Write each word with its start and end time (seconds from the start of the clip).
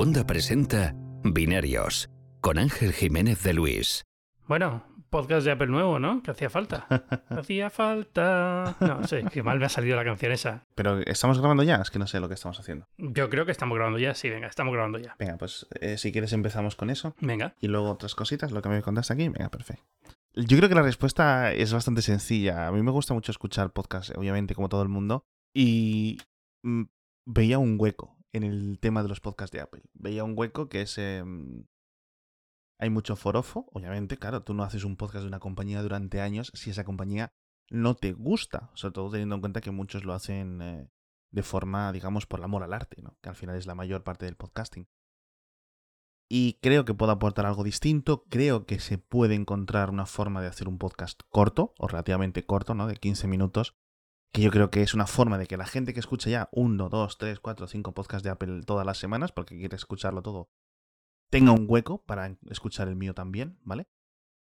Wanda 0.00 0.26
presenta 0.26 0.94
Binarios 1.24 2.08
con 2.40 2.56
Ángel 2.56 2.94
Jiménez 2.94 3.42
de 3.42 3.52
Luis. 3.52 4.06
Bueno, 4.48 4.82
podcast 5.10 5.44
de 5.44 5.52
Apple 5.52 5.66
nuevo, 5.66 5.98
¿no? 5.98 6.22
Que 6.22 6.30
hacía 6.30 6.48
falta. 6.48 6.86
hacía 7.28 7.68
falta. 7.68 8.76
No 8.80 9.06
sé, 9.06 9.22
qué 9.30 9.42
mal 9.42 9.58
me 9.58 9.66
ha 9.66 9.68
salido 9.68 9.96
la 9.96 10.04
canción 10.04 10.32
esa. 10.32 10.64
Pero 10.74 11.00
estamos 11.00 11.38
grabando 11.38 11.64
ya, 11.64 11.76
es 11.82 11.90
que 11.90 11.98
no 11.98 12.06
sé 12.06 12.18
lo 12.18 12.28
que 12.28 12.34
estamos 12.34 12.58
haciendo. 12.58 12.86
Yo 12.96 13.28
creo 13.28 13.44
que 13.44 13.52
estamos 13.52 13.76
grabando 13.76 13.98
ya, 13.98 14.14
sí, 14.14 14.30
venga, 14.30 14.46
estamos 14.46 14.72
grabando 14.72 14.98
ya. 14.98 15.16
Venga, 15.18 15.36
pues 15.36 15.66
eh, 15.78 15.98
si 15.98 16.12
quieres 16.12 16.32
empezamos 16.32 16.76
con 16.76 16.88
eso. 16.88 17.14
Venga. 17.20 17.54
Y 17.60 17.68
luego 17.68 17.90
otras 17.90 18.14
cositas, 18.14 18.52
lo 18.52 18.62
que 18.62 18.70
me 18.70 18.80
contaste 18.80 19.12
aquí, 19.12 19.28
venga, 19.28 19.50
perfecto. 19.50 19.84
Yo 20.34 20.56
creo 20.56 20.70
que 20.70 20.76
la 20.76 20.82
respuesta 20.82 21.52
es 21.52 21.74
bastante 21.74 22.00
sencilla. 22.00 22.68
A 22.68 22.72
mí 22.72 22.80
me 22.82 22.90
gusta 22.90 23.12
mucho 23.12 23.32
escuchar 23.32 23.70
podcasts, 23.74 24.14
obviamente, 24.16 24.54
como 24.54 24.70
todo 24.70 24.82
el 24.82 24.88
mundo. 24.88 25.26
Y 25.52 26.16
mm, 26.62 26.84
veía 27.26 27.58
un 27.58 27.76
hueco 27.78 28.16
en 28.32 28.44
el 28.44 28.78
tema 28.80 29.02
de 29.02 29.08
los 29.08 29.20
podcasts 29.20 29.52
de 29.52 29.60
Apple. 29.60 29.82
Veía 29.94 30.24
un 30.24 30.34
hueco 30.36 30.68
que 30.68 30.82
es... 30.82 30.98
em, 30.98 31.66
hay 32.78 32.88
mucho 32.88 33.14
forofo, 33.14 33.68
obviamente, 33.72 34.16
claro, 34.16 34.42
tú 34.42 34.54
no 34.54 34.62
haces 34.62 34.84
un 34.84 34.96
podcast 34.96 35.22
de 35.22 35.28
una 35.28 35.38
compañía 35.38 35.82
durante 35.82 36.22
años 36.22 36.50
si 36.54 36.70
esa 36.70 36.84
compañía 36.84 37.34
no 37.68 37.94
te 37.94 38.12
gusta, 38.12 38.70
sobre 38.74 38.94
todo 38.94 39.10
teniendo 39.10 39.34
en 39.34 39.42
cuenta 39.42 39.60
que 39.60 39.70
muchos 39.70 40.04
lo 40.04 40.14
hacen 40.14 40.62
eh, 40.62 40.90
de 41.30 41.42
forma, 41.42 41.92
digamos, 41.92 42.26
por 42.26 42.40
el 42.40 42.44
amor 42.44 42.62
al 42.62 42.72
arte, 42.72 43.02
¿no? 43.02 43.16
que 43.20 43.28
al 43.28 43.36
final 43.36 43.56
es 43.56 43.66
la 43.66 43.74
mayor 43.74 44.02
parte 44.02 44.24
del 44.24 44.36
podcasting. 44.36 44.88
Y 46.32 46.58
creo 46.62 46.84
que 46.84 46.94
puedo 46.94 47.10
aportar 47.10 47.44
algo 47.44 47.64
distinto, 47.64 48.24
creo 48.28 48.64
que 48.64 48.78
se 48.78 48.98
puede 48.98 49.34
encontrar 49.34 49.90
una 49.90 50.06
forma 50.06 50.40
de 50.40 50.46
hacer 50.46 50.68
un 50.68 50.78
podcast 50.78 51.20
corto, 51.28 51.74
o 51.76 51.88
relativamente 51.88 52.46
corto, 52.46 52.74
¿no? 52.74 52.86
De 52.86 52.96
15 52.96 53.26
minutos, 53.26 53.76
que 54.32 54.42
yo 54.42 54.50
creo 54.50 54.70
que 54.70 54.82
es 54.82 54.94
una 54.94 55.06
forma 55.06 55.38
de 55.38 55.46
que 55.46 55.56
la 55.56 55.66
gente 55.66 55.92
que 55.92 56.00
escucha 56.00 56.30
ya 56.30 56.48
uno, 56.52 56.88
dos, 56.88 57.18
tres, 57.18 57.40
cuatro, 57.40 57.66
cinco 57.66 57.94
podcasts 57.94 58.22
de 58.22 58.30
Apple 58.30 58.62
todas 58.64 58.86
las 58.86 58.98
semanas, 58.98 59.32
porque 59.32 59.58
quiere 59.58 59.76
escucharlo 59.76 60.22
todo, 60.22 60.50
tenga 61.30 61.52
un 61.52 61.66
hueco 61.68 62.04
para 62.04 62.36
escuchar 62.48 62.88
el 62.88 62.96
mío 62.96 63.14
también, 63.14 63.58
¿vale? 63.62 63.88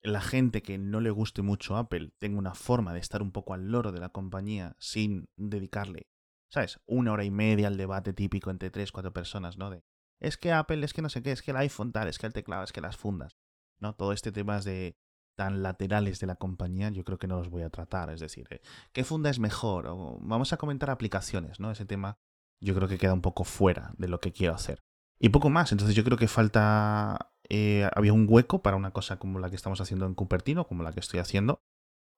La 0.02 0.22
gente 0.22 0.62
que 0.62 0.78
no 0.78 1.02
le 1.02 1.12
guste 1.12 1.42
mucho 1.42 1.76
Apple 1.76 2.14
tenga 2.20 2.40
una 2.40 2.56
forma 2.56 2.94
de 2.94 3.00
estar 3.00 3.22
un 3.22 3.32
poco 3.32 3.54
al 3.54 3.70
loro 3.70 3.92
de 3.92 4.00
la 4.00 4.10
compañía 4.10 4.76
sin 4.80 5.30
dedicarle, 5.36 6.08
¿sabes? 6.50 6.80
Una 6.86 7.14
hora 7.14 7.26
y 7.26 7.32
media 7.32 7.68
al 7.68 7.78
debate 7.78 8.14
típico 8.14 8.50
entre 8.50 8.72
tres, 8.72 8.92
cuatro 8.92 9.14
personas, 9.14 9.58
¿no? 9.58 9.70
De, 9.70 9.84
es 10.20 10.38
que 10.38 10.52
Apple, 10.52 10.84
es 10.84 10.94
que 10.94 11.02
no 11.02 11.10
sé 11.10 11.22
qué, 11.22 11.32
es 11.32 11.42
que 11.42 11.52
el 11.52 11.58
iPhone 11.58 11.92
tal, 11.92 12.08
es 12.08 12.18
que 12.18 12.28
el 12.28 12.34
teclado, 12.34 12.64
es 12.64 12.72
que 12.72 12.82
las 12.82 12.98
fundas, 12.98 13.38
¿no? 13.78 13.96
Todo 13.96 14.12
este 14.14 14.32
tema 14.32 14.60
de 14.60 14.98
tan 15.40 15.64
laterales 15.64 16.20
de 16.20 16.28
la 16.28 16.36
compañía, 16.36 16.90
yo 16.90 17.06
creo 17.06 17.18
que 17.18 17.26
no 17.26 17.38
los 17.38 17.48
voy 17.48 17.62
a 17.62 17.70
tratar. 17.70 18.10
Es 18.10 18.20
decir, 18.20 18.46
eh, 18.50 18.60
¿qué 18.92 19.06
funda 19.06 19.30
es 19.30 19.40
mejor? 19.40 19.86
Vamos 20.20 20.52
a 20.52 20.58
comentar 20.58 20.90
aplicaciones, 20.90 21.62
¿no? 21.62 21.72
Ese 21.72 21.86
tema 21.86 22.18
yo 22.62 22.76
creo 22.76 22.90
que 22.90 22.98
queda 22.98 23.14
un 23.14 23.22
poco 23.22 23.46
fuera 23.46 23.94
de 23.98 24.10
lo 24.10 24.20
que 24.20 24.34
quiero 24.34 24.54
hacer. 24.54 24.84
Y 25.18 25.30
poco 25.30 25.50
más. 25.50 25.72
Entonces 25.72 25.96
yo 25.96 26.04
creo 26.04 26.18
que 26.18 26.28
falta. 26.28 27.32
eh, 27.48 27.90
había 27.96 28.12
un 28.12 28.26
hueco 28.30 28.62
para 28.62 28.76
una 28.76 28.92
cosa 28.92 29.18
como 29.18 29.40
la 29.40 29.50
que 29.50 29.56
estamos 29.56 29.80
haciendo 29.80 30.06
en 30.06 30.14
Cupertino, 30.14 30.68
como 30.68 30.84
la 30.84 30.92
que 30.92 31.00
estoy 31.00 31.22
haciendo. 31.22 31.62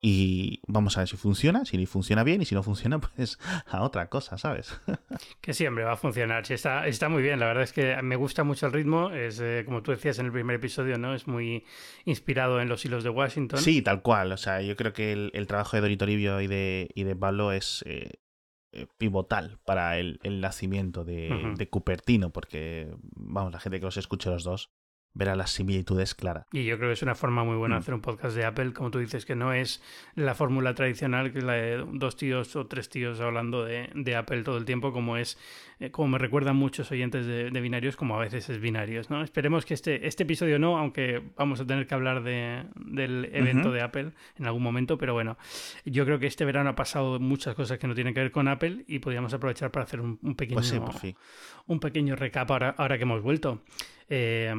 Y 0.04 0.62
vamos 0.68 0.98
a 0.98 1.02
ver 1.02 1.08
si 1.08 1.16
funciona, 1.16 1.64
si 1.64 1.86
funciona 1.86 2.24
bien 2.24 2.42
y 2.42 2.46
si 2.46 2.56
no 2.56 2.64
funciona, 2.64 3.00
pues 3.16 3.38
a 3.68 3.84
otra 3.84 4.10
cosa, 4.10 4.38
¿sabes? 4.38 4.80
Que 5.42 5.54
siempre 5.54 5.84
va 5.84 5.94
a 5.94 5.98
funcionar. 5.98 6.46
Sí, 6.46 6.56
está, 6.56 6.88
está 6.88 7.08
muy 7.08 7.22
bien. 7.22 7.40
La 7.40 7.46
verdad 7.46 7.64
es 7.64 7.72
que 7.72 8.02
me 8.02 8.16
gusta 8.16 8.44
mucho 8.44 8.66
el 8.66 8.74
ritmo. 8.74 9.12
Es, 9.12 9.40
eh, 9.40 9.64
como 9.66 9.84
tú 9.84 9.92
decías 9.92 10.18
en 10.18 10.26
el 10.26 10.32
primer 10.32 10.56
episodio, 10.56 10.98
¿no? 10.98 11.14
Es 11.14 11.28
muy 11.28 11.64
inspirado 12.06 12.62
en 12.62 12.70
los 12.70 12.84
hilos 12.84 13.04
de 13.04 13.12
Washington. 13.12 13.60
Sí, 13.60 13.84
tal 13.84 14.02
cual. 14.02 14.32
O 14.32 14.38
sea, 14.38 14.62
yo 14.62 14.76
creo 14.76 14.94
que 14.94 15.12
el, 15.12 15.30
el 15.34 15.46
trabajo 15.46 15.78
de 15.78 15.82
Dorito 15.82 16.06
Toribio 16.06 16.42
y 16.42 16.48
de, 16.48 16.90
y 16.96 17.04
de 17.04 17.16
Pablo 17.16 17.52
es 17.52 17.84
eh, 17.86 18.22
eh, 18.72 18.88
pivotal 18.98 19.60
para 19.66 20.00
el, 20.00 20.20
el 20.24 20.42
nacimiento 20.42 21.04
de, 21.04 21.54
de 21.58 21.70
Cupertino, 21.70 22.32
porque, 22.32 22.92
vamos, 23.02 23.52
la 23.52 23.60
gente 23.60 23.80
que 23.80 23.86
los 23.86 23.98
escuche 23.98 24.30
los 24.30 24.44
dos 24.44 24.72
verá 25.14 25.36
las 25.36 25.52
similitudes 25.52 26.16
claras. 26.16 26.46
Y 26.54 26.64
yo 26.66 26.78
creo 26.78 26.90
que 26.90 26.94
es 26.94 27.02
una 27.04 27.16
forma 27.16 27.44
muy 27.44 27.58
buena 27.58 27.76
Mm. 27.76 27.78
de 27.78 27.82
hacer 27.82 27.94
un 27.94 28.02
podcast 28.02 28.36
de 28.36 28.46
Apple, 28.46 28.72
como 28.74 28.92
tú 28.92 29.00
dices, 29.00 29.26
que 29.26 29.36
no 29.36 29.52
es 29.54 29.82
la 30.16 30.36
fórmula 30.36 30.74
tradicional, 30.74 31.32
que 31.34 31.40
es 31.40 31.44
la 31.44 31.54
de 31.54 31.86
dos 31.94 32.16
tíos 32.16 32.56
o 32.56 32.68
tres 32.68 32.90
tíos 32.90 33.20
hablando 33.20 33.66
de, 33.66 33.90
de 33.94 34.16
Apple 34.16 34.44
todo 34.44 34.58
el 34.58 34.66
tiempo, 34.66 34.94
como 34.94 35.18
es, 35.18 35.38
eh, 35.80 35.92
como 35.92 36.08
me 36.10 36.18
recuerdan 36.18 36.56
muchos 36.56 36.92
oyentes 36.92 37.26
de, 37.26 37.52
de 37.52 37.62
binarios, 37.62 37.96
como 37.98 38.16
a 38.16 38.20
veces 38.20 38.50
es 38.50 38.62
binarios, 38.62 39.10
¿no? 39.10 39.22
Esperemos 39.22 39.66
que 39.66 39.74
este, 39.74 40.08
este 40.08 40.24
episodio 40.24 40.60
no, 40.60 40.78
aunque 40.78 41.22
vamos 41.36 41.60
a 41.60 41.66
tener 41.68 41.88
que 41.88 41.94
hablar 41.94 42.24
de, 42.24 42.64
del 42.76 43.26
evento 43.34 43.72
de 43.72 43.82
Apple 43.82 44.12
en 44.38 44.46
algún 44.46 44.64
momento, 44.64 44.98
pero 44.98 45.14
bueno, 45.14 45.38
yo 45.86 46.06
creo 46.06 46.20
que 46.20 46.28
este 46.28 46.46
verano 46.46 46.70
ha 46.70 46.76
pasado 46.76 47.20
muchas 47.20 47.54
cosas 47.56 47.78
que 47.80 47.88
no 47.88 47.96
tienen 47.96 48.14
que 48.14 48.22
ver 48.22 48.32
con 48.32 48.48
Apple 48.48 48.86
y 48.88 49.00
podríamos 49.00 49.34
aprovechar 49.34 49.72
para 49.72 49.84
hacer 49.84 50.00
un, 50.00 50.20
un 50.22 50.36
pequeño 50.36 50.62
Pues 50.62 50.68
sí, 50.70 50.80
fin. 51.02 51.16
un 51.68 51.80
pequeño 51.82 52.16
recap 52.16 52.50
ahora, 52.52 52.76
ahora 52.78 52.98
que 52.98 53.04
hemos 53.04 53.22
vuelto. 53.22 53.62
Eh, 54.14 54.54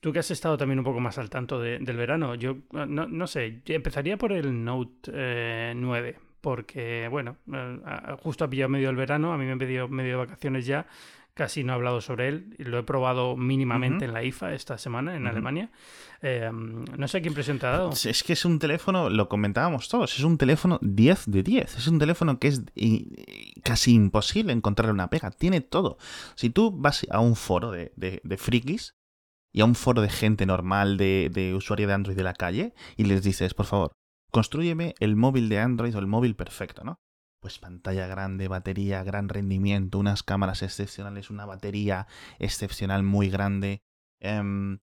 tú 0.00 0.12
que 0.12 0.18
has 0.18 0.30
estado 0.30 0.58
también 0.58 0.78
un 0.80 0.84
poco 0.84 1.00
más 1.00 1.16
al 1.16 1.30
tanto 1.30 1.58
de- 1.58 1.78
del 1.78 1.96
verano, 1.96 2.34
yo 2.34 2.58
eh, 2.74 2.84
no, 2.86 3.08
no 3.08 3.26
sé, 3.26 3.62
empezaría 3.66 4.18
por 4.18 4.32
el 4.32 4.62
Note 4.64 5.10
eh, 5.14 5.72
9, 5.74 6.18
porque 6.42 7.08
bueno, 7.10 7.38
eh, 7.50 7.80
a- 7.86 8.16
justo 8.22 8.44
ha 8.44 8.50
pillado 8.50 8.68
medio 8.68 8.90
el 8.90 8.96
verano, 8.96 9.32
a 9.32 9.38
mí 9.38 9.46
me 9.46 9.52
han 9.52 9.58
pedido 9.58 9.88
medio 9.88 10.10
de 10.10 10.16
vacaciones 10.26 10.66
ya, 10.66 10.86
casi 11.32 11.64
no 11.64 11.72
he 11.72 11.76
hablado 11.76 12.00
sobre 12.02 12.28
él, 12.28 12.54
lo 12.58 12.78
he 12.80 12.82
probado 12.82 13.34
mínimamente 13.36 14.04
en 14.04 14.12
la 14.12 14.24
IFA 14.24 14.52
esta 14.54 14.76
semana 14.76 15.16
en. 15.16 15.26
Alemania. 15.26 15.70
Eh, 16.20 16.50
no 16.52 17.06
sé 17.08 17.22
qué 17.22 17.28
impresión 17.28 17.60
te 17.60 17.66
ha 17.66 17.70
dado. 17.70 17.90
Es 17.92 18.24
que 18.24 18.32
es 18.32 18.44
un 18.44 18.58
teléfono, 18.58 19.08
lo 19.08 19.28
comentábamos 19.28 19.88
todos, 19.88 20.18
es 20.18 20.24
un 20.24 20.36
teléfono 20.36 20.80
10 20.82 21.26
de 21.30 21.42
10. 21.44 21.76
Es 21.78 21.86
un 21.86 22.00
teléfono 22.00 22.40
que 22.40 22.48
es 22.48 22.62
casi 23.62 23.94
imposible 23.94 24.52
encontrarle 24.52 24.92
una 24.92 25.10
pega. 25.10 25.30
Tiene 25.30 25.60
todo. 25.60 25.96
Si 26.34 26.50
tú 26.50 26.72
vas 26.76 27.06
a 27.08 27.20
un 27.20 27.36
foro 27.36 27.70
de, 27.70 27.92
de, 27.94 28.20
de 28.24 28.36
frikis 28.36 28.96
y 29.52 29.60
a 29.60 29.64
un 29.64 29.74
foro 29.74 30.02
de 30.02 30.10
gente 30.10 30.46
normal, 30.46 30.96
de, 30.96 31.30
de 31.32 31.54
usuario 31.54 31.86
de 31.86 31.94
Android 31.94 32.16
de 32.16 32.22
la 32.22 32.34
calle, 32.34 32.74
y 32.96 33.04
les 33.04 33.22
dices, 33.22 33.54
por 33.54 33.66
favor, 33.66 33.92
construyeme 34.30 34.94
el 35.00 35.16
móvil 35.16 35.48
de 35.48 35.58
Android 35.58 35.94
o 35.96 35.98
el 35.98 36.06
móvil 36.06 36.36
perfecto, 36.36 36.84
¿no? 36.84 37.00
Pues 37.40 37.58
pantalla 37.58 38.06
grande, 38.08 38.48
batería, 38.48 39.04
gran 39.04 39.28
rendimiento, 39.28 39.98
unas 39.98 40.22
cámaras 40.22 40.62
excepcionales, 40.62 41.30
una 41.30 41.46
batería 41.46 42.06
excepcional 42.38 43.02
muy 43.02 43.30
grande. 43.30 43.82
em, 44.20 44.80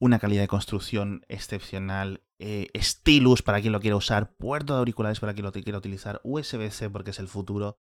una 0.00 0.18
calidad 0.18 0.40
de 0.40 0.48
construcción 0.48 1.24
excepcional, 1.28 2.24
eh, 2.38 2.68
stylus 2.74 3.42
para 3.42 3.60
quien 3.60 3.72
lo 3.72 3.80
quiera 3.80 3.96
usar, 3.96 4.34
puerto 4.36 4.72
de 4.72 4.78
auriculares 4.78 5.20
para 5.20 5.34
quien 5.34 5.44
lo 5.44 5.52
quiera 5.52 5.78
utilizar, 5.78 6.20
USB-C 6.24 6.88
porque 6.88 7.10
es 7.10 7.18
el 7.18 7.28
futuro. 7.28 7.76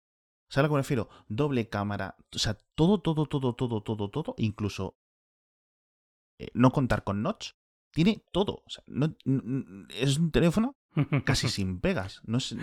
¿Sabes 0.50 0.59
a 0.59 0.62
lo 0.64 0.69
que 0.69 0.74
me 0.75 0.81
refiero? 0.81 1.09
Doble 1.28 1.68
cámara, 1.68 2.16
o 2.34 2.40
sea, 2.40 2.58
todo, 2.75 3.02
todo, 3.02 3.25
todo, 3.25 3.53
todo, 3.56 3.84
todo, 3.84 4.09
todo, 4.09 4.35
incluso 4.38 4.96
eh, 6.40 6.47
no 6.53 6.72
contar 6.72 7.03
con 7.03 7.22
notch, 7.22 7.51
tiene 7.91 8.23
todo. 8.31 8.63
O 8.66 8.69
sea, 8.69 8.84
no- 8.88 9.16
n- 9.25 9.41
n- 9.46 9.85
es 9.90 10.18
un 10.18 10.31
teléfono 10.31 10.75
casi 11.23 11.47
sin 11.50 11.79
pegas. 11.79 12.22
No 12.25 12.38
es, 12.40 12.56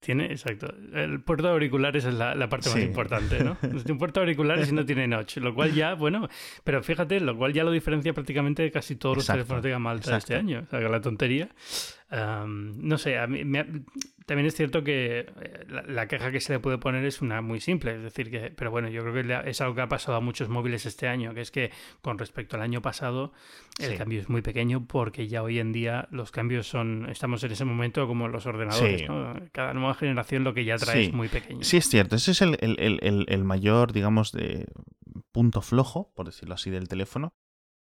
Tiene, 0.00 0.26
exacto. 0.26 0.66
El 0.92 1.22
puerto 1.22 1.44
de 1.46 1.52
auriculares 1.54 2.04
es 2.04 2.12
la, 2.14 2.34
la 2.34 2.48
parte 2.50 2.68
más 2.68 2.78
importante, 2.80 3.42
¿no? 3.42 3.56
Un 3.88 3.96
puerto 3.98 4.20
de 4.20 4.24
auriculares 4.26 4.68
y 4.68 4.72
no 4.72 4.84
tiene 4.86 5.08
notch, 5.08 5.38
lo 5.38 5.54
cual 5.54 5.72
ya, 5.72 5.94
bueno, 5.94 6.28
pero 6.62 6.82
fíjate, 6.82 7.20
lo 7.20 7.36
cual 7.38 7.54
ya 7.54 7.64
lo 7.64 7.70
diferencia 7.70 8.12
prácticamente 8.12 8.62
de 8.62 8.70
casi 8.70 8.96
todos 8.96 9.16
los 9.16 9.26
teléfonos 9.26 9.62
de 9.62 9.70
gama 9.70 9.90
alta 9.90 10.10
de 10.12 10.18
este 10.18 10.34
año. 10.36 10.62
O 10.66 10.70
sea, 10.70 10.78
que 10.80 10.88
la 10.90 11.00
tontería. 11.00 11.48
No 12.16 12.98
sé, 12.98 13.18
a 13.18 13.26
mí 13.26 13.44
me 13.44 13.66
también 14.26 14.46
es 14.46 14.54
cierto 14.54 14.82
que 14.82 15.18
eh, 15.20 15.64
la, 15.68 15.82
la 15.82 16.08
queja 16.08 16.30
que 16.32 16.40
se 16.40 16.54
le 16.54 16.58
puede 16.58 16.78
poner 16.78 17.04
es 17.04 17.20
una 17.20 17.42
muy 17.42 17.60
simple, 17.60 17.96
es 17.96 18.02
decir, 18.02 18.30
que, 18.30 18.50
pero 18.56 18.70
bueno, 18.70 18.88
yo 18.88 19.02
creo 19.02 19.12
que 19.12 19.50
es 19.50 19.60
algo 19.60 19.74
que 19.74 19.82
ha 19.82 19.88
pasado 19.88 20.16
a 20.16 20.20
muchos 20.20 20.48
móviles 20.48 20.86
este 20.86 21.08
año, 21.08 21.34
que 21.34 21.42
es 21.42 21.50
que 21.50 21.70
con 22.00 22.16
respecto 22.18 22.56
al 22.56 22.62
año 22.62 22.80
pasado, 22.80 23.32
el 23.78 23.90
Sí. 23.92 23.96
cambio 23.98 24.20
es 24.20 24.30
muy 24.30 24.40
pequeño 24.40 24.86
porque 24.86 25.28
ya 25.28 25.42
hoy 25.42 25.58
en 25.58 25.72
día 25.72 26.08
los 26.10 26.30
cambios 26.30 26.66
son, 26.66 27.06
estamos 27.10 27.44
en 27.44 27.52
ese 27.52 27.66
momento 27.66 28.06
como 28.06 28.28
los 28.28 28.46
ordenadores, 28.46 29.00
Sí. 29.02 29.06
¿no? 29.06 29.34
Cada 29.52 29.74
nueva 29.74 29.92
generación 29.94 30.42
lo 30.42 30.54
que 30.54 30.64
ya 30.64 30.76
trae 30.76 31.02
Sí. 31.02 31.08
es 31.08 31.12
muy 31.12 31.28
pequeño. 31.28 31.62
Sí, 31.62 31.76
es 31.76 31.88
cierto. 31.90 32.16
Ese 32.16 32.30
es 32.30 32.40
el, 32.40 32.56
el- 32.62 32.76
el- 32.80 33.00
el- 33.02 33.26
el 33.28 33.44
mayor, 33.44 33.92
digamos, 33.92 34.32
de 34.32 34.66
punto 35.32 35.60
flojo, 35.60 36.12
por 36.14 36.24
decirlo 36.26 36.54
así, 36.54 36.70
del 36.70 36.88
teléfono. 36.88 37.34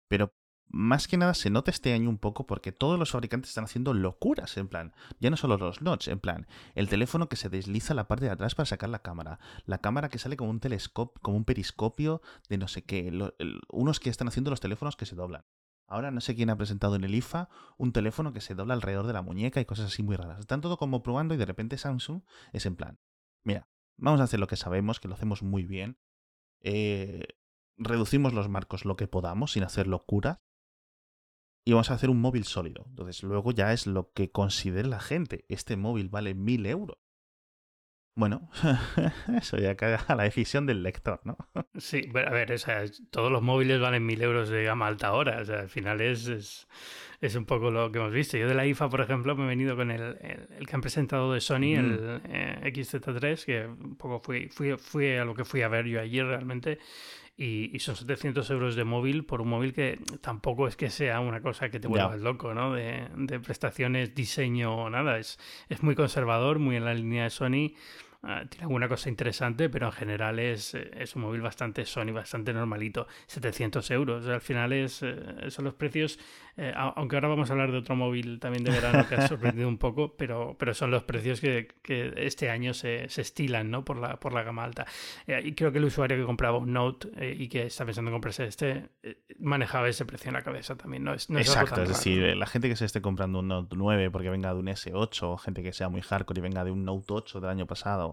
Pero 0.08 0.32
más 0.72 1.08
que 1.08 1.16
nada 1.16 1.34
se 1.34 1.50
nota 1.50 1.70
este 1.70 1.92
año 1.92 2.08
un 2.08 2.18
poco 2.18 2.46
porque 2.46 2.70
todos 2.70 2.98
los 2.98 3.10
fabricantes 3.10 3.50
están 3.50 3.64
haciendo 3.64 3.92
locuras, 3.92 4.56
en 4.56 4.68
plan. 4.68 4.92
Ya 5.18 5.28
no 5.28 5.36
solo 5.36 5.56
los 5.56 5.82
notch, 5.82 6.08
en 6.08 6.20
plan. 6.20 6.46
El 6.74 6.88
teléfono 6.88 7.28
que 7.28 7.36
se 7.36 7.48
desliza 7.48 7.92
la 7.92 8.06
parte 8.06 8.26
de 8.26 8.30
atrás 8.30 8.54
para 8.54 8.66
sacar 8.66 8.88
la 8.88 9.00
cámara. 9.00 9.40
La 9.66 9.78
cámara 9.78 10.08
que 10.08 10.18
sale 10.18 10.36
como 10.36 10.50
un 10.50 10.60
telescopio, 10.60 11.20
como 11.22 11.36
un 11.36 11.44
periscopio 11.44 12.22
de 12.48 12.58
no 12.58 12.68
sé 12.68 12.82
qué. 12.82 13.12
unos 13.68 13.98
que 14.00 14.10
están 14.10 14.28
haciendo 14.28 14.50
los 14.50 14.60
teléfonos 14.60 14.96
que 14.96 15.06
se 15.06 15.16
doblan. 15.16 15.44
Ahora 15.88 16.12
no 16.12 16.20
sé 16.20 16.36
quién 16.36 16.50
ha 16.50 16.56
presentado 16.56 16.94
en 16.94 17.02
el 17.02 17.16
IFA 17.16 17.48
un 17.76 17.92
teléfono 17.92 18.32
que 18.32 18.40
se 18.40 18.54
dobla 18.54 18.74
alrededor 18.74 19.08
de 19.08 19.12
la 19.12 19.22
muñeca 19.22 19.60
y 19.60 19.64
cosas 19.64 19.86
así 19.86 20.04
muy 20.04 20.14
raras. 20.14 20.38
Están 20.38 20.60
todo 20.60 20.76
como 20.78 21.02
probando 21.02 21.34
y 21.34 21.36
de 21.36 21.46
repente 21.46 21.78
Samsung 21.78 22.22
es 22.52 22.64
en 22.64 22.76
plan. 22.76 23.00
Mira, 23.42 23.68
vamos 23.96 24.20
a 24.20 24.24
hacer 24.24 24.38
lo 24.38 24.46
que 24.46 24.54
sabemos, 24.54 25.00
que 25.00 25.08
lo 25.08 25.14
hacemos 25.14 25.42
muy 25.42 25.64
bien. 25.64 25.98
Eh, 26.60 27.26
reducimos 27.76 28.34
los 28.34 28.48
marcos 28.48 28.84
lo 28.84 28.94
que 28.94 29.08
podamos 29.08 29.52
sin 29.52 29.64
hacer 29.64 29.88
locuras. 29.88 30.38
Y 31.64 31.72
vamos 31.72 31.90
a 31.90 31.94
hacer 31.94 32.10
un 32.10 32.20
móvil 32.20 32.44
sólido. 32.44 32.86
Entonces, 32.88 33.22
luego 33.22 33.52
ya 33.52 33.72
es 33.72 33.86
lo 33.86 34.12
que 34.12 34.30
considere 34.30 34.88
la 34.88 35.00
gente. 35.00 35.44
Este 35.48 35.76
móvil 35.76 36.08
vale 36.08 36.34
mil 36.34 36.66
euros. 36.66 36.98
Bueno, 38.16 38.50
eso 39.40 39.56
ya 39.56 39.76
cae 39.76 39.96
a 40.06 40.14
la 40.14 40.24
decisión 40.24 40.66
del 40.66 40.82
lector, 40.82 41.20
¿no? 41.24 41.38
Sí, 41.78 42.08
pero 42.12 42.28
a 42.28 42.32
ver, 42.32 42.52
o 42.52 42.58
sea, 42.58 42.84
todos 43.10 43.30
los 43.30 43.40
móviles 43.40 43.80
valen 43.80 44.04
mil 44.04 44.20
euros 44.20 44.48
de 44.48 44.64
gama 44.64 44.88
alta 44.88 45.08
ahora. 45.08 45.40
O 45.40 45.44
sea, 45.44 45.60
al 45.60 45.70
final 45.70 46.00
es, 46.00 46.26
es, 47.20 47.34
un 47.34 47.46
poco 47.46 47.70
lo 47.70 47.90
que 47.90 47.98
hemos 47.98 48.12
visto. 48.12 48.36
Yo 48.36 48.48
de 48.48 48.54
la 48.54 48.66
IFA, 48.66 48.90
por 48.90 49.00
ejemplo, 49.00 49.36
me 49.36 49.44
he 49.44 49.48
venido 49.48 49.76
con 49.76 49.90
el, 49.90 50.18
el, 50.58 50.66
que 50.66 50.74
han 50.74 50.80
presentado 50.80 51.32
de 51.32 51.40
Sony, 51.40 51.76
el 51.76 52.20
eh, 52.24 52.60
XZ3, 52.64 53.44
que 53.44 53.66
un 53.66 53.96
poco 53.96 54.20
fui, 54.20 54.48
fui, 54.48 54.76
fui 54.76 55.16
a 55.16 55.24
lo 55.24 55.34
que 55.34 55.44
fui 55.44 55.62
a 55.62 55.68
ver 55.68 55.86
yo 55.86 56.00
ayer 56.00 56.26
realmente 56.26 56.78
y, 57.42 57.78
son 57.78 57.96
700 57.96 58.50
euros 58.50 58.76
de 58.76 58.84
móvil 58.84 59.24
por 59.24 59.40
un 59.40 59.48
móvil 59.48 59.72
que 59.72 59.98
tampoco 60.20 60.68
es 60.68 60.76
que 60.76 60.90
sea 60.90 61.20
una 61.20 61.40
cosa 61.40 61.70
que 61.70 61.80
te 61.80 61.88
vuelva 61.88 62.14
loco, 62.16 62.52
¿no? 62.52 62.74
De, 62.74 63.08
de, 63.16 63.40
prestaciones, 63.40 64.14
diseño, 64.14 64.90
nada. 64.90 65.18
Es, 65.18 65.38
es 65.70 65.82
muy 65.82 65.94
conservador, 65.94 66.58
muy 66.58 66.76
en 66.76 66.84
la 66.84 66.92
línea 66.92 67.24
de 67.24 67.30
Sony. 67.30 67.72
Ah, 68.22 68.44
tiene 68.46 68.64
alguna 68.64 68.86
cosa 68.86 69.08
interesante, 69.08 69.70
pero 69.70 69.86
en 69.86 69.92
general 69.92 70.38
es, 70.38 70.74
es, 70.74 71.16
un 71.16 71.22
móvil 71.22 71.40
bastante 71.40 71.86
Sony, 71.86 72.12
bastante 72.12 72.52
normalito. 72.52 73.06
700 73.26 73.90
euros. 73.92 74.26
Al 74.26 74.42
final 74.42 74.74
es, 74.74 75.02
eh, 75.02 75.16
son 75.48 75.64
los 75.64 75.72
precios, 75.72 76.18
eh, 76.58 76.70
aunque 76.74 77.16
ahora 77.16 77.28
vamos 77.28 77.48
a 77.48 77.54
hablar 77.54 77.72
de 77.72 77.78
otro 77.78 77.96
móvil 77.96 78.38
también 78.38 78.62
de 78.62 78.72
verano 78.72 79.08
que 79.08 79.14
ha 79.14 79.26
sorprendido 79.26 79.66
un 79.66 79.78
poco, 79.78 80.16
pero, 80.18 80.54
pero 80.58 80.74
son 80.74 80.90
los 80.90 81.02
precios 81.04 81.40
que, 81.40 81.68
que 81.82 82.12
este 82.16 82.50
año 82.50 82.74
se, 82.74 83.08
se, 83.08 83.22
estilan 83.22 83.70
¿no? 83.70 83.86
por, 83.86 83.96
la, 83.96 84.20
por 84.20 84.34
la 84.34 84.42
gama 84.42 84.64
alta. 84.64 84.84
Eh, 85.26 85.40
y 85.42 85.54
creo 85.54 85.72
que 85.72 85.78
el 85.78 85.84
usuario 85.86 86.18
que 86.18 86.24
compraba 86.24 86.58
un 86.58 86.74
Note 86.74 87.08
y 87.34 87.48
que 87.48 87.64
está 87.66 87.86
pensando 87.86 88.10
en 88.10 88.14
comprarse 88.16 88.44
este, 88.44 88.90
manejaba 89.38 89.88
ese 89.88 90.04
precio 90.04 90.28
en 90.28 90.34
la 90.34 90.42
cabeza 90.42 90.76
también. 90.76 91.04
No 91.04 91.14
es, 91.14 91.30
Exacto, 91.30 91.82
es 91.82 91.88
decir, 91.88 92.36
la 92.36 92.46
gente 92.46 92.68
que 92.68 92.76
se 92.76 92.84
esté 92.84 93.00
comprando 93.00 93.38
un 93.38 93.48
Note 93.48 93.74
9 93.76 94.10
porque 94.10 94.28
venga 94.28 94.52
de 94.52 94.60
un 94.60 94.66
S8, 94.66 95.22
o 95.22 95.38
gente 95.38 95.62
que 95.62 95.72
sea 95.72 95.88
muy 95.88 96.02
hardcore 96.02 96.40
y 96.40 96.42
venga 96.42 96.64
de 96.64 96.70
un 96.70 96.84
Note 96.84 97.14
8 97.14 97.40
del 97.40 97.50
año 97.50 97.66
pasado, 97.66 98.09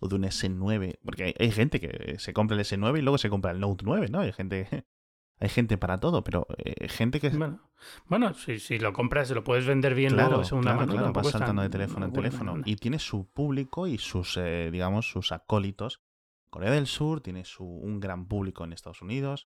o 0.00 0.08
de 0.08 0.16
un 0.16 0.22
S9. 0.22 0.98
Porque 1.04 1.34
hay, 1.38 1.50
gente 1.52 1.80
que 1.80 2.18
se 2.18 2.32
compra 2.32 2.56
el 2.56 2.64
S9 2.64 2.98
y 2.98 3.02
luego 3.02 3.18
se 3.18 3.30
compra 3.30 3.52
el 3.52 3.60
Note 3.60 3.84
9, 3.84 4.08
¿no? 4.10 4.20
Hay 4.20 4.32
gente, 4.32 4.66
hay 5.38 5.48
gente 5.48 5.78
para 5.78 6.00
todo, 6.00 6.24
pero 6.24 6.46
eh, 6.58 6.88
gente 6.88 7.20
que... 7.20 7.28
Bueno, 7.30 7.60
bueno 8.06 8.34
si, 8.34 8.58
si 8.58 8.78
lo 8.78 8.92
compras, 8.92 9.28
se 9.28 9.34
lo 9.34 9.44
puedes 9.44 9.66
vender 9.66 9.94
bien 9.94 10.14
claro, 10.14 10.30
luego 10.30 10.44
segunda 10.44 10.72
claro, 10.72 10.86
mano. 10.86 10.92
Claro, 10.98 11.12
vas 11.12 11.30
saltando 11.30 11.62
de 11.62 11.68
teléfono 11.68 12.06
en 12.06 12.12
teléfono. 12.12 12.56
Y 12.64 12.76
tiene 12.76 12.98
su 12.98 13.30
público 13.30 13.86
y 13.86 13.98
sus, 13.98 14.36
eh, 14.36 14.70
digamos, 14.72 15.08
sus 15.08 15.32
acólitos. 15.32 16.02
Corea 16.48 16.72
del 16.72 16.86
Sur 16.86 17.20
tiene 17.20 17.44
su, 17.44 17.64
un 17.64 18.00
gran 18.00 18.26
público 18.26 18.64
en 18.64 18.72
Estados 18.72 19.02
Unidos. 19.02 19.48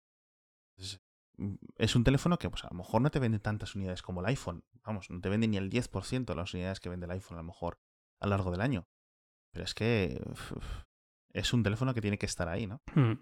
Mm, 1.36 1.54
es, 1.76 1.96
un 1.96 2.04
teléfono 2.04 2.38
que 2.38 2.48
pues, 2.48 2.64
a 2.64 2.68
lo 2.70 2.76
mejor 2.76 3.02
no 3.02 3.10
te 3.10 3.18
vende 3.18 3.40
tantas 3.40 3.74
unidades 3.74 4.02
como 4.02 4.20
el 4.20 4.26
iPhone. 4.26 4.64
Vamos, 4.84 5.10
no 5.10 5.20
te 5.20 5.28
vende 5.28 5.48
ni 5.48 5.56
el 5.56 5.70
10% 5.70 6.24
de 6.24 6.34
las 6.34 6.54
unidades 6.54 6.80
que 6.80 6.88
vende 6.88 7.06
el 7.06 7.12
iPhone 7.12 7.38
a 7.38 7.40
lo 7.40 7.46
mejor 7.46 7.80
a 8.20 8.26
lo 8.26 8.30
largo 8.30 8.50
del 8.50 8.60
año. 8.60 8.86
Pero 9.54 9.64
es 9.64 9.72
que 9.72 10.20
es 11.32 11.52
un 11.52 11.62
teléfono 11.62 11.94
que 11.94 12.00
tiene 12.00 12.18
que 12.18 12.26
estar 12.26 12.48
ahí, 12.48 12.66
¿no? 12.66 12.82
Hmm. 12.94 13.12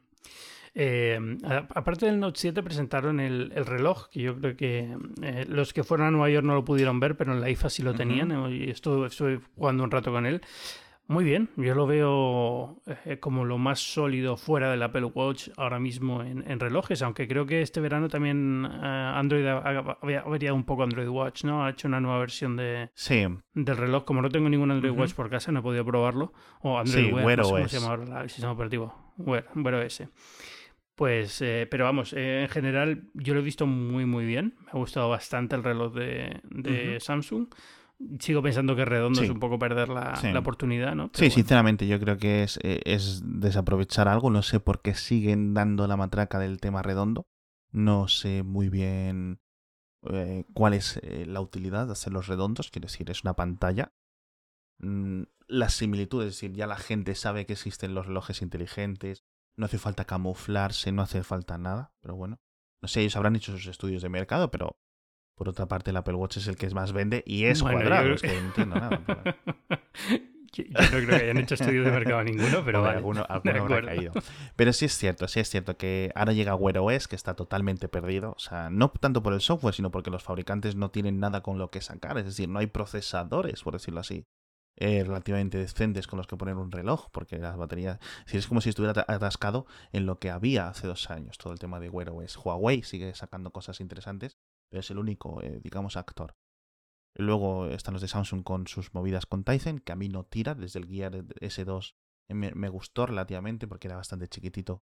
Eh, 0.74 1.20
aparte 1.44 2.06
del 2.06 2.18
Note 2.18 2.40
7 2.40 2.62
presentaron 2.62 3.20
el, 3.20 3.50
reloj, 3.50 4.08
que 4.08 4.22
yo 4.22 4.38
creo 4.38 4.56
que 4.56 4.96
eh, 5.22 5.44
los 5.46 5.74
que 5.74 5.84
fueron 5.84 6.06
a 6.06 6.10
Nueva 6.10 6.30
York 6.30 6.46
no 6.46 6.54
lo 6.54 6.64
pudieron 6.64 6.98
ver, 6.98 7.18
pero 7.18 7.34
en 7.34 7.42
la 7.42 7.50
IFA 7.50 7.68
sí 7.68 7.82
lo 7.82 7.92
tenían, 7.92 8.32
y 8.50 8.70
estuve, 8.70 9.08
estuve 9.08 9.40
jugando 9.54 9.84
un 9.84 9.90
rato 9.90 10.10
con 10.10 10.24
él. 10.24 10.40
Muy 11.08 11.24
bien, 11.24 11.50
yo 11.56 11.74
lo 11.74 11.86
veo 11.86 12.80
eh, 13.04 13.18
como 13.18 13.44
lo 13.44 13.58
más 13.58 13.80
sólido 13.80 14.36
fuera 14.36 14.70
del 14.70 14.82
Apple 14.82 15.04
Watch 15.04 15.48
ahora 15.56 15.78
mismo 15.78 16.22
en, 16.22 16.60
relojes, 16.60 17.02
aunque 17.02 17.26
creo 17.26 17.44
que 17.44 17.60
este 17.60 17.80
verano 17.80 18.08
también 18.08 18.64
eh, 18.64 19.12
Android 19.14 19.44
ha, 19.46 19.98
variado 20.24 20.54
un 20.54 20.64
poco 20.64 20.84
Android 20.84 21.08
Watch, 21.08 21.44
¿no? 21.44 21.64
Ha 21.64 21.70
hecho 21.70 21.88
una 21.88 22.00
nueva 22.00 22.18
versión 22.20 22.56
de, 22.56 22.90
sí. 22.94 23.26
del 23.52 23.76
reloj. 23.76 24.04
Como 24.04 24.22
no 24.22 24.30
tengo 24.30 24.48
ningún 24.48 24.70
Android 24.70 24.96
Watch 24.96 25.12
por 25.14 25.28
casa, 25.28 25.50
no 25.52 25.60
he 25.60 25.62
podido 25.62 25.84
probarlo. 25.84 26.32
O 26.60 26.78
Android 26.78 27.12
Wear, 27.12 27.38
no 27.38 27.44
sé 27.44 27.50
cómo 27.50 27.68
se 27.68 27.80
llama 27.80 28.22
el 28.22 28.30
sistema 28.30 28.52
operativo. 28.52 29.12
Wear, 29.18 29.46
Wear 29.56 29.74
OS. 29.74 30.04
Pues, 30.94 31.42
eh, 31.42 31.66
pero 31.70 31.84
vamos, 31.84 32.12
en 32.12 32.48
general 32.48 33.08
yo 33.14 33.34
lo 33.34 33.40
he 33.40 33.42
visto 33.42 33.66
muy, 33.66 34.06
muy 34.06 34.24
bien. 34.24 34.54
Me 34.60 34.70
ha 34.70 34.76
gustado 34.76 35.08
bastante 35.08 35.56
el 35.56 35.64
reloj 35.64 35.92
de, 35.94 36.40
de 36.44 37.00
Samsung 37.00 37.48
sigo 38.18 38.42
pensando 38.42 38.76
que 38.76 38.84
redondo 38.84 39.22
es 39.22 39.30
un 39.30 39.40
poco 39.40 39.58
perder 39.58 39.88
la, 39.88 40.20
oportunidad, 40.38 40.94
¿no? 40.94 41.10
sí, 41.14 41.30
sinceramente, 41.30 41.86
yo 41.86 41.98
creo 42.00 42.16
que 42.18 42.42
es, 42.42 42.58
eh, 42.62 42.80
es, 42.84 43.22
desaprovechar 43.24 44.08
algo. 44.08 44.30
No 44.30 44.42
sé 44.42 44.60
por 44.60 44.82
qué 44.82 44.94
siguen 44.94 45.54
dando 45.54 45.86
la 45.86 45.96
matraca 45.96 46.38
del 46.38 46.60
tema 46.60 46.82
redondo. 46.82 47.26
No 47.70 48.08
sé 48.08 48.42
muy 48.42 48.68
bien 48.68 49.40
eh, 50.10 50.44
cuál 50.52 50.74
es 50.74 50.98
eh, 51.02 51.24
la 51.26 51.40
utilidad 51.40 51.86
de 51.86 51.92
hacer 51.92 52.12
los 52.12 52.26
redondos. 52.26 52.70
Quiero 52.70 52.86
decir, 52.86 53.10
es 53.10 53.22
una 53.22 53.34
pantalla. 53.34 53.92
Mm, 54.78 55.22
las 55.46 55.74
similitudes, 55.74 56.28
es 56.28 56.34
decir, 56.34 56.52
ya 56.52 56.66
la 56.66 56.76
gente 56.76 57.14
sabe 57.14 57.46
que 57.46 57.54
existen 57.54 57.94
los 57.94 58.06
relojes 58.06 58.42
inteligentes. 58.42 59.24
No 59.56 59.66
hace 59.66 59.78
falta 59.78 60.04
camuflarse, 60.04 60.92
no 60.92 61.02
hace 61.02 61.22
falta 61.22 61.58
nada. 61.58 61.92
Pero 62.00 62.16
bueno, 62.16 62.40
no 62.82 62.88
sé, 62.88 63.00
ellos 63.00 63.16
habrán 63.16 63.36
hecho 63.36 63.52
sus 63.52 63.66
estudios 63.66 64.02
de 64.02 64.08
mercado, 64.08 64.50
pero 64.50 64.76
por 65.34 65.48
otra 65.48 65.66
parte, 65.66 65.90
el 65.90 65.96
Apple 65.96 66.14
Watch 66.14 66.36
es 66.38 66.46
el 66.46 66.56
que 66.56 66.68
más 66.70 66.92
vende 66.92 67.22
y 67.26 67.44
es 67.44 67.62
cuadrado. 67.62 68.14
Es 68.14 68.22
que 68.22 68.28
no 68.28 68.46
entiendo 68.46 68.76
nada. 68.76 69.02
Yo 70.52 70.64
no 70.68 70.86
creo 70.86 71.06
que 71.06 71.14
hayan 71.14 71.38
hecho 71.38 71.54
estudios 71.54 71.86
de 71.86 71.90
mercado 71.90 72.22
ninguno, 72.22 72.62
pero 72.62 72.82
vale. 72.82 72.98
Alguno, 72.98 73.24
alguno 73.28 73.74
habrá 73.74 73.86
caído. 73.86 74.12
Pero 74.54 74.72
sí 74.74 74.84
es 74.84 74.96
cierto, 74.96 75.26
sí 75.26 75.40
es 75.40 75.48
cierto 75.48 75.78
que 75.78 76.12
ahora 76.14 76.34
llega 76.34 76.54
Wear 76.54 76.78
OS, 76.78 77.08
que 77.08 77.16
está 77.16 77.34
totalmente 77.34 77.88
perdido. 77.88 78.32
O 78.32 78.38
sea, 78.38 78.68
no 78.68 78.90
tanto 78.90 79.22
por 79.22 79.32
el 79.32 79.40
software, 79.40 79.74
sino 79.74 79.90
porque 79.90 80.10
los 80.10 80.22
fabricantes 80.22 80.76
no 80.76 80.90
tienen 80.90 81.20
nada 81.20 81.42
con 81.42 81.58
lo 81.58 81.70
que 81.70 81.80
sacar. 81.80 82.18
Es 82.18 82.26
decir, 82.26 82.50
no 82.50 82.58
hay 82.58 82.66
procesadores, 82.66 83.62
por 83.62 83.72
decirlo 83.72 84.00
así, 84.00 84.26
eh, 84.76 85.04
relativamente 85.04 85.56
decentes 85.56 86.06
con 86.06 86.18
los 86.18 86.26
que 86.26 86.36
poner 86.36 86.56
un 86.56 86.70
reloj, 86.70 87.08
porque 87.12 87.38
las 87.38 87.56
baterías. 87.56 87.98
Es, 88.26 88.34
es 88.34 88.46
como 88.46 88.60
si 88.60 88.68
estuviera 88.68 89.06
atascado 89.08 89.66
en 89.92 90.04
lo 90.04 90.18
que 90.18 90.30
había 90.30 90.68
hace 90.68 90.86
dos 90.86 91.10
años, 91.10 91.38
todo 91.38 91.54
el 91.54 91.58
tema 91.58 91.80
de 91.80 91.88
Wear 91.88 92.10
OS. 92.10 92.36
Huawei 92.36 92.82
sigue 92.82 93.14
sacando 93.14 93.52
cosas 93.52 93.80
interesantes, 93.80 94.36
pero 94.72 94.80
es 94.80 94.90
el 94.90 94.98
único, 94.98 95.42
eh, 95.42 95.60
digamos, 95.62 95.98
actor. 95.98 96.34
Luego 97.14 97.66
están 97.66 97.92
los 97.92 98.00
de 98.00 98.08
Samsung 98.08 98.42
con 98.42 98.66
sus 98.66 98.94
movidas 98.94 99.26
con 99.26 99.44
Tizen, 99.44 99.80
que 99.80 99.92
a 99.92 99.96
mí 99.96 100.08
no 100.08 100.24
tira, 100.24 100.54
desde 100.54 100.78
el 100.78 100.86
Gear 100.86 101.12
S2 101.42 101.94
me, 102.28 102.68
gustó 102.70 103.04
relativamente 103.04 103.68
porque 103.68 103.88
era 103.88 103.96
bastante 103.96 104.28
chiquitito 104.28 104.82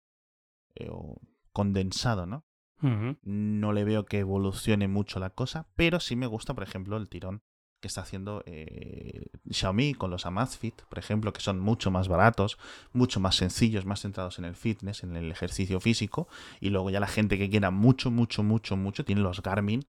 eh, 0.75 0.89
o 0.91 1.21
condensado, 1.53 2.25
¿no? 2.25 2.45
No 2.81 3.71
le 3.71 3.85
veo 3.85 4.05
que 4.05 4.19
evolucione 4.19 4.89
mucho 4.89 5.21
la 5.21 5.29
cosa, 5.29 5.69
pero 5.77 6.01
sí 6.01 6.17
me 6.17 6.27
gusta, 6.27 6.53
por 6.53 6.63
ejemplo, 6.63 6.97
el 6.97 7.07
tirón 7.07 7.41
que 7.79 7.87
está 7.87 8.01
haciendo 8.01 8.43
eh, 8.45 9.27
Xiaomi 9.49 9.93
con 9.93 10.09
los 10.09 10.25
Amazfit, 10.25 10.81
por 10.83 10.99
ejemplo, 10.99 11.33
que 11.33 11.41
son 11.41 11.59
mucho 11.59 11.91
más 11.91 12.07
baratos, 12.07 12.57
mucho 12.91 13.19
más 13.19 13.35
sencillos, 13.35 13.85
más 13.85 14.01
centrados 14.01 14.39
en 14.39 14.45
el 14.45 14.55
fitness, 14.55 15.03
en 15.03 15.15
el 15.15 15.31
ejercicio 15.31 15.79
físico. 15.79 16.27
Y 16.59 16.69
luego 16.69 16.89
ya 16.89 16.99
la 16.99 17.07
gente 17.07 17.37
que 17.37 17.49
quiera 17.49 17.71
mucho, 17.71 18.09
mucho, 18.09 18.43
mucho, 18.43 18.77
mucho, 18.77 19.05
tiene 19.05 19.21
los 19.21 19.41
Garmin 19.41 19.85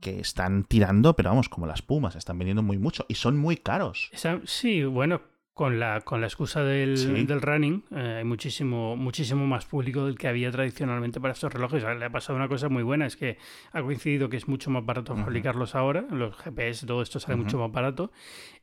que 0.00 0.20
están 0.20 0.62
tirando, 0.64 1.16
pero 1.16 1.30
vamos, 1.30 1.48
como 1.48 1.66
las 1.66 1.82
pumas, 1.82 2.14
están 2.14 2.38
vendiendo 2.38 2.62
muy 2.62 2.78
mucho 2.78 3.04
y 3.08 3.14
son 3.14 3.36
muy 3.36 3.56
caros. 3.56 4.10
Sí, 4.44 4.84
bueno, 4.84 5.22
con 5.58 5.80
la, 5.80 6.02
con 6.02 6.20
la 6.20 6.28
excusa 6.28 6.62
del, 6.62 7.26
del 7.26 7.42
running, 7.42 7.82
eh, 7.90 8.18
hay 8.18 8.24
muchísimo, 8.24 8.94
muchísimo 8.94 9.44
más 9.44 9.66
público 9.66 10.06
del 10.06 10.16
que 10.16 10.28
había 10.28 10.52
tradicionalmente 10.52 11.20
para 11.20 11.32
estos 11.32 11.52
relojes. 11.52 11.82
Le 11.82 12.04
ha 12.04 12.10
pasado 12.10 12.36
una 12.36 12.46
cosa 12.46 12.68
muy 12.68 12.84
buena, 12.84 13.06
es 13.06 13.16
que 13.16 13.38
ha 13.72 13.82
coincidido 13.82 14.28
que 14.28 14.36
es 14.36 14.46
mucho 14.46 14.70
más 14.70 14.86
barato 14.86 15.16
fabricarlos 15.16 15.74
ahora, 15.74 16.04
los 16.12 16.36
GPS, 16.36 16.86
todo 16.86 17.02
esto 17.02 17.18
sale 17.18 17.34
mucho 17.34 17.58
más 17.58 17.72
barato, 17.72 18.12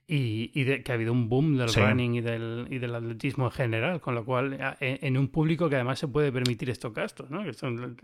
y, 0.08 0.52
y 0.54 0.84
que 0.84 0.90
ha 0.94 0.96
habido 0.96 1.12
un 1.12 1.28
boom 1.28 1.58
del 1.58 1.74
running 1.74 2.16
y 2.16 2.22
del, 2.22 2.68
y 2.70 2.78
del 2.78 2.96
atletismo 2.96 3.44
en 3.48 3.52
general, 3.52 4.00
con 4.00 4.16
lo 4.16 4.24
cual 4.24 4.78
en, 4.80 5.18
un 5.18 5.28
público 5.28 5.68
que 5.68 5.76
además 5.76 6.00
se 6.00 6.08
puede 6.08 6.32
permitir 6.32 6.70
estos 6.70 6.94
gastos, 6.94 7.30
¿no? 7.30 7.44
que 7.44 7.52
son 7.52 7.98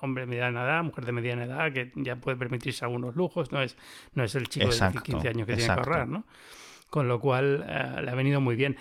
hombre 0.00 0.24
de 0.24 0.26
mediana 0.26 0.64
edad, 0.64 0.84
mujer 0.84 1.06
de 1.06 1.12
mediana 1.12 1.44
edad, 1.44 1.72
que 1.72 1.92
ya 1.94 2.16
puede 2.16 2.36
permitirse 2.36 2.84
algunos 2.84 3.16
lujos, 3.16 3.52
no 3.52 3.62
es, 3.62 3.74
no 4.12 4.22
es 4.22 4.34
el 4.34 4.50
chico 4.50 4.66
de 4.66 5.00
15 5.02 5.28
años 5.28 5.46
que 5.46 5.56
tiene 5.56 5.64
que 5.64 5.80
ahorrar, 5.80 6.08
¿no? 6.08 6.26
Con 6.94 7.08
lo 7.08 7.18
cual 7.18 7.66
eh, 7.68 8.02
le 8.04 8.08
ha 8.08 8.14
venido 8.14 8.40
muy 8.40 8.54
bien. 8.54 8.76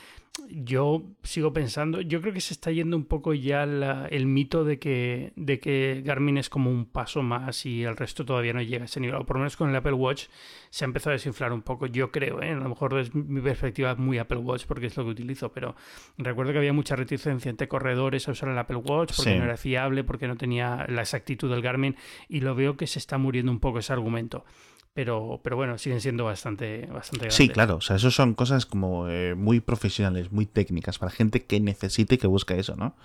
Yo 0.52 1.02
sigo 1.24 1.52
pensando, 1.52 2.00
yo 2.00 2.22
creo 2.22 2.32
que 2.32 2.42
se 2.42 2.54
está 2.54 2.70
yendo 2.70 2.96
un 2.96 3.06
poco 3.06 3.34
ya 3.34 3.64
el 3.64 4.28
mito 4.28 4.64
de 4.64 4.78
que, 4.78 5.34
de 5.36 5.60
que 5.60 6.04
Garmin 6.06 6.38
es 6.38 6.48
como 6.48 6.70
un 6.70 6.86
paso 6.86 7.24
más 7.24 7.66
y 7.66 7.84
el 7.84 7.98
resto 7.98 8.24
todavía 8.24 8.54
no 8.54 8.62
llega 8.62 8.84
a 8.84 8.86
ese 8.86 9.00
nivel. 9.00 9.16
O 9.16 9.26
por 9.26 9.38
lo 9.38 9.40
menos 9.40 9.58
con 9.58 9.72
el 9.72 9.76
Apple 9.76 9.94
Watch 9.94 10.26
se 10.70 10.86
ha 10.86 10.88
empezado 10.88 11.10
a 11.10 11.14
desinflar 11.14 11.54
un 11.54 11.64
poco, 11.64 11.88
yo 11.88 12.12
creo, 12.12 12.40
¿eh? 12.44 12.52
a 12.52 12.56
lo 12.56 12.70
mejor 12.70 13.00
es 13.00 13.16
mi 13.16 13.42
perspectiva 13.42 13.96
muy 13.96 14.20
Apple 14.20 14.38
Watch 14.38 14.66
porque 14.68 14.86
es 14.86 14.96
lo 14.96 15.06
que 15.06 15.10
utilizo, 15.10 15.52
pero 15.52 15.76
recuerdo 16.20 16.52
que 16.52 16.60
había 16.60 16.74
mucha 16.74 16.96
reticencia 16.96 17.50
entre 17.50 17.68
corredores 17.68 18.28
a 18.28 18.34
usar 18.34 18.50
el 18.50 18.60
Apple 18.60 18.78
Watch 18.78 19.14
porque 19.16 19.40
no 19.40 19.46
era 19.46 19.58
fiable, 19.58 20.04
porque 20.04 20.28
no 20.28 20.38
tenía 20.38 20.86
la 20.88 21.02
exactitud 21.02 21.50
del 21.50 21.64
Garmin 21.64 21.96
y 22.30 22.42
lo 22.42 22.54
veo 22.54 22.78
que 22.78 22.86
se 22.86 23.00
está 23.00 23.18
muriendo 23.18 23.52
un 23.52 23.60
poco 23.60 23.80
ese 23.80 23.92
argumento 23.92 24.46
pero, 24.94 25.42
pero 25.44 25.56
bueno, 25.56 25.78
siguen 25.78 26.02
siendo 26.02 26.26
bastante, 26.26 26.86
bastante 26.86 27.26
grandes. 27.26 27.36
Sí, 27.36 27.50
claro, 27.50 27.78
o 27.78 27.82
sea, 27.82 27.96
eso 27.96 28.12
son 28.12 28.36
cosas 28.36 28.66
como 28.66 29.10
eh, 29.10 29.34
muy 29.36 29.60
profesionales, 29.60 30.32
muy 30.32 30.46
técnicas, 30.46 31.00
para 31.00 31.12
gente 31.12 31.46
que 31.46 31.60
necesite 31.60 32.16
y 32.16 32.18
que 32.20 32.28
busque 32.28 32.60
eso, 32.60 32.76
¿no? 32.76 32.96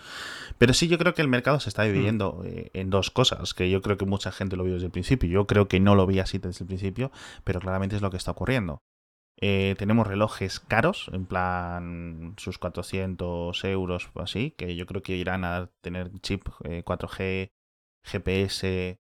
Pero 0.59 0.75
sí, 0.75 0.89
yo 0.89 0.99
creo 0.99 1.15
que 1.15 1.23
el 1.23 1.29
mercado 1.29 1.61
se 1.61 1.71
está 1.71 1.85
dividiendo 1.85 2.43
mm. 2.43 2.47
eh, 2.47 2.71
en 2.75 2.91
dos 2.91 3.11
cosas, 3.11 3.55
que 3.55 3.71
yo 3.71 3.81
creo 3.81 3.97
que 3.97 4.05
mucha 4.05 4.33
gente 4.33 4.57
lo 4.57 4.65
vio 4.65 4.75
desde 4.75 4.87
el 4.87 4.93
principio. 4.93 5.29
Yo 5.31 5.47
creo 5.47 5.69
que 5.69 5.81
no 5.81 5.95
lo 5.95 6.07
vi 6.07 6.19
así 6.19 6.39
desde 6.39 6.65
el 6.65 6.69
principio, 6.69 7.11
pero 7.45 7.61
claramente 7.61 7.97
es 7.97 8.03
lo 8.03 8.11
que 8.11 8.19
está 8.19 8.33
ocurriendo. 8.33 8.79
Eh, 9.41 9.77
tenemos 9.79 10.07
relojes 10.07 10.59
caros, 10.59 11.09
en 11.13 11.25
plan 11.25 12.35
sus 12.39 12.59
400 12.59 13.65
euros 13.65 14.11
o 14.15 14.21
así, 14.21 14.51
que 14.59 14.75
yo 14.75 14.85
creo 14.85 15.03
que 15.03 15.17
irán 15.17 15.45
a 15.45 15.71
tener 15.81 16.11
chip 16.21 16.49
4G, 16.49 17.21
eh, 17.21 17.49
GPS, 18.03 18.99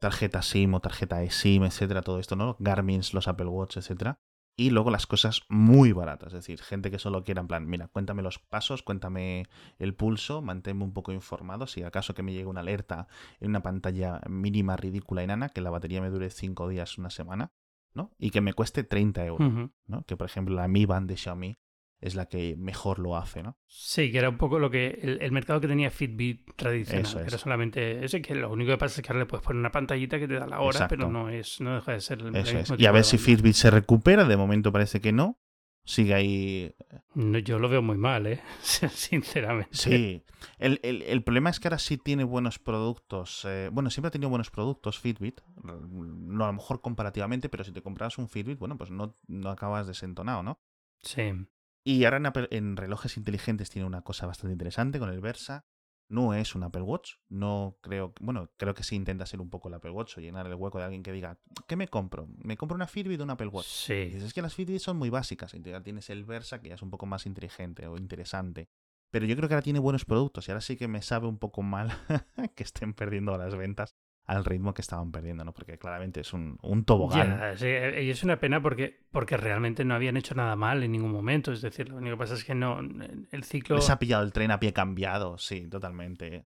tarjeta 0.00 0.42
SIM 0.42 0.74
o 0.74 0.80
tarjeta 0.80 1.22
eSIM, 1.22 1.64
etcétera, 1.64 2.02
todo 2.02 2.18
esto, 2.18 2.34
¿no? 2.34 2.56
Garmin's, 2.58 3.14
los 3.14 3.28
Apple 3.28 3.46
Watch, 3.46 3.76
etcétera. 3.76 4.18
Y 4.56 4.70
luego 4.70 4.90
las 4.90 5.06
cosas 5.06 5.42
muy 5.48 5.92
baratas, 5.92 6.28
es 6.28 6.40
decir, 6.40 6.60
gente 6.60 6.90
que 6.90 6.98
solo 6.98 7.24
quiera 7.24 7.40
en 7.40 7.46
plan, 7.46 7.66
mira, 7.66 7.88
cuéntame 7.88 8.20
los 8.20 8.38
pasos, 8.38 8.82
cuéntame 8.82 9.46
el 9.78 9.94
pulso, 9.94 10.42
manténme 10.42 10.84
un 10.84 10.92
poco 10.92 11.12
informado, 11.12 11.66
si 11.66 11.82
acaso 11.82 12.14
que 12.14 12.22
me 12.22 12.32
llegue 12.32 12.46
una 12.46 12.60
alerta 12.60 13.06
en 13.38 13.50
una 13.50 13.62
pantalla 13.62 14.20
mínima, 14.28 14.76
ridícula 14.76 15.22
y 15.22 15.28
nana, 15.28 15.48
que 15.48 15.60
la 15.60 15.70
batería 15.70 16.02
me 16.02 16.10
dure 16.10 16.28
5 16.28 16.68
días, 16.68 16.98
una 16.98 17.08
semana, 17.08 17.52
¿no? 17.94 18.10
Y 18.18 18.30
que 18.30 18.40
me 18.40 18.52
cueste 18.52 18.84
30 18.84 19.24
euros, 19.24 19.70
¿no? 19.86 20.04
Que 20.04 20.16
por 20.16 20.26
ejemplo 20.26 20.54
la 20.54 20.68
Mi 20.68 20.84
Band 20.84 21.08
de 21.08 21.16
Xiaomi 21.16 21.58
es 22.00 22.14
la 22.14 22.26
que 22.26 22.56
mejor 22.56 22.98
lo 22.98 23.16
hace, 23.16 23.42
¿no? 23.42 23.58
Sí, 23.66 24.10
que 24.10 24.18
era 24.18 24.30
un 24.30 24.38
poco 24.38 24.58
lo 24.58 24.70
que 24.70 25.18
el, 25.20 25.32
mercado 25.32 25.60
que 25.60 25.68
tenía 25.68 25.90
Fitbit 25.90 26.54
tradicional. 26.56 27.26
Era 27.26 27.36
solamente 27.36 28.04
ese 28.04 28.22
que 28.22 28.34
lo 28.34 28.50
único 28.50 28.70
que 28.70 28.78
pasa 28.78 29.00
es 29.00 29.06
que 29.06 29.12
ahora 29.12 29.20
le 29.20 29.26
puedes 29.26 29.44
poner 29.44 29.60
una 29.60 29.70
pantallita 29.70 30.18
que 30.18 30.26
te 30.26 30.34
da 30.34 30.46
la 30.46 30.60
hora, 30.60 30.88
pero 30.88 31.10
no 31.10 31.28
es 31.28 31.60
no 31.60 31.74
deja 31.74 31.92
de 31.92 32.00
ser 32.00 32.20
el, 32.20 32.32
mismo 32.32 32.76
Y 32.78 32.86
a 32.86 32.92
ver 32.92 33.04
si 33.04 33.18
Fitbit 33.18 33.54
se 33.54 33.70
recupera, 33.70 34.24
de 34.24 34.36
momento 34.36 34.72
parece 34.72 35.00
que 35.00 35.12
no. 35.12 35.38
Sigue 35.82 36.14
ahí. 36.14 36.74
No, 37.14 37.38
yo 37.38 37.58
lo 37.58 37.68
veo 37.68 37.80
muy 37.80 37.96
mal, 37.96 38.26
¿eh? 38.26 38.40
Sinceramente. 38.62 39.70
Sí. 39.72 40.22
El, 40.58 40.78
el, 40.82 41.22
problema 41.22 41.50
es 41.50 41.58
que 41.58 41.68
ahora 41.68 41.78
sí 41.78 41.96
tiene 41.96 42.22
buenos 42.22 42.58
productos. 42.58 43.44
Eh, 43.48 43.70
bueno, 43.72 43.90
siempre 43.90 44.08
ha 44.08 44.10
tenido 44.10 44.28
buenos 44.28 44.50
productos 44.50 44.98
Fitbit. 44.98 45.40
No 45.64 46.44
a 46.44 46.48
lo 46.48 46.52
mejor 46.52 46.80
comparativamente, 46.80 47.48
pero 47.48 47.64
si 47.64 47.72
te 47.72 47.82
compras 47.82 48.18
un 48.18 48.28
Fitbit, 48.28 48.58
bueno, 48.58 48.76
pues 48.76 48.90
no, 48.90 49.16
no 49.26 49.50
acabas 49.50 49.86
desentonado, 49.86 50.42
¿no? 50.42 50.60
Sí. 51.02 51.32
Y 51.82 52.04
ahora 52.04 52.32
en, 52.50 52.76
relojes 52.76 53.16
inteligentes 53.16 53.70
tiene 53.70 53.86
una 53.86 54.02
cosa 54.02 54.26
bastante 54.26 54.52
interesante 54.52 54.98
con 54.98 55.10
el 55.10 55.20
Versa. 55.20 55.64
No 56.08 56.34
es 56.34 56.54
un 56.54 56.64
Apple 56.64 56.82
Watch. 56.82 57.14
No 57.28 57.78
creo. 57.80 58.12
Bueno, 58.20 58.50
creo 58.56 58.74
que 58.74 58.82
sí 58.82 58.96
intenta 58.96 59.26
ser 59.26 59.40
un 59.40 59.48
poco 59.48 59.68
el 59.68 59.74
Apple 59.74 59.92
Watch 59.92 60.18
o 60.18 60.20
llenar 60.20 60.46
el 60.46 60.54
hueco 60.54 60.78
de 60.78 60.84
alguien 60.84 61.02
que 61.02 61.12
diga, 61.12 61.38
¿qué 61.68 61.76
me 61.76 61.88
compro? 61.88 62.28
¿Me 62.36 62.56
compro 62.56 62.74
una 62.74 62.88
Fitbit 62.88 63.20
o 63.20 63.24
un 63.24 63.30
Apple 63.30 63.46
Watch? 63.46 63.66
Sí. 63.66 64.12
es 64.14 64.34
que 64.34 64.42
las 64.42 64.54
Fitbit 64.54 64.80
son 64.80 64.96
muy 64.96 65.08
básicas. 65.08 65.52
Ya 65.52 65.82
tienes 65.82 66.10
el 66.10 66.24
Versa, 66.24 66.60
que 66.60 66.68
ya 66.68 66.74
es 66.74 66.82
un 66.82 66.90
poco 66.90 67.06
más 67.06 67.26
inteligente 67.26 67.86
o 67.86 67.96
interesante. 67.96 68.68
Pero 69.10 69.26
yo 69.26 69.36
creo 69.36 69.48
que 69.48 69.54
ahora 69.54 69.62
tiene 69.62 69.78
buenos 69.78 70.04
productos 70.04 70.46
y 70.46 70.50
ahora 70.50 70.60
sí 70.60 70.76
que 70.76 70.88
me 70.88 71.02
sabe 71.02 71.26
un 71.26 71.38
poco 71.38 71.62
mal 71.62 71.90
que 72.56 72.62
estén 72.62 72.94
perdiendo 72.94 73.36
las 73.36 73.56
ventas 73.56 73.89
al 74.30 74.44
ritmo 74.44 74.72
que 74.72 74.80
estaban 74.80 75.10
perdiendo, 75.10 75.44
¿no? 75.44 75.52
Porque 75.52 75.76
claramente 75.76 76.20
es 76.20 76.32
un, 76.32 76.56
un 76.62 76.84
tobogán. 76.84 77.56
y 77.60 78.10
es 78.10 78.22
una 78.22 78.38
pena 78.38 78.62
porque, 78.62 79.00
porque 79.10 79.36
realmente 79.36 79.84
no 79.84 79.94
habían 79.94 80.16
hecho 80.16 80.36
nada 80.36 80.54
mal 80.54 80.84
en 80.84 80.92
ningún 80.92 81.10
momento. 81.10 81.50
Es 81.50 81.62
decir, 81.62 81.88
lo 81.88 81.96
único 81.96 82.14
que 82.14 82.18
pasa 82.20 82.34
es 82.34 82.44
que 82.44 82.54
no. 82.54 82.78
El 82.78 83.42
ciclo. 83.42 83.74
Les 83.74 83.90
ha 83.90 83.98
pillado 83.98 84.22
el 84.22 84.32
tren 84.32 84.52
a 84.52 84.60
pie 84.60 84.72
cambiado, 84.72 85.36
sí, 85.36 85.66
totalmente. 85.68 86.46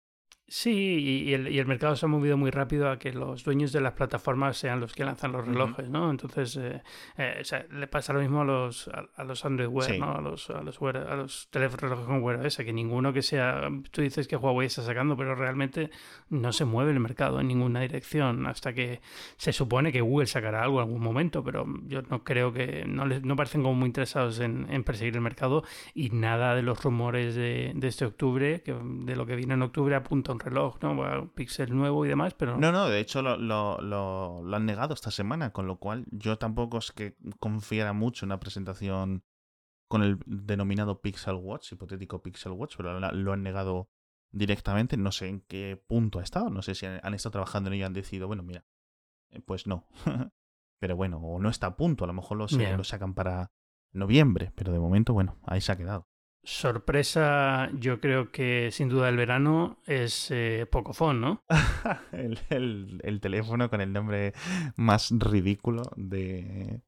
Sí, 0.48 1.26
y 1.26 1.34
el, 1.34 1.48
y 1.48 1.58
el, 1.58 1.66
mercado 1.66 1.96
se 1.96 2.06
ha 2.06 2.10
movido 2.10 2.38
muy 2.38 2.52
rápido 2.52 2.92
a 2.92 3.00
que 3.00 3.12
los 3.12 3.44
dueños 3.44 3.72
de 3.72 3.82
las 3.82 3.94
plataformas 3.94 4.56
sean 4.56 4.80
los 4.80 4.94
que 4.94 5.04
lanzan 5.04 5.32
los 5.32 5.48
relojes, 5.48 5.90
¿no? 5.90 6.12
Entonces, 6.12 6.56
eh, 6.58 6.84
eh, 7.18 7.40
o 7.42 7.44
sea, 7.44 7.66
le 7.72 7.88
pasa 7.88 8.14
lo 8.14 8.20
mismo 8.20 8.42
a 8.42 8.46
los, 8.46 8.88
a, 9.16 9.24
los 9.24 9.44
Android 9.44 9.70
Wear, 9.70 9.98
¿no? 9.98 10.16
A 10.16 10.22
los, 10.22 10.52
a 10.52 10.62
los, 10.62 10.80
a 10.80 11.16
los 11.16 11.48
teléfonos 11.50 11.82
relojes 11.82 12.06
con 12.06 12.22
Wear 12.22 12.46
OS, 12.46 12.58
que 12.58 12.72
ninguno 12.74 13.12
que 13.12 13.24
sea... 13.24 13.68
Tú 13.90 14.04
dices 14.04 14.28
que 14.28 14.36
Huawei 14.36 14.68
está 14.68 14.84
sacando, 14.84 15.18
pero 15.18 15.34
realmente 15.34 15.90
no 16.30 16.54
se 16.54 16.64
mueve 16.64 16.92
el 16.92 17.00
mercado 17.00 17.40
en 17.40 17.48
ninguna 17.48 17.82
dirección 17.82 18.46
hasta 18.46 18.72
que 18.72 19.02
se 19.38 19.52
supone 19.52 19.92
que 19.92 20.02
Google 20.02 20.28
sacará 20.28 20.62
algo 20.62 20.78
en 20.80 20.88
algún 20.88 21.02
momento, 21.02 21.44
pero 21.44 21.66
yo 21.88 22.04
no 22.04 22.24
creo 22.24 22.54
que... 22.54 22.86
No, 22.86 23.08
les, 23.08 23.24
no 23.24 23.36
parecen 23.36 23.64
como 23.64 23.74
muy 23.74 23.88
interesados 23.88 24.40
en, 24.40 24.68
en 24.70 24.84
perseguir 24.84 25.16
el 25.16 25.22
mercado 25.22 25.64
y 25.96 26.12
nada 26.12 26.54
de 26.54 26.62
los 26.62 26.84
rumores 26.84 27.34
de, 27.34 27.72
de 27.74 27.88
este 27.88 28.06
octubre, 28.06 28.62
que, 28.62 28.76
de 28.80 29.16
lo 29.16 29.26
que 29.26 29.36
viene 29.36 29.56
en 29.56 29.64
octubre, 29.64 29.96
apunta 29.96 30.35
un 30.36 30.40
reloj, 30.40 30.78
¿no? 30.82 30.92
Un 30.92 31.30
Pixel 31.30 31.76
nuevo 31.76 32.06
y 32.06 32.10
demás, 32.10 32.34
pero... 32.34 32.58
No, 32.58 32.72
no, 32.72 32.88
de 32.88 33.00
hecho 33.00 33.22
lo, 33.22 33.38
lo, 33.38 33.82
lo, 33.82 34.56
han 34.56 34.66
negado 34.66 34.94
esta 34.94 35.12
semana, 35.12 35.52
con 35.52 35.68
lo 35.68 35.80
cual 35.80 36.06
yo 36.12 36.38
tampoco 36.38 36.78
es 36.78 36.92
que 36.92 37.18
confiara 37.40 37.94
mucho 37.94 38.26
en 38.26 38.30
una 38.30 38.40
presentación 38.40 39.24
con 39.88 40.04
el 40.04 40.20
denominado 40.26 41.02
Pixel 41.02 41.36
Watch, 41.36 41.72
hipotético 41.72 42.22
Pixel 42.22 42.54
Watch, 42.54 42.76
pero 42.78 43.00
lo 43.00 43.34
han 43.34 43.44
negado 43.44 43.90
directamente. 44.32 44.98
No 44.98 45.12
sé 45.12 45.28
en 45.28 45.42
qué 45.42 45.82
punto 45.88 46.20
ha 46.20 46.24
estado, 46.24 46.50
no 46.50 46.62
sé 46.62 46.76
si 46.76 46.86
han 46.86 47.14
estado 47.14 47.32
trabajando 47.32 47.70
en 47.70 47.76
ello 47.76 47.84
y 47.84 47.86
han 47.86 47.94
decidido, 47.94 48.28
bueno, 48.28 48.44
mira, 48.44 48.66
eh, 49.32 49.42
pues 49.42 49.68
no. 49.68 49.88
pero 50.80 50.96
bueno, 50.96 51.18
o 51.18 51.40
no 51.40 51.50
está 51.50 51.68
a 51.68 51.78
punto, 51.78 52.04
a 52.04 52.08
lo 52.08 52.14
mejor 52.14 52.38
lo, 52.38 52.48
lo 52.78 52.84
sacan 52.84 53.14
para 53.14 53.52
noviembre, 53.94 54.52
pero 54.56 54.72
de 54.72 54.80
momento, 54.80 55.14
bueno, 55.14 55.40
ahí 55.44 55.62
se 55.62 55.72
ha 55.72 55.78
quedado. 55.78 56.08
Sorpresa, 56.46 57.72
yo 57.74 58.00
creo 58.00 58.32
que 58.32 58.70
sin 58.72 58.88
duda 58.88 59.10
el 59.10 59.18
verano 59.18 59.80
es 59.88 60.30
eh, 60.30 60.68
Pocophone, 60.72 61.20
¿no? 61.20 61.44
el, 62.12 63.20
teléfono 63.20 63.68
con 63.68 63.82
el 63.82 63.92
nombre 63.92 64.34
más 64.76 65.12
ridículo 65.12 65.82
de. 65.96 66.82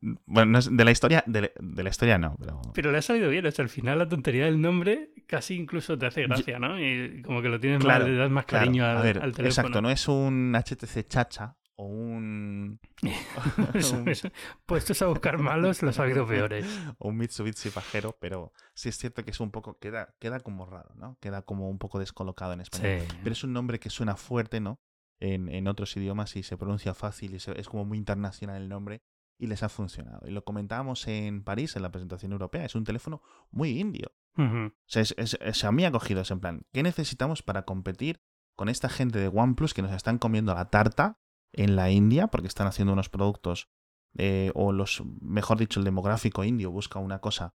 Bueno, 0.00 0.60
de 0.60 0.84
la 0.84 0.90
historia. 0.92 1.24
De, 1.26 1.52
la 1.58 1.90
historia 1.90 2.16
no, 2.16 2.36
pero. 2.38 2.62
Pero 2.74 2.92
le 2.92 2.98
ha 2.98 3.02
salido 3.02 3.28
bien, 3.28 3.44
hasta 3.44 3.62
al 3.62 3.68
final 3.68 3.98
la 3.98 4.08
tontería 4.08 4.44
del 4.44 4.60
nombre 4.60 5.10
casi 5.26 5.56
incluso 5.56 5.98
te 5.98 6.06
hace 6.06 6.22
gracia, 6.22 6.60
¿no? 6.60 6.80
Y 6.80 7.22
como 7.22 7.42
que 7.42 7.48
lo 7.48 7.58
tienes 7.58 7.84
más, 7.84 8.04
le 8.04 8.14
das 8.14 8.30
más 8.30 8.44
cariño 8.44 8.84
al, 8.84 8.98
al, 8.98 9.12
teléfono. 9.32 9.46
Exacto, 9.48 9.82
no 9.82 9.90
es 9.90 10.06
un 10.06 10.54
HTC 10.54 11.08
chacha, 11.08 11.56
o 11.82 11.86
un... 11.86 12.80
Puestos 14.66 15.02
a 15.02 15.06
buscar 15.06 15.38
malos, 15.38 15.82
los 15.82 15.98
ha 15.98 16.04
habido 16.04 16.26
peores. 16.26 16.66
o 16.98 17.08
un 17.08 17.16
Mitsubishi 17.16 17.70
pajero, 17.70 18.16
pero 18.20 18.52
sí 18.74 18.88
es 18.88 18.96
cierto 18.96 19.24
que 19.24 19.32
es 19.32 19.40
un 19.40 19.50
poco... 19.50 19.78
Queda, 19.78 20.14
queda 20.18 20.40
como 20.40 20.66
raro, 20.66 20.94
¿no? 20.94 21.18
Queda 21.20 21.42
como 21.42 21.68
un 21.68 21.78
poco 21.78 21.98
descolocado 21.98 22.52
en 22.52 22.60
español. 22.60 23.02
Pero 23.22 23.32
es 23.32 23.44
un 23.44 23.52
nombre 23.52 23.80
que 23.80 23.90
suena 23.90 24.16
fuerte, 24.16 24.60
¿no? 24.60 24.80
En, 25.18 25.48
en 25.48 25.68
otros 25.68 25.96
idiomas 25.96 26.34
y 26.36 26.42
se 26.42 26.56
pronuncia 26.56 26.94
fácil 26.94 27.34
y 27.34 27.36
es 27.36 27.68
como 27.68 27.84
muy 27.84 27.96
internacional 27.96 28.60
el 28.60 28.68
nombre 28.68 29.02
y 29.38 29.46
les 29.46 29.62
ha 29.62 29.68
funcionado. 29.68 30.26
Y 30.26 30.30
lo 30.30 30.44
comentábamos 30.44 31.06
en 31.08 31.42
París, 31.42 31.76
en 31.76 31.82
la 31.82 31.90
presentación 31.90 32.32
europea. 32.32 32.64
Es 32.64 32.74
un 32.74 32.84
teléfono 32.84 33.22
muy 33.50 33.78
indio. 33.78 34.12
O 34.36 34.72
sea, 34.86 35.02
es, 35.02 35.14
es, 35.16 35.64
a 35.64 35.72
mí 35.72 35.84
ha 35.84 35.92
cogido 35.92 36.22
ese 36.22 36.32
en 36.32 36.40
plan. 36.40 36.62
¿Qué 36.72 36.82
necesitamos 36.82 37.42
para 37.42 37.64
competir 37.64 38.22
con 38.56 38.68
esta 38.68 38.88
gente 38.88 39.18
de 39.18 39.28
OnePlus 39.28 39.74
que 39.74 39.82
nos 39.82 39.92
están 39.92 40.18
comiendo 40.18 40.54
la 40.54 40.70
tarta 40.70 41.18
en 41.52 41.76
la 41.76 41.90
India, 41.90 42.28
porque 42.28 42.48
están 42.48 42.66
haciendo 42.66 42.92
unos 42.92 43.08
productos, 43.08 43.68
eh, 44.16 44.50
o 44.54 44.72
los, 44.72 45.02
mejor 45.20 45.58
dicho, 45.58 45.80
el 45.80 45.84
demográfico 45.84 46.44
indio 46.44 46.70
busca 46.70 46.98
una 46.98 47.20
cosa 47.20 47.54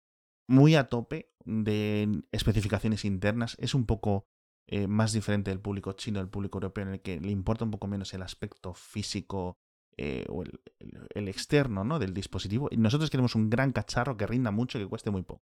muy 0.47 0.75
a 0.75 0.89
tope 0.89 1.31
de 1.43 2.23
especificaciones 2.31 3.05
internas. 3.05 3.55
Es 3.59 3.73
un 3.73 3.85
poco 3.85 4.27
eh, 4.67 4.87
más 4.87 5.13
diferente 5.13 5.51
del 5.51 5.59
público 5.59 5.93
chino, 5.93 6.19
del 6.19 6.29
público 6.29 6.57
europeo, 6.57 6.85
en 6.85 6.93
el 6.93 7.01
que 7.01 7.19
le 7.19 7.31
importa 7.31 7.65
un 7.65 7.71
poco 7.71 7.87
menos 7.87 8.13
el 8.13 8.21
aspecto 8.21 8.73
físico 8.73 9.57
eh, 9.97 10.25
o 10.29 10.43
el, 10.43 11.27
externo 11.27 11.83
¿no? 11.83 11.99
del 11.99 12.13
dispositivo. 12.13 12.67
Y 12.71 12.77
nosotros 12.77 13.09
queremos 13.09 13.35
un 13.35 13.49
gran 13.49 13.71
cacharro 13.71 14.17
que 14.17 14.27
rinda 14.27 14.51
mucho 14.51 14.77
y 14.77 14.81
que 14.81 14.87
cueste 14.87 15.11
muy 15.11 15.23
poco. 15.23 15.43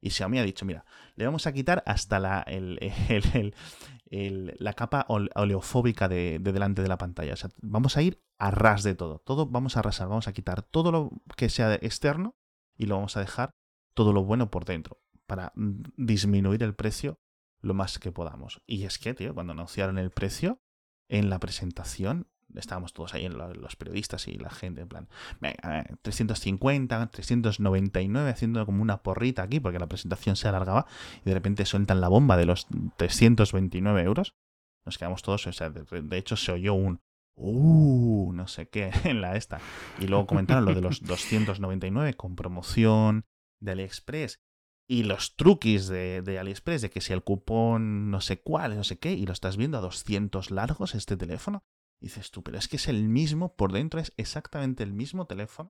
Y 0.00 0.10
Xiaomi 0.10 0.38
ha 0.38 0.44
dicho, 0.44 0.64
mira, 0.64 0.84
le 1.16 1.26
vamos 1.26 1.46
a 1.46 1.52
quitar 1.52 1.82
hasta 1.86 2.18
la, 2.18 2.46
la 4.10 4.72
capa 4.72 5.06
oleofóbica 5.08 6.08
de, 6.08 6.38
delante 6.38 6.82
de 6.82 6.88
la 6.88 6.98
pantalla. 6.98 7.34
O 7.34 7.36
sea, 7.36 7.50
vamos 7.60 7.96
a 7.96 8.02
ir 8.02 8.22
a 8.38 8.50
ras 8.50 8.82
de 8.82 8.94
todo. 8.94 9.18
Todo 9.18 9.46
vamos 9.46 9.76
a 9.76 9.80
arrasar, 9.80 10.08
vamos 10.08 10.28
a 10.28 10.32
quitar 10.32 10.62
todo 10.62 10.90
lo 10.90 11.10
que 11.36 11.48
sea 11.48 11.74
externo 11.74 12.36
y 12.76 12.86
lo 12.86 12.96
vamos 12.96 13.16
a 13.16 13.20
dejar 13.20 13.54
todo 13.94 14.12
lo 14.12 14.24
bueno 14.24 14.50
por 14.50 14.64
dentro 14.64 15.00
para 15.26 15.52
disminuir 15.54 16.62
el 16.62 16.74
precio 16.74 17.20
lo 17.60 17.74
más 17.74 17.98
que 17.98 18.10
podamos. 18.10 18.62
Y 18.66 18.84
es 18.84 18.98
que, 18.98 19.14
tío, 19.14 19.34
cuando 19.34 19.52
anunciaron 19.52 19.98
el 19.98 20.10
precio 20.10 20.60
en 21.08 21.28
la 21.28 21.38
presentación, 21.38 22.28
estábamos 22.56 22.92
todos 22.92 23.14
ahí, 23.14 23.28
los 23.28 23.76
periodistas 23.76 24.26
y 24.28 24.34
la 24.34 24.50
gente, 24.50 24.82
en 24.82 24.88
plan, 24.88 25.08
350, 26.02 27.10
399, 27.10 28.30
haciendo 28.30 28.64
como 28.66 28.82
una 28.82 29.02
porrita 29.02 29.42
aquí, 29.42 29.60
porque 29.60 29.78
la 29.78 29.88
presentación 29.88 30.36
se 30.36 30.48
alargaba, 30.48 30.86
y 31.24 31.28
de 31.28 31.34
repente 31.34 31.64
sueltan 31.64 32.00
la 32.00 32.08
bomba 32.08 32.36
de 32.36 32.46
los 32.46 32.66
329 32.96 34.02
euros. 34.02 34.34
Nos 34.84 34.98
quedamos 34.98 35.22
todos, 35.22 35.46
o 35.46 35.52
sea, 35.52 35.70
de, 35.70 36.18
hecho 36.18 36.36
se 36.36 36.52
oyó 36.52 36.74
un, 36.74 37.00
uh, 37.36 38.32
no 38.32 38.48
sé 38.48 38.68
qué, 38.68 38.90
en 39.04 39.20
la 39.20 39.36
esta. 39.36 39.60
Y 39.98 40.06
luego 40.06 40.26
comentaron 40.26 40.64
lo 40.64 40.74
de 40.74 40.80
los 40.80 41.02
299 41.02 42.14
con 42.14 42.36
promoción 42.36 43.26
de 43.60 43.72
AliExpress. 43.72 44.40
Y 44.88 45.04
los 45.04 45.36
truquis 45.36 45.86
de, 45.86 46.20
de, 46.20 46.40
AliExpress, 46.40 46.82
de 46.82 46.90
que 46.90 47.00
si 47.00 47.12
el 47.12 47.22
cupón 47.22 48.10
no 48.10 48.20
sé 48.20 48.42
cuál, 48.42 48.76
no 48.76 48.82
sé 48.82 48.98
qué, 48.98 49.12
y 49.12 49.24
lo 49.24 49.32
estás 49.32 49.56
viendo 49.56 49.78
a 49.78 49.82
200 49.82 50.50
largos 50.50 50.96
este 50.96 51.16
teléfono, 51.16 51.62
dices 52.00 52.30
tú, 52.30 52.42
pero 52.42 52.58
es 52.58 52.68
que 52.68 52.76
es 52.76 52.88
el 52.88 53.08
mismo, 53.08 53.54
por 53.56 53.72
dentro 53.72 54.00
es 54.00 54.12
exactamente 54.16 54.82
el 54.82 54.92
mismo 54.92 55.26
teléfono 55.26 55.72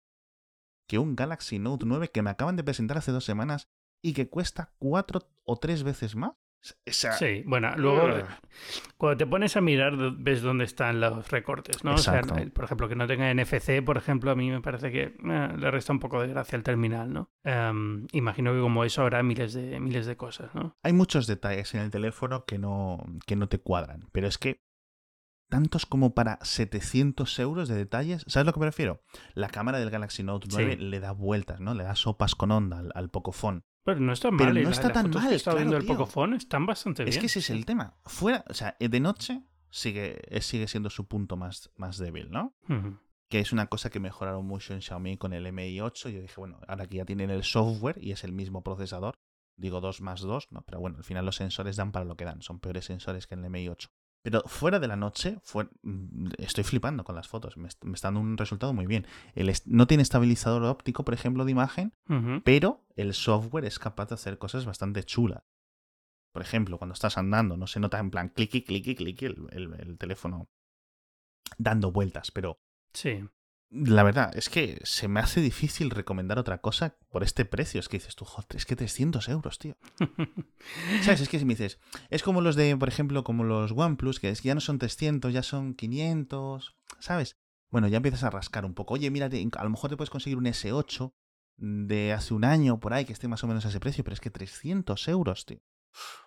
que 0.87 0.99
un 0.99 1.15
Galaxy 1.15 1.59
Note 1.59 1.85
9 1.85 2.09
que 2.09 2.21
me 2.21 2.29
acaban 2.29 2.55
de 2.55 2.63
presentar 2.63 2.97
hace 2.97 3.11
dos 3.11 3.25
semanas 3.25 3.69
y 4.01 4.13
que 4.13 4.29
cuesta 4.29 4.73
cuatro 4.77 5.27
o 5.43 5.57
tres 5.57 5.83
veces 5.83 6.15
más. 6.15 6.33
Sí, 6.87 7.43
bueno, 7.45 7.71
luego 7.75 8.25
cuando 8.97 9.17
te 9.17 9.27
pones 9.27 9.55
a 9.55 9.61
mirar 9.61 9.93
ves 10.17 10.41
dónde 10.41 10.63
están 10.63 10.99
los 10.99 11.29
recortes, 11.29 11.83
¿no? 11.83 11.93
O 11.93 11.97
sea, 11.99 12.21
por 12.21 12.65
ejemplo, 12.65 12.89
que 12.89 12.95
no 12.95 13.05
tenga 13.05 13.31
NFC, 13.31 13.83
por 13.85 13.97
ejemplo, 13.97 14.31
a 14.31 14.35
mí 14.35 14.49
me 14.49 14.61
parece 14.61 14.91
que 14.91 15.03
eh, 15.03 15.53
le 15.57 15.69
resta 15.69 15.93
un 15.93 15.99
poco 15.99 16.21
de 16.21 16.29
gracia 16.29 16.57
al 16.57 16.63
terminal, 16.63 17.13
¿no? 17.13 17.29
Em, 17.43 18.07
imagino 18.13 18.51
que 18.51 18.61
como 18.61 18.83
eso 18.83 19.03
habrá 19.03 19.21
miles 19.21 19.53
de, 19.53 19.79
miles 19.79 20.07
de 20.07 20.17
cosas, 20.17 20.55
¿no? 20.55 20.75
Hay 20.81 20.93
muchos 20.93 21.27
detalles 21.27 21.71
en 21.75 21.81
el 21.81 21.91
teléfono 21.91 22.45
que 22.45 22.57
no, 22.57 23.05
que 23.27 23.35
no 23.35 23.47
te 23.47 23.59
cuadran, 23.59 24.09
pero 24.11 24.27
es 24.27 24.39
que 24.39 24.64
tantos 25.49 25.85
como 25.85 26.13
para 26.13 26.39
700 26.41 27.39
euros 27.39 27.67
de 27.69 27.75
detalles. 27.75 28.23
¿Sabes 28.27 28.45
lo 28.45 28.53
que 28.53 28.59
me 28.59 28.65
refiero? 28.65 29.01
La 29.33 29.49
cámara 29.49 29.79
del 29.79 29.89
Galaxy 29.89 30.23
Note 30.23 30.47
9 30.51 30.77
le 30.77 30.99
da 30.99 31.11
vueltas, 31.11 31.59
¿no? 31.59 31.73
Le 31.73 31.83
da 31.83 31.95
sopas 31.95 32.35
con 32.35 32.51
onda 32.51 32.79
al, 32.79 32.91
al 32.95 33.09
Pocophone. 33.09 33.63
Pero 33.85 33.99
no 33.99 34.13
está 34.13 34.31
mal. 34.31 34.61
no 34.61 34.69
está 34.69 34.91
tan 34.91 35.11
mal. 35.11 35.31
está 35.31 35.53
viendo 35.53 35.77
el 35.77 35.85
Pocophone 35.85 36.35
están 36.35 36.65
bastante 36.65 37.03
bien. 37.03 37.13
Es 37.13 37.19
que 37.19 37.27
ese 37.27 37.39
es 37.39 37.51
el 37.51 37.65
tema. 37.65 37.95
Fuera, 38.05 38.43
o 38.49 38.53
sea, 38.53 38.75
de 38.79 38.99
noche 38.99 39.43
sigue, 39.69 40.19
sigue 40.41 40.67
siendo 40.67 40.89
su 40.89 41.07
punto 41.07 41.37
más, 41.37 41.71
más 41.75 41.99
débil, 41.99 42.31
¿no? 42.31 42.55
Que 43.29 43.39
es 43.39 43.51
una 43.51 43.67
cosa 43.67 43.91
que 43.91 43.99
mejoraron 43.99 44.45
mucho 44.45 44.73
en 44.73 44.81
Xiaomi 44.81 45.17
con 45.17 45.33
el 45.33 45.51
Mi 45.53 45.79
8. 45.79 46.09
Yo 46.09 46.19
dije, 46.19 46.33
bueno, 46.37 46.59
ahora 46.67 46.87
que 46.87 46.97
ya 46.97 47.05
tienen 47.05 47.29
el 47.29 47.43
software 47.43 47.99
y 48.01 48.11
es 48.11 48.23
el 48.23 48.31
mismo 48.31 48.63
procesador, 48.63 49.19
digo 49.55 49.81
2 49.81 50.01
más 50.01 50.21
2, 50.21 50.47
¿no? 50.51 50.63
Pero 50.63 50.79
bueno, 50.79 50.97
al 50.97 51.03
final 51.03 51.23
los 51.23 51.35
sensores 51.35 51.75
dan 51.75 51.91
para 51.91 52.05
lo 52.05 52.17
que 52.17 52.25
dan. 52.25 52.41
Son 52.41 52.59
peores 52.59 52.85
sensores 52.85 53.27
que 53.27 53.35
en 53.35 53.43
el 53.43 53.51
Mi 53.51 53.69
8. 53.69 53.89
Pero 54.25 54.41
fuera 54.47 54.79
de 54.79 54.87
la 54.87 54.95
noche, 54.95 55.37
mm, 55.83 56.29
estoy 56.39 56.63
flipando 56.63 57.03
con 57.03 57.13
las 57.13 57.27
fotos. 57.27 57.57
Me, 57.57 57.67
está 57.67 58.07
dando 58.07 58.21
un 58.21 58.39
resultado 58.39 58.73
muy 58.73 58.87
bien. 58.87 59.05
El 59.35 59.53
no 59.65 59.85
tiene 59.85 60.01
estabilizador 60.01 60.63
óptico, 60.63 61.05
por 61.05 61.13
ejemplo, 61.13 61.45
de 61.45 61.51
imagen, 61.51 61.93
pero 62.43 62.83
el 62.95 63.13
software 63.13 63.65
es 63.65 63.77
capaz 63.77 64.09
de 64.09 64.15
hacer 64.15 64.39
cosas 64.39 64.65
bastante 64.65 65.03
chulas. 65.03 65.43
Por 66.31 66.41
ejemplo, 66.41 66.79
cuando 66.79 66.93
estás 66.93 67.19
andando, 67.19 67.55
no 67.55 67.67
se 67.67 67.79
nota 67.79 67.99
en 67.99 68.09
plan 68.09 68.29
clicky, 68.29 68.63
clicky 68.63 69.25
el, 69.25 69.47
el 69.51 69.97
teléfono 69.99 70.49
dando 71.59 71.91
vueltas, 71.91 72.31
pero 72.31 72.59
sí 72.93 73.29
la 73.71 74.03
verdad 74.03 74.31
es 74.37 74.49
que 74.49 74.79
se 74.83 75.07
me 75.07 75.19
hace 75.19 75.41
difícil 75.41 75.89
recomendar 75.89 76.39
otra 76.39 76.59
cosa 76.59 76.97
por 77.09 77.23
este 77.23 77.45
precio. 77.45 77.79
Es 77.79 77.89
que 77.89 77.97
dices 77.97 78.15
tú, 78.15 78.25
joder, 78.25 78.47
es 78.55 78.65
que 78.65 78.75
300 78.75 79.27
euros, 79.29 79.59
tío. 79.59 79.75
¿Sabes? 81.01 81.21
Es 81.21 81.29
que 81.29 81.39
si 81.39 81.45
me 81.45 81.53
dices, 81.53 81.79
es 82.09 82.23
como 82.23 82.41
los 82.41 82.55
de, 82.55 82.75
por 82.77 82.87
ejemplo, 82.87 83.23
como 83.23 83.43
los 83.43 83.71
OnePlus, 83.71 84.19
que 84.19 84.29
es 84.29 84.41
que 84.41 84.47
ya 84.47 84.55
no 84.55 84.61
son 84.61 84.79
300, 84.79 85.33
ya 85.33 85.43
son 85.43 85.73
500, 85.73 86.75
¿sabes? 86.99 87.37
Bueno, 87.69 87.87
ya 87.87 87.97
empiezas 87.97 88.23
a 88.23 88.29
rascar 88.29 88.65
un 88.65 88.73
poco. 88.73 88.93
Oye, 88.93 89.09
mira, 89.11 89.27
a 89.27 89.63
lo 89.63 89.69
mejor 89.69 89.89
te 89.89 89.97
puedes 89.97 90.09
conseguir 90.09 90.37
un 90.37 90.45
S8 90.45 91.13
de 91.57 92.13
hace 92.13 92.33
un 92.33 92.45
año 92.45 92.79
por 92.79 92.93
ahí 92.93 93.05
que 93.05 93.13
esté 93.13 93.27
más 93.27 93.43
o 93.43 93.47
menos 93.47 93.65
a 93.65 93.69
ese 93.69 93.79
precio, 93.79 94.03
pero 94.03 94.13
es 94.13 94.21
que 94.21 94.29
300 94.29 95.07
euros, 95.07 95.45
tío. 95.45 95.59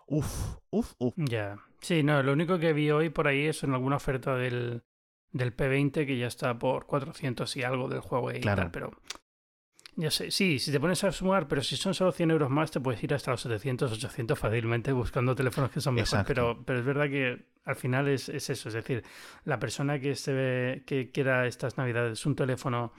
Uf, 0.06 0.56
uf, 0.70 0.94
uf. 0.98 1.14
Ya. 1.16 1.56
Sí, 1.80 2.02
no, 2.02 2.22
lo 2.22 2.32
único 2.32 2.58
que 2.58 2.72
vi 2.72 2.90
hoy 2.90 3.10
por 3.10 3.28
ahí 3.28 3.46
es 3.46 3.62
en 3.62 3.74
alguna 3.74 3.96
oferta 3.96 4.34
del, 4.34 4.82
del 5.32 5.56
P20 5.56 6.06
que 6.06 6.18
ya 6.18 6.26
está 6.26 6.58
por 6.58 6.86
400 6.86 7.56
y 7.56 7.62
algo 7.62 7.88
del 7.88 8.00
juego 8.00 8.32
y 8.32 8.40
tal, 8.40 8.70
pero 8.70 8.92
ya 9.98 10.12
sé, 10.12 10.30
sí, 10.30 10.60
si 10.60 10.70
te 10.70 10.78
pones 10.78 11.02
a 11.02 11.10
sumar, 11.10 11.48
pero 11.48 11.60
si 11.60 11.76
son 11.76 11.92
solo 11.92 12.12
100 12.12 12.30
euros 12.30 12.50
más, 12.50 12.70
te 12.70 12.78
puedes 12.78 13.02
ir 13.02 13.12
hasta 13.14 13.32
los 13.32 13.40
700, 13.40 13.90
800 13.90 14.38
fácilmente 14.38 14.92
buscando 14.92 15.34
teléfonos 15.34 15.72
que 15.72 15.80
son 15.80 15.94
mejores. 15.94 16.24
Pero, 16.24 16.62
pero 16.64 16.78
es 16.78 16.84
verdad 16.84 17.08
que 17.08 17.46
al 17.64 17.74
final 17.74 18.06
es, 18.06 18.28
es, 18.28 18.48
eso. 18.48 18.68
Es 18.68 18.76
decir, 18.76 19.02
la 19.44 19.58
persona 19.58 19.98
que, 19.98 20.14
se 20.14 20.32
ve, 20.32 20.82
que 20.86 21.10
quiera 21.10 21.48
estas 21.48 21.76
navidades 21.78 22.24
un 22.26 22.36
teléfono 22.36 22.92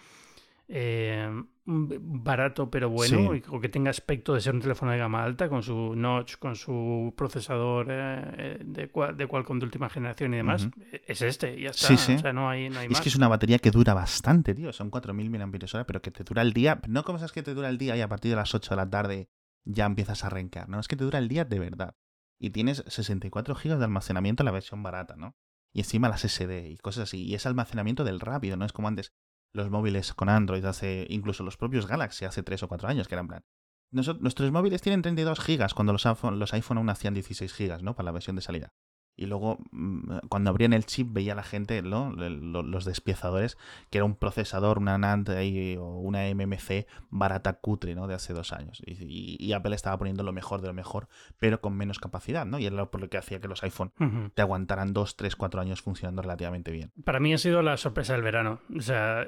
eh, 0.67 1.31
barato 1.69 2.69
pero 2.69 2.89
bueno 2.89 3.31
o 3.49 3.59
que 3.59 3.69
tenga 3.69 3.91
aspecto 3.91 4.33
de 4.33 4.41
ser 4.41 4.55
un 4.55 4.61
teléfono 4.61 4.91
de 4.91 4.97
gama 4.97 5.23
alta 5.23 5.49
con 5.49 5.61
su 5.61 5.95
notch, 5.95 6.37
con 6.37 6.55
su 6.55 7.13
procesador 7.15 7.87
eh, 7.89 8.33
eh, 8.37 8.57
de, 8.63 8.89
de 9.15 9.27
Qualcomm 9.27 9.59
de 9.59 9.65
última 9.65 9.89
generación 9.89 10.33
y 10.33 10.37
demás, 10.37 10.67
es 11.05 11.21
este 11.21 11.59
y 11.59 11.63
ya 11.63 11.69
está. 11.69 11.93
O 11.93 11.97
sea, 11.97 12.33
no 12.33 12.49
hay, 12.49 12.69
no 12.69 12.79
hay 12.79 12.87
es 12.89 13.01
que 13.01 13.09
es 13.09 13.15
una 13.15 13.27
batería 13.27 13.59
que 13.59 13.71
dura 13.71 13.93
bastante, 13.93 14.53
tío. 14.53 14.73
Son 14.73 14.89
4.000 14.89 15.29
mAh, 15.29 15.83
pero 15.85 16.01
que 16.01 16.11
te 16.11 16.23
dura 16.23 16.41
el 16.41 16.53
día. 16.53 16.81
No 16.87 17.03
como 17.03 17.19
sabes 17.19 17.31
que 17.31 17.43
te 17.43 17.53
dura 17.53 17.69
el 17.69 17.77
día 17.77 17.95
y 17.95 18.01
a 18.01 18.09
partir 18.09 18.31
de 18.31 18.37
las 18.37 18.53
8 18.53 18.71
de 18.71 18.75
la 18.75 18.89
tarde 18.89 19.29
ya 19.65 19.85
empiezas 19.85 20.23
a 20.23 20.27
arrancar, 20.27 20.69
¿no? 20.69 20.79
Es 20.79 20.87
que 20.87 20.95
te 20.95 21.03
dura 21.03 21.19
el 21.19 21.27
día 21.27 21.45
de 21.45 21.59
verdad. 21.59 21.95
Y 22.39 22.51
tienes 22.51 22.83
64 22.87 23.53
GB 23.53 23.77
de 23.77 23.83
almacenamiento 23.83 24.43
en 24.43 24.45
la 24.45 24.51
versión 24.51 24.81
barata, 24.81 25.15
¿no? 25.17 25.35
Y 25.73 25.81
encima 25.81 26.09
las 26.09 26.21
SD 26.21 26.69
y 26.69 26.77
cosas 26.77 27.03
así. 27.03 27.23
Y 27.23 27.35
es 27.35 27.45
almacenamiento 27.45 28.03
del 28.03 28.19
rápido, 28.19 28.57
no 28.57 28.65
es 28.65 28.73
como 28.73 28.87
antes 28.87 29.13
los 29.53 29.69
móviles 29.69 30.13
con 30.13 30.29
Android 30.29 30.63
hace, 30.65 31.05
incluso 31.09 31.43
los 31.43 31.57
propios 31.57 31.87
Galaxy 31.87 32.25
hace 32.25 32.43
3 32.43 32.63
o 32.63 32.67
4 32.67 32.87
años, 32.87 33.07
que 33.07 33.15
eran 33.15 33.27
plan. 33.27 33.43
nuestros 33.91 34.51
móviles 34.51 34.81
tienen 34.81 35.01
32 35.01 35.39
gigas 35.39 35.73
cuando 35.73 35.93
los 35.93 36.05
iPhone, 36.05 36.39
los 36.39 36.53
iPhone 36.53 36.77
aún 36.77 36.89
hacían 36.89 37.13
16 37.13 37.53
gigas, 37.53 37.83
¿no? 37.83 37.95
Para 37.95 38.05
la 38.05 38.11
versión 38.11 38.35
de 38.35 38.41
salida 38.41 38.73
y 39.19 39.25
luego 39.25 39.57
mm, 39.71 40.19
cuando 40.29 40.49
abrían 40.49 40.71
el 40.71 40.85
chip 40.85 41.09
veía 41.11 41.35
la 41.35 41.43
gente, 41.43 41.81
¿no? 41.81 42.13
los 42.13 42.85
despiezadores, 42.85 43.57
que 43.89 43.97
era 43.97 44.05
un 44.05 44.15
procesador, 44.15 44.77
una 44.77 44.97
NAND 44.97 45.29
o 45.77 45.99
una 45.99 46.33
MMC 46.33 46.87
barata 47.09 47.53
cutre, 47.53 47.95
¿no? 47.95 48.07
De 48.07 48.13
hace 48.15 48.33
dos 48.33 48.53
años. 48.53 48.81
Y, 48.85 49.51
Apple 49.51 49.75
estaba 49.75 49.97
poniendo 49.97 50.23
lo 50.23 50.31
mejor 50.31 50.61
de 50.61 50.67
lo 50.67 50.73
mejor, 50.73 51.09
pero 51.37 51.59
con 51.59 51.75
menos 51.75 51.99
capacidad, 51.99 52.45
¿no? 52.45 52.59
Y 52.59 52.67
era 52.67 52.85
por 52.85 53.01
lo 53.01 53.09
que 53.09 53.17
hacía 53.17 53.41
que 53.41 53.47
los 53.49 53.61
iPhone 53.63 53.91
te 54.35 54.41
aguantaran 54.41 54.93
dos, 54.93 55.17
tres, 55.17 55.35
cuatro 55.35 55.59
años 55.59 55.81
funcionando 55.81 56.21
relativamente 56.21 56.71
bien. 56.71 56.91
Para 57.03 57.19
mí 57.19 57.33
ha 57.33 57.37
sido 57.37 57.61
la 57.61 57.75
sorpresa 57.75 58.13
del 58.13 58.21
verano. 58.21 58.61
O 58.73 58.81
sea, 58.81 59.27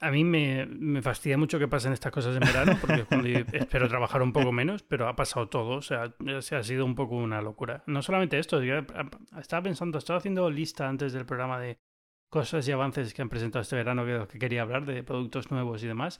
a 0.00 0.10
mí 0.10 0.22
me, 0.22 0.66
me 0.66 1.02
fastidia 1.02 1.38
mucho 1.38 1.58
que 1.58 1.66
pasen 1.66 1.92
estas 1.92 2.12
cosas 2.12 2.36
en 2.36 2.40
verano, 2.40 2.78
porque 2.80 3.04
cuando 3.04 3.28
espero 3.52 3.88
trabajar 3.88 4.22
un 4.22 4.32
poco 4.32 4.52
menos, 4.52 4.84
pero 4.84 5.08
ha 5.08 5.16
pasado 5.16 5.48
todo. 5.48 5.78
O 5.78 5.82
sea, 5.82 6.12
ha 6.28 6.62
sido 6.62 6.84
un 6.84 6.94
poco 6.94 7.16
una 7.16 7.40
locura. 7.40 7.82
No 7.86 8.02
solamente 8.02 8.38
esto, 8.38 8.60
estaba 9.38 9.62
pensando, 9.62 9.98
estaba 9.98 10.18
haciendo 10.18 10.50
lista 10.50 10.88
antes 10.88 11.12
del 11.12 11.26
programa 11.26 11.58
de 11.58 11.78
cosas 12.28 12.66
y 12.66 12.72
avances 12.72 13.14
que 13.14 13.22
han 13.22 13.28
presentado 13.28 13.62
este 13.62 13.76
verano 13.76 14.04
que, 14.04 14.26
que 14.32 14.38
quería 14.38 14.62
hablar, 14.62 14.84
de 14.86 15.02
productos 15.04 15.50
nuevos 15.50 15.82
y 15.82 15.86
demás. 15.86 16.18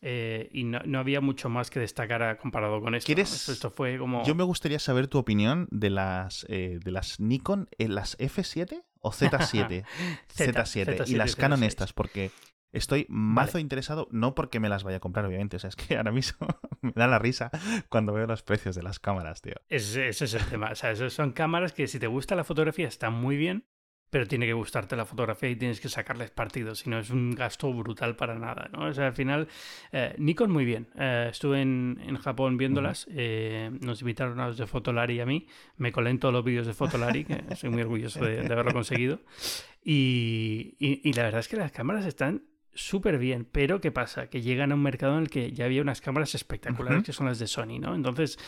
Eh, 0.00 0.48
y 0.52 0.62
no, 0.62 0.98
había 0.98 1.20
mucho 1.20 1.48
más 1.48 1.70
que 1.70 1.80
destacar 1.80 2.38
comparado 2.38 2.80
con 2.80 2.94
esto. 2.94 3.06
¿Quieres? 3.06 3.48
Esto 3.48 3.70
fue 3.70 3.98
como... 3.98 4.24
Yo 4.24 4.34
me 4.34 4.44
gustaría 4.44 4.78
saber 4.78 5.08
tu 5.08 5.18
opinión 5.18 5.66
de 5.72 5.90
las, 5.90 6.46
eh, 6.48 6.78
de 6.82 6.90
las 6.92 7.18
Nikon, 7.18 7.68
eh, 7.78 7.88
las 7.88 8.16
F7 8.18 8.84
o 9.00 9.10
Z7. 9.10 9.84
Z7, 10.36 11.08
y 11.08 11.14
las 11.14 11.34
Canon 11.34 11.64
estas, 11.64 11.92
porque 11.92 12.30
Estoy 12.72 13.06
mazo 13.08 13.58
interesado, 13.58 14.08
no 14.10 14.34
porque 14.34 14.60
me 14.60 14.68
las 14.68 14.84
vaya 14.84 14.98
a 14.98 15.00
comprar, 15.00 15.24
obviamente. 15.24 15.56
O 15.56 15.58
sea, 15.58 15.68
es 15.68 15.76
que 15.76 15.96
ahora 15.96 16.12
mismo 16.12 16.46
me 16.80 16.92
da 16.94 17.06
la 17.06 17.18
risa 17.18 17.50
cuando 17.88 18.12
veo 18.12 18.26
los 18.26 18.42
precios 18.42 18.74
de 18.74 18.82
las 18.82 18.98
cámaras, 18.98 19.42
tío. 19.42 19.54
Ese, 19.68 20.08
es 20.08 20.34
el 20.34 20.44
tema. 20.46 20.70
O 20.72 20.74
sea, 20.74 20.94
son 21.10 21.32
cámaras 21.32 21.72
que 21.72 21.86
si 21.86 21.98
te 21.98 22.06
gusta 22.06 22.34
la 22.34 22.44
fotografía 22.44 22.88
están 22.88 23.14
muy 23.14 23.36
bien, 23.36 23.64
pero 24.10 24.26
tiene 24.26 24.46
que 24.46 24.52
gustarte 24.52 24.96
la 24.96 25.04
fotografía 25.04 25.50
y 25.50 25.56
tienes 25.56 25.80
que 25.80 25.88
sacarles 25.88 26.30
partido, 26.30 26.74
si 26.74 26.88
no 26.88 26.98
es 26.98 27.10
un 27.10 27.34
gasto 27.34 27.72
brutal 27.72 28.16
para 28.16 28.38
nada, 28.38 28.68
¿no? 28.72 28.86
O 28.86 28.94
sea, 28.94 29.08
al 29.08 29.12
final, 29.12 29.48
eh, 29.92 30.14
Nikon 30.18 30.50
muy 30.50 30.64
bien. 30.64 30.88
Eh, 30.98 31.28
estuve 31.30 31.60
en, 31.60 32.00
en, 32.02 32.16
Japón 32.16 32.56
viéndolas, 32.56 33.06
eh, 33.10 33.70
nos 33.80 34.00
invitaron 34.00 34.40
a 34.40 34.48
los 34.48 34.56
de 34.56 34.66
Fotolari 34.66 35.16
y 35.16 35.20
a 35.20 35.26
mí, 35.26 35.46
me 35.76 35.92
colé 35.92 36.10
en 36.10 36.18
todos 36.18 36.32
los 36.32 36.44
vídeos 36.44 36.66
de 36.66 36.72
Fotolari, 36.72 37.24
que 37.24 37.54
soy 37.56 37.70
muy 37.70 37.82
orgulloso 37.82 38.24
de, 38.24 38.40
haberlo 38.40 38.72
conseguido, 38.72 39.20
y, 39.84 40.76
y, 40.78 41.12
la 41.12 41.24
verdad 41.24 41.40
es 41.40 41.48
que 41.48 41.56
las 41.56 41.72
cámaras 41.72 42.06
están 42.06 42.44
súper 42.78 43.18
bien, 43.18 43.46
pero 43.50 43.80
¿qué 43.80 43.90
pasa? 43.90 44.30
Que 44.30 44.40
llegan 44.40 44.70
a 44.70 44.76
un 44.76 44.82
mercado 44.82 45.16
en 45.16 45.22
el 45.22 45.30
que 45.30 45.52
ya 45.52 45.64
había 45.64 45.82
unas 45.82 46.00
cámaras 46.00 46.34
espectaculares 46.34 47.02
que 47.02 47.12
son 47.12 47.26
las 47.26 47.38
de 47.38 47.48
Sony, 47.48 47.78
¿no? 47.80 47.94
Entonces, 47.94 48.38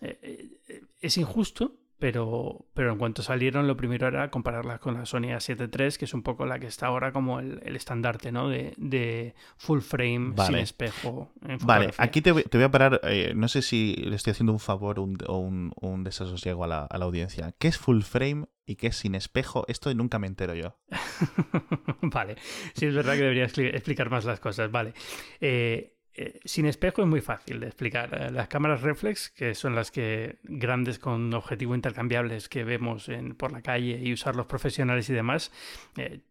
eh, 0.00 0.18
eh, 0.68 0.82
es 1.00 1.16
injusto, 1.16 1.74
pero, 1.98 2.66
pero 2.74 2.92
en 2.92 2.98
cuanto 2.98 3.22
salieron, 3.22 3.66
lo 3.66 3.76
primero 3.76 4.06
era 4.06 4.30
compararlas 4.30 4.78
con 4.80 4.94
la 4.94 5.06
Sony 5.06 5.32
A7 5.34 5.68
III, 5.76 5.98
que 5.98 6.04
es 6.04 6.14
un 6.14 6.22
poco 6.22 6.46
la 6.46 6.58
que 6.58 6.66
está 6.66 6.86
ahora 6.86 7.12
como 7.12 7.40
el, 7.40 7.60
estandarte, 7.76 8.32
¿no? 8.32 8.48
De, 8.48 9.34
full 9.56 9.80
frame, 9.80 10.34
sin 10.46 10.56
espejo. 10.56 11.32
vale, 11.62 11.90
aquí 11.98 12.22
te 12.22 12.32
voy, 12.32 12.44
a 12.62 12.70
parar, 12.70 13.00
eh, 13.04 13.32
no 13.34 13.48
sé 13.48 13.62
si 13.62 13.94
le 13.94 14.16
estoy 14.16 14.32
haciendo 14.32 14.52
un 14.52 14.60
favor 14.60 14.98
o 14.98 15.02
un, 15.38 15.72
un, 15.80 16.04
desasosiego 16.04 16.64
a 16.64 16.68
la, 16.68 16.84
a 16.84 16.98
la 16.98 17.04
audiencia. 17.04 17.54
¿Qué 17.58 17.68
es 17.68 17.78
full 17.78 18.02
frame 18.02 18.46
y 18.68 18.76
que 18.76 18.88
es 18.88 18.96
sin 18.96 19.14
espejo, 19.14 19.64
esto 19.66 19.92
nunca 19.94 20.18
me 20.18 20.26
entero 20.26 20.54
yo. 20.54 20.76
vale, 22.02 22.36
sí 22.74 22.84
es 22.84 22.94
verdad 22.94 23.14
que 23.14 23.22
debería 23.22 23.44
explicar 23.44 24.10
más 24.10 24.26
las 24.26 24.40
cosas, 24.40 24.70
vale. 24.70 24.92
Eh, 25.40 25.97
eh, 26.20 26.40
sin 26.44 26.66
espejo 26.66 27.02
es 27.02 27.08
muy 27.08 27.20
fácil 27.20 27.60
de 27.60 27.66
explicar. 27.66 28.10
Eh, 28.12 28.30
las 28.30 28.48
cámaras 28.48 28.82
reflex, 28.82 29.30
que 29.30 29.54
son 29.54 29.74
las 29.74 29.90
que 29.90 30.38
grandes 30.42 30.98
con 30.98 31.32
objetivo 31.32 31.74
intercambiables 31.74 32.48
que 32.48 32.64
vemos 32.64 33.08
en, 33.08 33.34
por 33.34 33.52
la 33.52 33.62
calle 33.62 34.00
y 34.02 34.12
usar 34.12 34.36
los 34.36 34.46
profesionales 34.46 35.08
y 35.10 35.14
demás, 35.14 35.52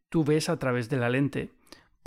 tú 0.10 0.24
ves 0.24 0.50
a 0.50 0.58
través 0.60 0.90
de 0.90 0.98
la 0.98 1.10
lente 1.10 1.50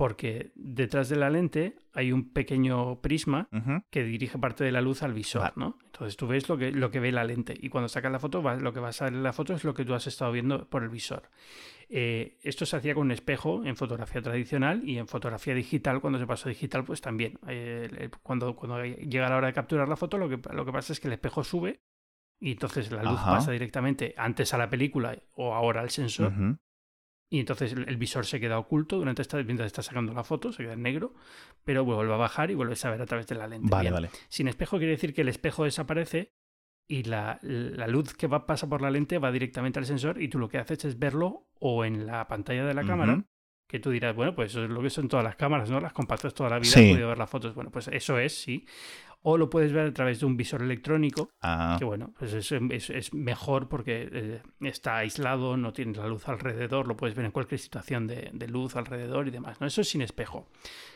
porque 0.00 0.50
detrás 0.54 1.10
de 1.10 1.16
la 1.16 1.28
lente 1.28 1.76
hay 1.92 2.10
un 2.10 2.32
pequeño 2.32 3.02
prisma 3.02 3.50
que 3.90 4.02
dirige 4.02 4.38
parte 4.38 4.64
de 4.64 4.72
la 4.72 4.80
luz 4.80 5.02
al 5.02 5.12
visor, 5.12 5.52
¿no? 5.56 5.76
Entonces 5.84 6.16
tú 6.16 6.26
ves 6.26 6.48
lo 6.48 6.56
que, 6.56 6.72
lo 6.72 6.90
que 6.90 7.00
ve 7.00 7.12
la 7.12 7.22
lente 7.22 7.54
y 7.60 7.68
cuando 7.68 7.86
sacas 7.86 8.10
la 8.10 8.18
foto, 8.18 8.40
lo 8.40 8.72
que 8.72 8.80
va 8.80 8.88
a 8.88 8.92
salir 8.94 9.18
en 9.18 9.22
la 9.22 9.34
foto 9.34 9.52
es 9.52 9.62
lo 9.62 9.74
que 9.74 9.84
tú 9.84 9.92
has 9.92 10.06
estado 10.06 10.32
viendo 10.32 10.70
por 10.70 10.84
el 10.84 10.88
visor. 10.88 11.24
Eh, 11.90 12.38
esto 12.42 12.64
se 12.64 12.78
hacía 12.78 12.94
con 12.94 13.02
un 13.02 13.10
espejo 13.10 13.62
en 13.66 13.76
fotografía 13.76 14.22
tradicional 14.22 14.88
y 14.88 14.96
en 14.96 15.06
fotografía 15.06 15.52
digital, 15.52 16.00
cuando 16.00 16.18
se 16.18 16.26
pasó 16.26 16.48
digital, 16.48 16.82
pues 16.82 17.02
también. 17.02 17.38
Eh, 17.46 18.08
cuando, 18.22 18.56
cuando 18.56 18.82
llega 18.82 19.28
la 19.28 19.36
hora 19.36 19.48
de 19.48 19.52
capturar 19.52 19.86
la 19.86 19.96
foto, 19.96 20.16
lo 20.16 20.30
que, 20.30 20.40
lo 20.54 20.64
que 20.64 20.72
pasa 20.72 20.94
es 20.94 21.00
que 21.00 21.08
el 21.08 21.12
espejo 21.12 21.44
sube 21.44 21.82
y 22.40 22.52
entonces 22.52 22.90
la 22.90 23.02
luz 23.02 23.20
pasa 23.20 23.50
directamente 23.50 24.14
antes 24.16 24.54
a 24.54 24.56
la 24.56 24.70
película 24.70 25.18
o 25.34 25.52
ahora 25.52 25.82
al 25.82 25.90
sensor. 25.90 26.32
Y 27.32 27.38
entonces 27.38 27.72
el, 27.72 27.96
visor 27.96 28.26
se 28.26 28.40
queda 28.40 28.58
oculto 28.58 28.98
durante 28.98 29.22
esta, 29.22 29.40
mientras 29.44 29.68
está 29.68 29.82
sacando 29.82 30.12
la 30.12 30.24
foto, 30.24 30.52
se 30.52 30.64
queda 30.64 30.72
en 30.72 30.82
negro, 30.82 31.14
pero 31.64 31.84
vuelve 31.84 32.12
a 32.12 32.16
bajar 32.16 32.50
y 32.50 32.54
vuelves 32.54 32.84
a 32.84 32.90
ver 32.90 33.00
a 33.00 33.06
través 33.06 33.28
de 33.28 33.36
la 33.36 33.46
lente. 33.46 33.68
Vale, 33.70 33.92
vale. 33.92 34.10
Sin 34.28 34.48
espejo 34.48 34.78
quiere 34.78 34.92
decir 34.92 35.14
que 35.14 35.20
el 35.20 35.28
espejo 35.28 35.62
desaparece 35.62 36.34
y 36.88 37.04
la, 37.04 37.38
luz 37.86 38.14
que 38.14 38.26
va, 38.26 38.46
pasa 38.46 38.68
por 38.68 38.82
la 38.82 38.90
lente 38.90 39.18
va 39.18 39.30
directamente 39.30 39.78
al 39.78 39.86
sensor 39.86 40.20
y 40.20 40.26
tú 40.26 40.40
lo 40.40 40.48
que 40.48 40.58
haces 40.58 40.84
es 40.84 40.98
verlo 40.98 41.46
o 41.60 41.84
en 41.84 42.04
la 42.04 42.26
pantalla 42.26 42.64
de 42.64 42.74
la 42.74 42.84
cámara, 42.84 43.24
que 43.70 43.78
tú 43.78 43.90
dirás, 43.90 44.14
bueno, 44.16 44.34
pues 44.34 44.50
eso 44.50 44.64
es 44.64 44.70
lo 44.70 44.82
que 44.82 44.90
son 44.90 45.08
todas 45.08 45.24
las 45.24 45.36
cámaras, 45.36 45.70
¿no? 45.70 45.80
Las 45.80 45.92
compactas 45.92 46.34
toda 46.34 46.50
la 46.50 46.58
vida, 46.58 46.72
he 46.76 46.92
podido 46.92 47.08
ver 47.08 47.18
las 47.18 47.30
fotos. 47.30 47.54
Bueno, 47.54 47.70
pues 47.70 47.88
eso 47.88 48.18
es, 48.18 48.36
sí 48.40 48.66
o 49.22 49.36
lo 49.36 49.50
puedes 49.50 49.72
ver 49.72 49.88
a 49.88 49.92
través 49.92 50.20
de 50.20 50.26
un 50.26 50.36
visor 50.36 50.62
electrónico, 50.62 51.30
ah. 51.42 51.76
que 51.78 51.84
bueno, 51.84 52.14
pues 52.18 52.32
es, 52.32 53.14
mejor 53.14 53.68
porque 53.68 54.08
eh, 54.10 54.42
está 54.60 54.98
aislado, 54.98 55.56
no 55.56 55.72
tienes 55.72 55.98
la 55.98 56.06
luz 56.06 56.26
alrededor, 56.28 56.86
lo 56.86 56.96
puedes 56.96 57.14
ver 57.14 57.26
en 57.26 57.30
cualquier 57.30 57.58
situación 57.58 58.06
de, 58.06 58.30
de 58.32 58.48
luz 58.48 58.76
alrededor 58.76 59.28
y 59.28 59.30
demás. 59.30 59.60
¿no? 59.60 59.66
Eso 59.66 59.82
es 59.82 59.88
sin 59.88 60.00
espejo. 60.00 60.48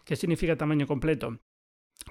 ¿Qué 0.04 0.16
significa 0.16 0.56
tamaño 0.56 0.86
completo? 0.86 1.38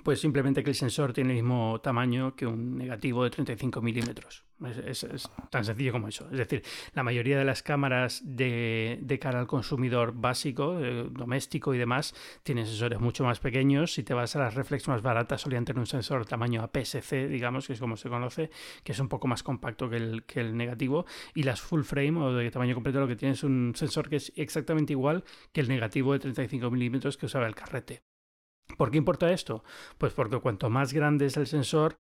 Pues 0.02 0.20
simplemente 0.20 0.64
que 0.64 0.72
el 0.72 0.76
sensor 0.76 1.14
tiene 1.14 1.32
el 1.32 1.36
mismo 1.44 1.80
tamaño 1.82 2.36
que 2.36 2.48
un 2.48 2.78
negativo 2.78 3.24
de 3.24 3.30
35 3.30 3.82
milímetros. 3.82 4.44
Es, 4.86 5.06
tan 5.50 5.66
sencillo 5.66 5.92
como 5.92 6.08
eso. 6.08 6.28
Es 6.32 6.38
decir, 6.38 6.64
la 6.94 7.04
mayoría 7.04 7.38
de 7.38 7.44
las 7.44 7.64
cámaras 7.64 8.22
de, 8.24 9.20
cara 9.22 9.40
al 9.40 9.48
consumidor 9.48 10.14
básico, 10.14 10.80
eh, 10.80 11.08
doméstico 11.12 11.74
y 11.74 11.78
demás, 11.78 12.16
tienen 12.44 12.66
sensores 12.66 13.00
mucho 13.00 13.24
más 13.24 13.40
pequeños. 13.40 13.94
Si 13.94 14.04
te 14.04 14.14
vas 14.14 14.36
a 14.36 14.40
las 14.40 14.56
reflex 14.56 14.88
más 14.88 15.02
baratas, 15.02 15.42
solían 15.42 15.66
tener 15.66 15.80
un 15.80 15.86
sensor 15.86 16.26
tamaño 16.26 16.64
APS-C, 16.64 17.28
digamos, 17.28 17.68
que 17.68 17.74
es 17.74 17.80
como 17.80 17.98
se 17.98 18.10
conoce, 18.10 18.50
que 18.84 18.94
es 18.94 19.00
un 19.00 19.10
poco 19.10 19.28
más 19.28 19.44
compacto 19.44 19.90
que 19.90 19.98
el, 19.98 20.58
negativo. 20.58 21.06
Y 21.36 21.44
las 21.44 21.62
full 21.62 21.84
frame 21.84 22.20
o 22.20 22.34
de 22.34 22.50
tamaño 22.50 22.74
completo 22.74 23.00
lo 23.00 23.08
que 23.08 23.16
tienen 23.16 23.34
es 23.34 23.44
un 23.44 23.74
sensor 23.76 24.10
que 24.10 24.18
es 24.18 24.32
exactamente 24.36 24.94
igual 24.94 25.24
que 25.52 25.62
el 25.62 25.68
negativo 25.68 26.14
de 26.14 26.20
35 26.20 26.72
milímetros 26.72 27.18
que 27.18 27.26
usaba 27.26 27.48
el 27.48 27.56
carrete. 27.56 28.04
¿Por 28.78 28.92
qué 28.92 28.98
importa 28.98 29.32
esto? 29.32 29.64
Pues 29.98 30.14
porque 30.14 30.40
cuanto 30.40 30.70
más 30.70 30.94
grande 30.94 31.26
es 31.28 31.38
el 31.38 31.48
sensor, 31.48 31.96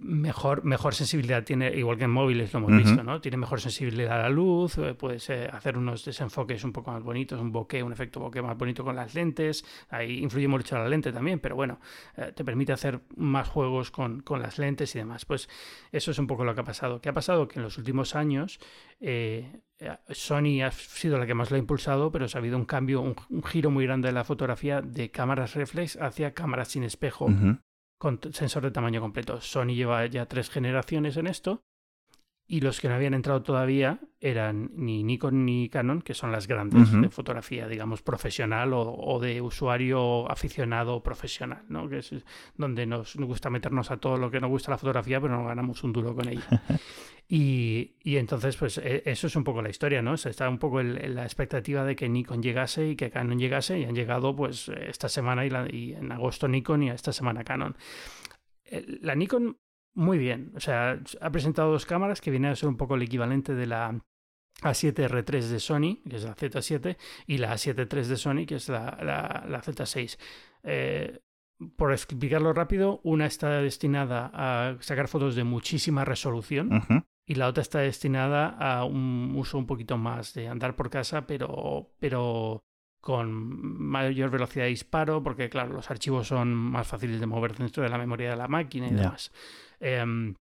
mejor, 0.00 0.64
mejor 0.64 0.94
sensibilidad 0.94 1.44
tiene, 1.44 1.74
igual 1.76 1.96
que 1.96 2.04
en 2.04 2.10
móviles 2.10 2.52
lo 2.52 2.58
hemos 2.58 2.76
visto, 2.76 3.04
¿no? 3.04 3.20
Tiene 3.20 3.36
mejor 3.36 3.60
sensibilidad 3.60 4.18
a 4.18 4.22
la 4.22 4.28
luz, 4.30 4.78
eh, 4.78 4.94
puedes 4.94 5.28
hacer 5.30 5.78
unos 5.78 6.04
desenfoques 6.04 6.64
un 6.64 6.72
poco 6.72 6.90
más 6.90 7.02
bonitos, 7.02 7.40
un 7.40 7.52
bokeh, 7.52 7.82
un 7.82 7.92
efecto 7.92 8.20
bokeh 8.20 8.42
más 8.42 8.56
bonito 8.56 8.84
con 8.84 8.96
las 8.96 9.14
lentes. 9.14 9.64
Ahí 9.88 10.18
influye 10.18 10.48
mucho 10.48 10.76
la 10.76 10.88
lente 10.88 11.12
también, 11.12 11.38
pero 11.38 11.54
bueno, 11.54 11.78
eh, 12.16 12.32
te 12.34 12.44
permite 12.44 12.72
hacer 12.72 13.00
más 13.16 13.48
juegos 13.48 13.90
con, 13.90 14.20
con, 14.22 14.42
las 14.42 14.58
lentes 14.58 14.94
y 14.94 14.98
demás. 14.98 15.24
Pues 15.24 15.48
eso 15.92 16.10
es 16.10 16.18
un 16.18 16.26
poco 16.26 16.44
lo 16.44 16.54
que 16.54 16.60
ha 16.62 16.64
pasado. 16.64 17.00
¿Qué 17.00 17.08
ha 17.08 17.14
pasado? 17.14 17.46
Que 17.46 17.58
en 17.58 17.62
los 17.62 17.78
últimos 17.78 18.16
años 18.16 18.58
eh, 19.00 19.60
Sony 20.10 20.62
ha 20.64 20.70
sido 20.70 21.18
la 21.18 21.26
que 21.26 21.34
más 21.34 21.50
lo 21.50 21.56
ha 21.56 21.60
impulsado, 21.60 22.10
pero 22.10 22.26
ha 22.32 22.38
habido 22.38 22.56
un 22.56 22.64
cambio, 22.64 23.02
un, 23.02 23.42
giro 23.44 23.70
muy 23.70 23.84
grande 23.84 24.08
de 24.08 24.14
la 24.14 24.24
fotografía 24.24 24.80
de 24.80 25.10
cámaras 25.10 25.54
reflex 25.54 25.96
hacia 26.00 26.32
cámaras 26.32 26.68
sin 26.68 26.82
espejo 26.82 27.28
con 27.98 28.20
sensor 28.32 28.62
de 28.62 28.70
tamaño 28.70 29.00
completo. 29.00 29.40
Sony 29.40 29.74
lleva 29.74 30.04
ya 30.06 30.26
tres 30.26 30.50
generaciones 30.50 31.16
en 31.16 31.26
esto 31.26 31.64
y 32.48 32.60
los 32.60 32.80
que 32.80 32.88
no 32.88 32.94
habían 32.94 33.14
entrado 33.14 33.42
todavía 33.42 33.98
eran 34.20 34.70
ni 34.74 35.02
Nikon 35.02 35.44
ni 35.44 35.68
Canon, 35.68 36.00
que 36.00 36.14
son 36.14 36.30
las 36.30 36.46
grandes 36.46 36.92
de 36.92 37.08
fotografía, 37.08 37.66
digamos, 37.66 38.02
profesional 38.02 38.70
o, 38.72 39.18
de 39.20 39.40
usuario 39.40 40.30
aficionado 40.30 41.02
profesional, 41.02 41.64
¿no? 41.68 41.88
que 41.88 41.98
es 41.98 42.14
donde 42.56 42.86
nos, 42.86 43.16
gusta 43.16 43.50
meternos 43.50 43.90
a 43.90 43.96
todo 43.96 44.16
lo 44.16 44.30
que 44.30 44.40
nos 44.40 44.50
gusta 44.50 44.70
la 44.70 44.78
fotografía, 44.78 45.20
pero 45.20 45.36
no 45.36 45.44
ganamos 45.44 45.82
un 45.82 45.92
duro 45.92 46.14
con 46.14 46.28
ella. 46.28 46.46
y, 47.28 47.96
y, 48.02 48.18
entonces, 48.18 48.56
pues 48.56 48.78
e, 48.78 49.02
eso 49.04 49.26
es 49.26 49.34
un 49.34 49.42
poco 49.42 49.62
la 49.62 49.70
historia, 49.70 50.00
¿no? 50.00 50.16
Se 50.16 50.30
está 50.30 50.48
un 50.48 50.58
poco 50.58 50.82
la 50.82 51.24
expectativa 51.24 51.84
de 51.84 51.96
que 51.96 52.08
Nikon 52.08 52.42
llegase 52.42 52.90
y 52.90 52.96
que 52.96 53.10
Canon 53.10 53.38
llegase, 53.38 53.80
y 53.80 53.84
han 53.84 53.94
llegado 53.94 54.34
pues 54.36 54.68
esta 54.68 55.08
semana 55.08 55.44
y, 55.44 55.92
en 55.92 56.12
agosto 56.12 56.46
Nikon 56.46 56.84
y 56.84 56.90
esta 56.90 57.12
semana 57.12 57.42
Canon. 57.42 57.76
La 59.00 59.14
Nikon 59.14 59.58
muy 59.94 60.18
bien. 60.18 60.52
O 60.54 60.60
sea, 60.60 61.00
ha 61.20 61.30
presentado 61.30 61.72
dos 61.72 61.86
cámaras 61.86 62.20
que 62.20 62.30
vienen 62.30 62.52
a 62.52 62.56
ser 62.56 62.68
un 62.68 62.76
poco 62.76 62.94
el 62.94 63.02
equivalente 63.02 63.54
de 63.54 63.66
la 63.66 63.98
A7R3 64.62 65.48
de 65.48 65.60
Sony, 65.60 66.02
que 66.08 66.16
es 66.16 66.24
la 66.24 66.36
Z7, 66.36 66.96
y 67.26 67.38
la 67.38 67.52
A7 67.52 67.92
III 67.92 68.08
de 68.08 68.16
Sony, 68.16 68.46
que 68.46 68.56
es 68.56 68.68
la, 68.68 68.98
la, 69.02 69.62
Z6. 69.62 70.18
Eh, 70.62 71.20
por 71.76 71.92
explicarlo 71.92 72.52
rápido, 72.52 73.00
una 73.02 73.26
está 73.26 73.60
destinada 73.60 74.30
a 74.34 74.76
sacar 74.80 75.08
fotos 75.08 75.34
de 75.34 75.44
muchísima 75.44 76.04
resolución 76.04 76.84
y 77.26 77.34
la 77.34 77.48
otra 77.48 77.62
está 77.62 77.80
destinada 77.80 78.48
a 78.48 78.84
un 78.84 79.34
uso 79.36 79.58
un 79.58 79.66
poquito 79.66 79.98
más 79.98 80.32
de 80.32 80.46
andar 80.46 80.76
por 80.76 80.90
casa, 80.90 81.26
pero, 81.26 81.90
pero 81.98 82.64
con 83.00 83.80
mayor 83.82 84.30
velocidad 84.30 84.64
de 84.64 84.70
disparo, 84.70 85.22
porque 85.22 85.50
claro, 85.50 85.72
los 85.72 85.90
archivos 85.90 86.28
son 86.28 86.54
más 86.54 86.86
fáciles 86.86 87.18
de 87.18 87.26
mover 87.26 87.56
dentro 87.56 87.82
de 87.82 87.88
la 87.88 87.98
memoria 87.98 88.30
de 88.30 88.36
la 88.36 88.48
máquina 88.48 88.86
y 88.88 88.94
demás. 88.94 89.32
Em, 89.80 90.34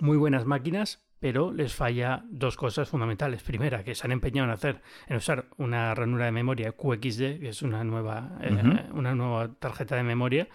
muy 0.00 0.16
buenas 0.16 0.46
máquinas, 0.46 1.06
pero 1.18 1.52
les 1.52 1.74
falla 1.74 2.24
dos 2.30 2.56
cosas 2.56 2.88
fundamentales. 2.88 3.42
Primera, 3.42 3.84
que 3.84 3.94
se 3.94 4.06
han 4.06 4.12
empeñado 4.12 4.48
en 4.48 4.52
hacer, 4.52 4.82
en 5.06 5.16
usar 5.16 5.48
una 5.58 5.94
ranura 5.94 6.26
de 6.26 6.32
memoria 6.32 6.72
QXD, 6.72 7.40
que 7.40 7.48
es 7.48 7.62
una 7.62 7.84
nueva, 7.84 8.38
eh, 8.40 8.90
una 8.92 9.14
nueva 9.14 9.54
tarjeta 9.54 9.96
de 9.96 10.02
memoria 10.02 10.48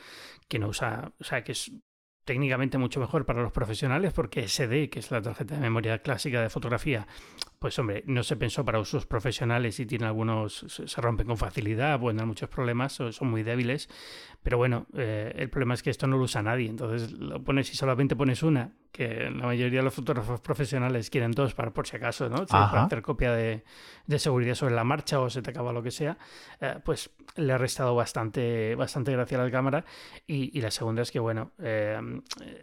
que 0.48 0.60
no 0.60 0.68
usa, 0.68 1.12
o 1.20 1.24
sea, 1.24 1.44
que 1.44 1.54
es 1.54 1.72
técnicamente 2.24 2.78
mucho 2.78 3.00
mejor 3.00 3.26
para 3.26 3.42
los 3.42 3.52
profesionales 3.52 4.14
porque 4.14 4.48
SD, 4.48 4.90
que 4.90 5.00
es 5.00 5.12
la 5.12 5.22
tarjeta 5.22 5.56
de 5.56 5.62
memoria 5.62 6.00
clásica 6.00 6.42
de 6.42 6.50
fotografía, 6.50 7.08
pues 7.62 7.78
hombre, 7.78 8.04
no 8.08 8.24
se 8.24 8.38
pensó 8.38 8.66
para 8.66 8.80
usos 8.80 9.06
profesionales 9.06 9.80
y 9.80 9.86
tiene 9.86 10.08
algunos, 10.08 10.66
se 10.68 11.00
rompen 11.00 11.28
con 11.28 11.38
facilidad, 11.38 12.00
pueden 12.00 12.18
dar 12.18 12.26
muchos 12.26 12.50
problemas, 12.50 12.94
son 12.94 13.30
muy 13.30 13.44
débiles, 13.44 13.88
pero 14.42 14.58
bueno, 14.58 14.88
eh, 14.98 15.32
el 15.36 15.48
problema 15.52 15.76
es 15.76 15.84
que 15.84 15.92
esto 15.92 16.08
no 16.08 16.18
lo 16.18 16.24
usa 16.24 16.42
nadie, 16.42 16.68
entonces 16.68 17.12
lo 17.12 17.44
pones 17.44 17.72
y 17.72 17.76
solamente 17.76 18.16
pones 18.16 18.42
una, 18.42 18.72
que 18.92 19.30
la 19.30 19.46
mayoría 19.46 19.78
de 19.78 19.84
los 19.84 19.94
fotógrafos 19.94 20.42
profesionales 20.42 21.12
quieren 21.12 21.34
dos 21.34 21.54
para 21.54 21.70
por 21.70 21.86
si 21.86 21.98
acaso, 21.98 22.30
¿no? 22.30 22.48
para 22.48 22.86
hacer 22.86 23.04
copia 23.04 23.32
de, 23.32 23.64
de, 24.08 24.20
seguridad 24.20 24.56
sobre 24.56 24.74
la 24.74 24.84
marcha 24.84 25.20
o 25.20 25.30
se 25.30 25.44
te 25.44 25.52
acaba 25.52 25.72
lo 25.72 25.84
que 25.84 25.92
sea, 25.92 26.18
eh, 26.60 26.80
pues 26.84 27.12
le 27.36 27.54
ha 27.54 27.60
restado 27.60 27.94
bastante, 27.94 28.74
bastante 28.74 29.12
gracia 29.12 29.40
a 29.40 29.44
la 29.44 29.52
cámara 29.52 29.86
y, 30.26 30.58
y 30.58 30.62
la 30.62 30.72
segunda 30.72 31.04
es 31.04 31.12
que, 31.12 31.20
bueno, 31.20 31.52
eh, 31.60 32.00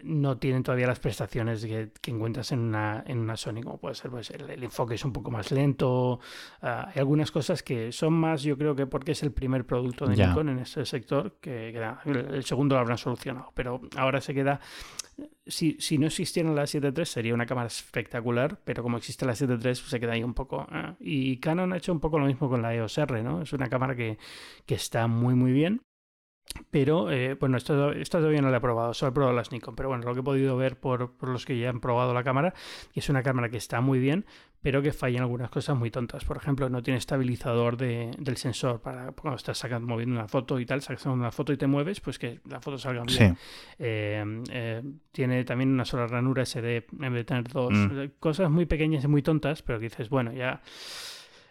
no 0.03 0.39
tienen 0.39 0.65
todavía 0.65 0.89
las 0.89 0.99
prestaciones 0.99 1.65
que, 1.65 1.93
que, 2.01 2.11
encuentras 2.11 2.51
en 2.51 2.59
una, 2.59 3.05
en 3.07 3.19
una 3.19 3.37
Sony, 3.37 3.63
como 3.63 3.79
puede 3.79 3.95
ser 3.95 4.11
pues, 4.11 4.31
el, 4.31 4.51
el 4.51 4.65
enfoque 4.65 4.88
es 4.94 5.05
un 5.05 5.12
poco 5.12 5.31
más 5.31 5.51
lento, 5.53 6.20
hay 6.61 6.98
algunas 6.98 7.31
cosas 7.31 7.62
que 7.62 7.92
son 7.92 8.14
más, 8.14 8.42
yo 8.42 8.57
creo 8.57 8.74
que 8.74 8.87
porque 8.87 9.12
es 9.12 9.22
el 9.22 9.33
primer 9.33 9.66
producto 9.66 10.07
de 10.07 10.16
Nikon 10.16 10.48
en 10.48 10.59
ese 10.61 10.85
sector, 10.85 11.37
que 11.40 11.68
el 12.05 12.44
segundo 12.44 12.74
lo 12.74 12.81
habrán 12.81 12.98
solucionado, 12.98 13.53
pero 13.55 13.81
ahora 13.96 14.20
se 14.20 14.35
queda... 14.35 14.61
Si, 15.46 15.77
si 15.81 15.98
no 15.98 16.07
existiera 16.07 16.48
la 16.53 16.62
7.3 16.62 17.05
sería 17.05 17.35
una 17.35 17.46
cámara 17.46 17.66
espectacular, 17.66 18.61
pero 18.64 18.85
como 18.85 18.98
existe 18.98 19.27
la 19.27 19.33
7.3 19.33 19.61
pues 19.62 19.81
se 19.81 19.98
queda 19.98 20.12
ahí 20.12 20.22
un 20.22 20.35
poco... 20.35 20.66
¿eh? 20.70 20.94
Y 21.01 21.38
Canon 21.38 21.72
ha 21.72 21.79
hecho 21.79 21.92
un 21.92 21.98
poco 21.98 22.20
lo 22.20 22.27
mismo 22.27 22.48
con 22.48 22.62
la 22.62 22.72
EOS 22.74 22.98
R, 22.98 23.22
¿no? 23.24 23.42
Es 23.42 23.53
una 23.53 23.68
cámara 23.68 23.96
que, 23.96 24.18
que 24.64 24.74
está 24.74 25.09
muy 25.09 25.35
muy 25.35 25.51
bien 25.51 25.83
pero 26.71 27.11
eh, 27.11 27.35
bueno, 27.35 27.57
esto, 27.57 27.93
todavía 28.11 28.43
no 28.43 28.51
lo 28.51 28.57
he 28.57 28.61
probado, 28.61 28.95
solo 28.95 29.11
he 29.11 29.15
probado 29.15 29.35
las 29.35 29.53
Nikon. 29.53 29.75
Pero 29.77 29.89
bueno, 29.89 30.05
lo 30.05 30.15
que 30.15 30.21
he 30.21 30.23
podido 30.23 30.57
ver 30.57 30.79
por, 30.79 31.13
por, 31.13 31.29
los 31.29 31.47
que 31.47 31.59
ya 31.59 31.71
han 31.71 31.81
probado 31.81 32.13
la 32.15 32.25
cámara, 32.25 32.55
es 32.95 33.09
una 33.09 33.23
cámara 33.23 33.49
que 33.49 33.57
está 33.57 33.81
muy 33.81 33.99
bien, 33.99 34.27
pero 34.61 34.83
que 34.83 34.93
falla 34.93 35.19
en 35.19 35.23
algunas 35.23 35.51
cosas 35.51 35.77
muy 35.77 35.91
tontas. 35.91 36.25
Por 36.25 36.37
ejemplo, 36.37 36.69
no 36.69 36.83
tiene 36.83 36.99
estabilizador 36.99 37.77
de, 37.77 38.11
del 38.19 38.37
sensor 38.37 38.81
para 38.81 39.13
cuando 39.13 39.37
estás 39.37 39.59
sacando, 39.59 39.87
moviendo 39.87 40.17
una 40.17 40.29
foto 40.29 40.59
y 40.59 40.67
tal, 40.67 40.83
sacas 40.83 41.07
una 41.07 41.31
foto 41.31 41.53
y 41.53 41.57
te 41.57 41.67
mueves, 41.67 42.01
pues 42.01 42.19
que 42.19 42.41
la 42.49 42.61
foto 42.61 42.79
salga 42.79 43.05
bien. 43.05 43.37
Eh, 43.79 44.43
eh, 44.51 44.83
tiene 45.13 45.45
también 45.45 45.71
una 45.71 45.85
sola 45.85 46.07
ranura 46.07 46.45
SD 46.45 46.87
en 46.93 47.13
vez 47.13 47.13
de 47.13 47.25
tener 47.25 47.45
dos. 47.49 47.73
Mm. 47.73 48.01
Cosas 48.19 48.51
muy 48.51 48.67
pequeñas 48.67 49.05
y 49.05 49.09
muy 49.09 49.23
tontas, 49.23 49.63
pero 49.63 49.79
que 49.79 49.85
dices, 49.85 50.09
bueno, 50.09 50.33
ya 50.33 50.61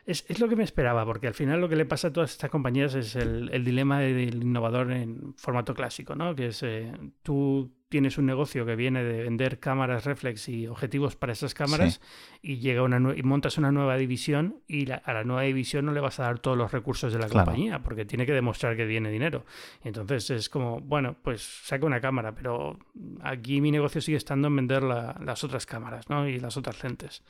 es, 0.07 0.25
es, 0.27 0.39
lo 0.39 0.47
que 0.47 0.55
me 0.55 0.63
esperaba, 0.63 1.05
porque 1.05 1.27
al 1.27 1.33
final 1.33 1.59
lo 1.59 1.67
que 1.67 1.75
le 1.75 1.85
pasa 1.85 2.07
a 2.07 2.13
todas 2.13 2.31
estas 2.31 2.49
compañías 2.49 2.95
es 2.95 3.15
el, 3.15 3.49
el 3.51 3.63
dilema 3.65 3.99
del 3.99 4.41
innovador 4.41 4.91
en 4.91 5.33
formato 5.35 5.75
clásico, 5.75 6.15
¿no? 6.15 6.33
Que 6.33 6.47
es 6.47 6.63
eh, 6.63 6.91
tú 7.21 7.71
tienes 7.89 8.17
un 8.17 8.25
negocio 8.25 8.65
que 8.65 8.75
viene 8.75 9.03
de 9.03 9.23
vender 9.23 9.59
cámaras 9.59 10.05
reflex 10.05 10.49
y 10.49 10.67
objetivos 10.67 11.15
para 11.15 11.33
esas 11.33 11.53
cámaras 11.53 12.01
y 12.41 12.57
llega 12.57 12.83
una 12.83 12.97
y 13.15 13.23
montas 13.23 13.57
una 13.57 13.71
nueva 13.71 13.97
división 13.97 14.61
y 14.67 14.89
a 14.91 15.01
la 15.13 15.23
nueva 15.23 15.43
división 15.43 15.85
no 15.85 15.93
le 15.93 15.99
vas 15.99 16.19
a 16.19 16.23
dar 16.23 16.39
todos 16.39 16.57
los 16.57 16.71
recursos 16.71 17.13
de 17.13 17.19
la 17.19 17.29
compañía 17.29 17.81
porque 17.83 18.05
tiene 18.05 18.25
que 18.25 18.33
demostrar 18.33 18.75
que 18.75 18.85
tiene 18.85 19.09
dinero. 19.09 19.45
Entonces 19.83 20.29
es 20.29 20.49
como, 20.49 20.81
bueno, 20.81 21.15
pues 21.21 21.41
saca 21.41 21.85
una 21.85 22.01
cámara, 22.01 22.33
pero 22.33 22.77
aquí 23.21 23.61
mi 23.61 23.71
negocio 23.71 24.01
sigue 24.01 24.17
estando 24.17 24.47
en 24.47 24.55
vender 24.55 24.83
las 24.83 25.43
otras 25.43 25.65
cámaras 25.65 26.09
¿no? 26.09 26.27
y 26.27 26.39
las 26.39 26.57
otras 26.57 26.83
lentes. 26.83 27.23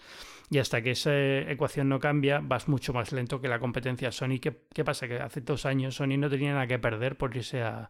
Y 0.49 0.59
hasta 0.59 0.81
que 0.81 0.91
esa 0.91 1.13
ecuación 1.13 1.89
no 1.89 1.99
cambia, 1.99 2.39
vas 2.41 2.69
mucho 2.69 2.93
más 2.93 3.11
lento 3.11 3.41
que 3.41 3.49
la 3.49 3.59
competencia 3.59 4.13
Sony. 4.13 4.39
¿Qué, 4.41 4.61
qué 4.73 4.85
pasa? 4.85 5.07
Que 5.07 5.19
hace 5.19 5.41
dos 5.41 5.65
años 5.65 5.95
Sony 5.95 6.17
no 6.17 6.29
tenía 6.29 6.53
nada 6.53 6.67
que 6.67 6.79
perder 6.79 7.17
por 7.17 7.35
irse 7.35 7.61
a, 7.61 7.89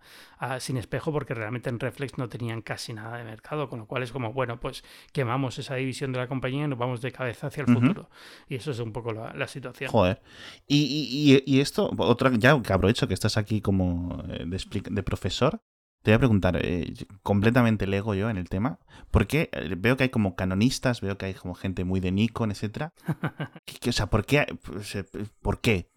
sin 0.59 0.77
espejo 0.77 1.11
porque 1.11 1.35
realmente 1.35 1.69
en 1.69 1.79
reflex 1.79 2.17
no 2.17 2.29
tenían 2.29 2.56
tenían 2.57 2.77
casi 2.77 2.93
nada 2.93 3.17
de 3.17 3.23
mercado, 3.23 3.69
con 3.69 3.79
lo 3.79 3.85
cual 3.85 4.03
es 4.03 4.11
como, 4.11 4.33
bueno, 4.33 4.59
pues 4.59 4.83
quemamos 5.11 5.57
esa 5.59 5.75
división 5.75 6.11
de 6.11 6.19
la 6.19 6.27
compañía 6.27 6.65
y 6.65 6.67
nos 6.67 6.79
vamos 6.79 7.01
de 7.01 7.11
cabeza 7.11 7.47
hacia 7.47 7.61
el 7.61 7.73
futuro. 7.73 8.09
Y 8.47 8.55
eso 8.55 8.71
es 8.71 8.79
un 8.79 8.91
poco 8.91 9.13
la, 9.13 9.47
situación. 9.47 9.89
Joder. 9.89 10.21
Y, 10.67 11.43
y, 11.45 11.59
esto, 11.59 11.89
otra, 11.97 12.31
ya 12.37 12.61
que 12.61 12.73
aprovecho 12.73 13.07
que 13.07 13.13
estás 13.13 13.37
aquí 13.37 13.61
como 13.61 14.23
eh, 14.29 14.43
de, 14.45 14.81
de 14.91 15.03
profesor, 15.03 15.61
te 16.07 16.11
voy 16.11 16.15
a 16.15 16.19
preguntar, 16.19 16.57
eh, 16.63 16.93
completamente 17.21 17.85
lego 17.85 18.15
yo 18.15 18.29
en 18.29 18.37
el 18.37 18.47
tema, 18.47 18.79
porque 19.11 19.49
eh, 19.51 19.75
veo 19.77 19.97
que 19.97 20.03
hay 20.03 20.09
como 20.09 20.37
canonistas, 20.37 21.01
veo 21.01 21.17
que 21.17 21.25
hay 21.25 21.33
como 21.33 21.53
gente 21.53 21.83
muy 21.83 21.99
de 21.99 22.13
Nikon, 22.13 22.49
etcétera. 22.49 22.93
o 23.85 23.91
sea, 23.91 24.05
¿por 24.05 24.25
qué? 24.25 24.45
Pues, 24.63 24.95
eh, 24.95 25.03
¿Por 25.41 25.59
qué? 25.59 25.89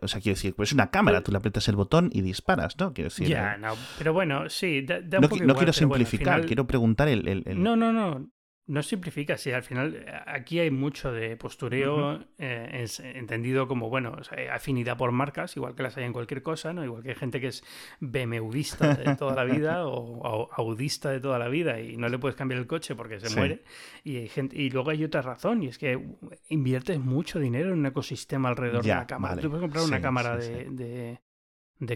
o 0.00 0.08
sea, 0.08 0.20
quiero 0.20 0.34
decir, 0.34 0.56
pues 0.56 0.70
es 0.70 0.72
una 0.72 0.90
cámara, 0.90 1.18
pues 1.18 1.26
tú 1.26 1.30
le 1.30 1.38
aprietas 1.38 1.68
el 1.68 1.76
botón 1.76 2.10
y 2.12 2.22
disparas, 2.22 2.76
¿no? 2.80 2.92
Quiero 2.92 3.10
decir. 3.10 3.28
Ya, 3.28 3.56
no, 3.56 3.74
pero 3.98 4.12
bueno, 4.12 4.50
sí, 4.50 4.84
no, 5.20 5.54
quiero 5.54 5.72
simplificar, 5.72 6.44
quiero 6.44 6.66
preguntar 6.66 7.06
el, 7.06 7.28
el, 7.28 7.62
No, 7.62 7.76
no, 7.76 7.92
no. 7.92 8.32
No 8.72 8.82
simplifica, 8.82 9.36
sí, 9.36 9.52
al 9.52 9.64
final 9.64 9.94
eh, 9.94 10.06
aquí 10.24 10.58
hay 10.58 10.70
mucho 10.70 11.12
de 11.12 11.36
postureo 11.36 12.24
eh, 12.38 12.86
entendido 13.02 13.68
como, 13.68 13.90
bueno, 13.90 14.16
afinidad 14.50 14.96
por 14.96 15.12
marcas, 15.12 15.54
igual 15.58 15.74
que 15.74 15.82
las 15.82 15.98
hay 15.98 16.04
en 16.04 16.14
cualquier 16.14 16.42
cosa, 16.42 16.72
¿no? 16.72 16.82
Igual 16.82 17.02
que 17.02 17.10
hay 17.10 17.14
gente 17.14 17.38
que 17.38 17.48
es 17.48 17.62
BMWista 18.00 18.94
de 18.94 19.14
toda 19.16 19.34
la 19.34 19.44
vida 19.44 19.86
o, 19.86 20.48
audista 20.54 21.10
de 21.10 21.20
toda 21.20 21.38
la 21.38 21.48
vida 21.48 21.80
y 21.80 21.98
no 21.98 22.08
le 22.08 22.18
puedes 22.18 22.34
cambiar 22.34 22.60
el 22.60 22.66
coche 22.66 22.94
porque 22.94 23.20
se 23.20 23.36
muere. 23.36 23.62
Y, 24.04 24.16
hay 24.16 24.28
gente, 24.28 24.56
y 24.56 24.70
luego 24.70 24.88
hay 24.88 25.04
otra 25.04 25.20
razón, 25.20 25.62
y 25.62 25.66
es 25.66 25.76
que 25.76 26.02
inviertes 26.48 26.98
mucho 26.98 27.38
dinero 27.38 27.74
en 27.74 27.80
un 27.80 27.84
ecosistema 27.84 28.48
alrededor 28.48 28.84
de 28.84 28.88
la 28.88 29.06
cámara. 29.06 29.42
Tú 29.42 29.50
puedes 29.50 29.64
comprar 29.64 29.84
una 29.84 30.00
cámara 30.00 30.38
de 30.38 30.70
de 30.70 31.20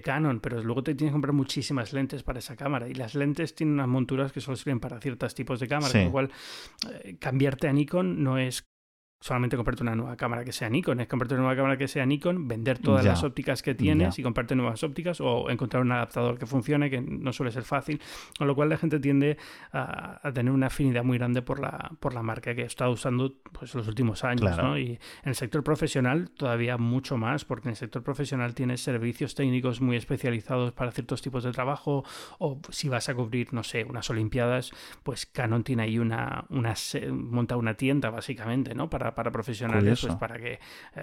Canon, 0.02 0.40
pero 0.40 0.62
luego 0.62 0.82
te 0.82 0.94
tienes 0.94 1.10
que 1.10 1.14
comprar 1.14 1.32
muchísimas 1.32 1.92
lentes 1.92 2.22
para 2.22 2.38
esa 2.38 2.56
cámara. 2.56 2.88
Y 2.88 2.94
las 2.94 3.14
lentes 3.14 3.54
tienen 3.54 3.74
unas 3.74 3.88
monturas 3.88 4.32
que 4.32 4.40
solo 4.40 4.56
sirven 4.56 4.80
para 4.80 5.00
ciertos 5.00 5.34
tipos 5.34 5.60
de 5.60 5.68
cámaras, 5.68 5.92
con 5.92 6.04
lo 6.04 6.12
cual 6.12 6.30
eh, 7.02 7.16
cambiarte 7.18 7.68
a 7.68 7.72
Nikon 7.72 8.22
no 8.22 8.38
es 8.38 8.66
solamente 9.20 9.56
comprarte 9.56 9.82
una 9.82 9.94
nueva 9.94 10.16
cámara 10.16 10.44
que 10.44 10.52
sea 10.52 10.68
Nikon, 10.68 11.00
es 11.00 11.08
comprarte 11.08 11.34
una 11.34 11.44
nueva 11.44 11.56
cámara 11.56 11.76
que 11.76 11.88
sea 11.88 12.04
Nikon, 12.06 12.46
vender 12.46 12.78
todas 12.78 13.04
las 13.04 13.24
ópticas 13.24 13.62
que 13.62 13.74
tienes 13.74 14.18
y 14.18 14.22
comprarte 14.22 14.54
nuevas 14.54 14.82
ópticas 14.84 15.20
o 15.20 15.50
encontrar 15.50 15.82
un 15.82 15.92
adaptador 15.92 16.38
que 16.38 16.46
funcione, 16.46 16.90
que 16.90 17.00
no 17.00 17.32
suele 17.32 17.50
ser 17.50 17.64
fácil, 17.64 18.00
con 18.38 18.46
lo 18.46 18.54
cual 18.54 18.68
la 18.68 18.76
gente 18.76 19.00
tiende 19.00 19.36
a, 19.72 20.20
tener 20.34 20.52
una 20.52 20.66
afinidad 20.66 21.02
muy 21.02 21.18
grande 21.18 21.42
por 21.42 21.60
la, 21.60 21.92
por 21.98 22.12
la 22.12 22.22
marca 22.22 22.54
que 22.54 22.62
estado 22.62 22.90
usando 22.90 23.34
pues, 23.52 23.74
los 23.74 23.88
últimos 23.88 24.22
años. 24.24 24.56
¿no? 24.56 24.78
Y 24.78 24.92
en 24.92 25.28
el 25.28 25.34
sector 25.34 25.64
profesional 25.64 26.30
todavía 26.30 26.76
mucho 26.76 27.16
más, 27.16 27.44
porque 27.44 27.68
en 27.68 27.70
el 27.70 27.76
sector 27.76 28.02
profesional 28.02 28.54
tienes 28.54 28.82
servicios 28.82 29.34
técnicos 29.34 29.80
muy 29.80 29.96
especializados 29.96 30.72
para 30.72 30.90
ciertos 30.92 31.22
tipos 31.22 31.44
de 31.44 31.52
trabajo 31.52 32.04
o 32.38 32.60
si 32.70 32.88
vas 32.88 33.08
a 33.08 33.14
cubrir, 33.14 33.52
no 33.52 33.62
sé, 33.62 33.84
unas 33.84 34.10
Olimpiadas, 34.10 34.72
pues 35.02 35.26
Canon 35.26 35.64
tiene 35.64 35.84
ahí 35.84 35.98
una, 35.98 36.44
una 36.50 36.74
monta 37.10 37.56
una 37.56 37.74
tienda 37.74 38.10
básicamente, 38.10 38.74
¿no? 38.74 38.90
Para 38.90 39.05
para, 39.14 39.30
profesionales, 39.30 40.00
pues 40.00 40.14
para 40.16 40.38
que 40.38 40.52
eh, 40.52 40.58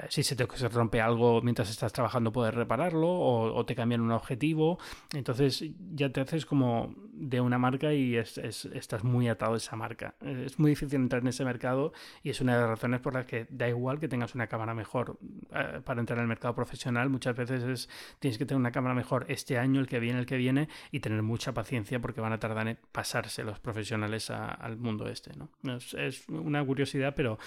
si 0.09 0.23
se 0.23 0.35
te 0.35 0.45
rompe 0.69 1.01
algo 1.01 1.41
mientras 1.41 1.69
estás 1.69 1.93
trabajando 1.93 2.31
puedes 2.31 2.53
repararlo 2.53 3.09
o, 3.09 3.65
te 3.65 3.75
cambian 3.75 4.01
un 4.01 4.11
objetivo. 4.11 4.79
Entonces 5.13 5.63
ya 5.93 6.09
te 6.09 6.21
haces 6.21 6.45
como 6.45 6.93
de 7.13 7.39
una 7.39 7.57
marca 7.57 7.93
y 7.93 8.15
estás 8.15 9.03
muy 9.03 9.27
atado 9.29 9.53
a 9.53 9.57
esa 9.57 9.75
marca. 9.75 10.15
Es 10.21 10.59
muy 10.59 10.71
difícil 10.71 11.01
entrar 11.01 11.21
en 11.21 11.27
ese 11.29 11.45
mercado 11.45 11.93
y 12.23 12.29
es 12.29 12.41
una 12.41 12.55
de 12.55 12.61
las 12.61 12.69
razones 12.69 12.99
por 13.01 13.13
las 13.13 13.25
que 13.25 13.47
da 13.49 13.69
igual 13.69 13.99
que 13.99 14.07
tengas 14.07 14.35
una 14.35 14.47
cámara 14.47 14.73
mejor 14.73 15.17
eh, 15.53 15.81
para 15.83 15.99
entrar 15.99 16.17
en 16.19 16.23
el 16.23 16.27
mercado 16.27 16.55
profesional. 16.55 17.09
Muchas 17.09 17.35
veces 17.35 17.63
es, 17.63 17.89
tienes 18.19 18.37
que 18.37 18.45
tener 18.45 18.59
una 18.59 18.71
cámara 18.71 18.95
mejor 18.95 19.25
este 19.29 19.57
año, 19.57 19.79
el 19.79 19.87
que 19.87 19.99
viene, 19.99 20.19
el 20.19 20.25
que 20.25 20.37
viene 20.37 20.67
y 20.91 20.99
tener 20.99 21.21
mucha 21.21 21.53
paciencia 21.53 21.99
porque 21.99 22.21
van 22.21 22.33
a 22.33 22.39
tardar 22.39 22.67
en 22.67 22.77
pasarse 22.91 23.43
los 23.43 23.59
profesionales 23.59 24.29
al 24.29 24.77
mundo 24.77 25.07
este. 25.07 25.31
¿no? 25.35 25.49
Es, 25.75 25.93
es, 25.93 26.27
una 26.29 26.63
curiosidad, 26.65 27.13
pero 27.15 27.37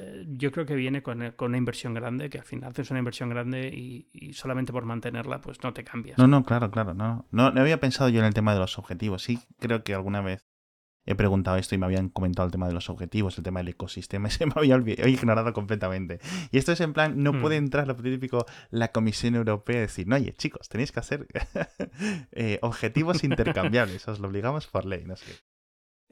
eh, 0.00 0.24
yo 0.28 0.50
creo 0.50 0.64
que 0.64 0.74
viene 0.74 1.02
con, 1.02 1.34
una 1.38 1.56
inversión 1.56 1.92
grande, 1.94 2.30
que 2.30 2.38
al 2.38 2.44
final 2.44 2.70
haces 2.70 2.90
una 2.90 2.98
inversión 3.00 3.28
grande 3.28 3.68
y, 3.68 4.32
solamente 4.32 4.72
por 4.72 4.84
mantenerla, 4.84 5.40
pues 5.40 5.62
no 5.62 5.72
te 5.72 5.84
cambias. 5.84 6.18
No, 6.18 6.26
no, 6.26 6.42
claro, 6.44 6.70
claro. 6.70 6.94
No, 6.94 7.26
no, 7.30 7.46
había 7.46 7.80
pensado 7.80 8.08
yo 8.08 8.20
en 8.20 8.26
el 8.26 8.34
tema 8.34 8.54
de 8.54 8.60
los 8.60 8.78
objetivos. 8.78 9.22
Sí, 9.22 9.38
creo 9.58 9.84
que 9.84 9.94
alguna 9.94 10.22
vez 10.22 10.46
he 11.04 11.14
preguntado 11.14 11.56
esto 11.56 11.74
y 11.74 11.78
me 11.78 11.86
habían 11.86 12.08
comentado 12.08 12.46
el 12.46 12.52
tema 12.52 12.66
de 12.66 12.72
los 12.72 12.88
objetivos, 12.88 13.36
el 13.36 13.44
tema 13.44 13.60
del 13.60 13.68
ecosistema, 13.68 14.28
y 14.28 14.30
se 14.30 14.46
me 14.46 14.52
había 14.56 14.76
ignorado 15.08 15.52
completamente. 15.52 16.20
Y 16.50 16.58
esto 16.58 16.72
es 16.72 16.80
en 16.80 16.92
plan, 16.92 17.22
no 17.22 17.38
puede 17.40 17.60
hmm. 17.60 17.64
entrar 17.64 17.86
lo 17.86 17.96
típico 17.96 18.46
la 18.70 18.88
Comisión 18.88 19.34
Europea 19.34 19.76
y 19.76 19.80
decir, 19.80 20.06
no, 20.08 20.16
oye, 20.16 20.32
chicos, 20.32 20.68
tenéis 20.68 20.92
que 20.92 21.00
hacer 21.00 21.26
eh, 22.32 22.58
objetivos 22.62 23.22
intercambiables, 23.24 24.08
os 24.08 24.18
lo 24.18 24.28
obligamos 24.28 24.66
por 24.66 24.86
ley, 24.86 25.04
no 25.04 25.16
sé. 25.16 25.32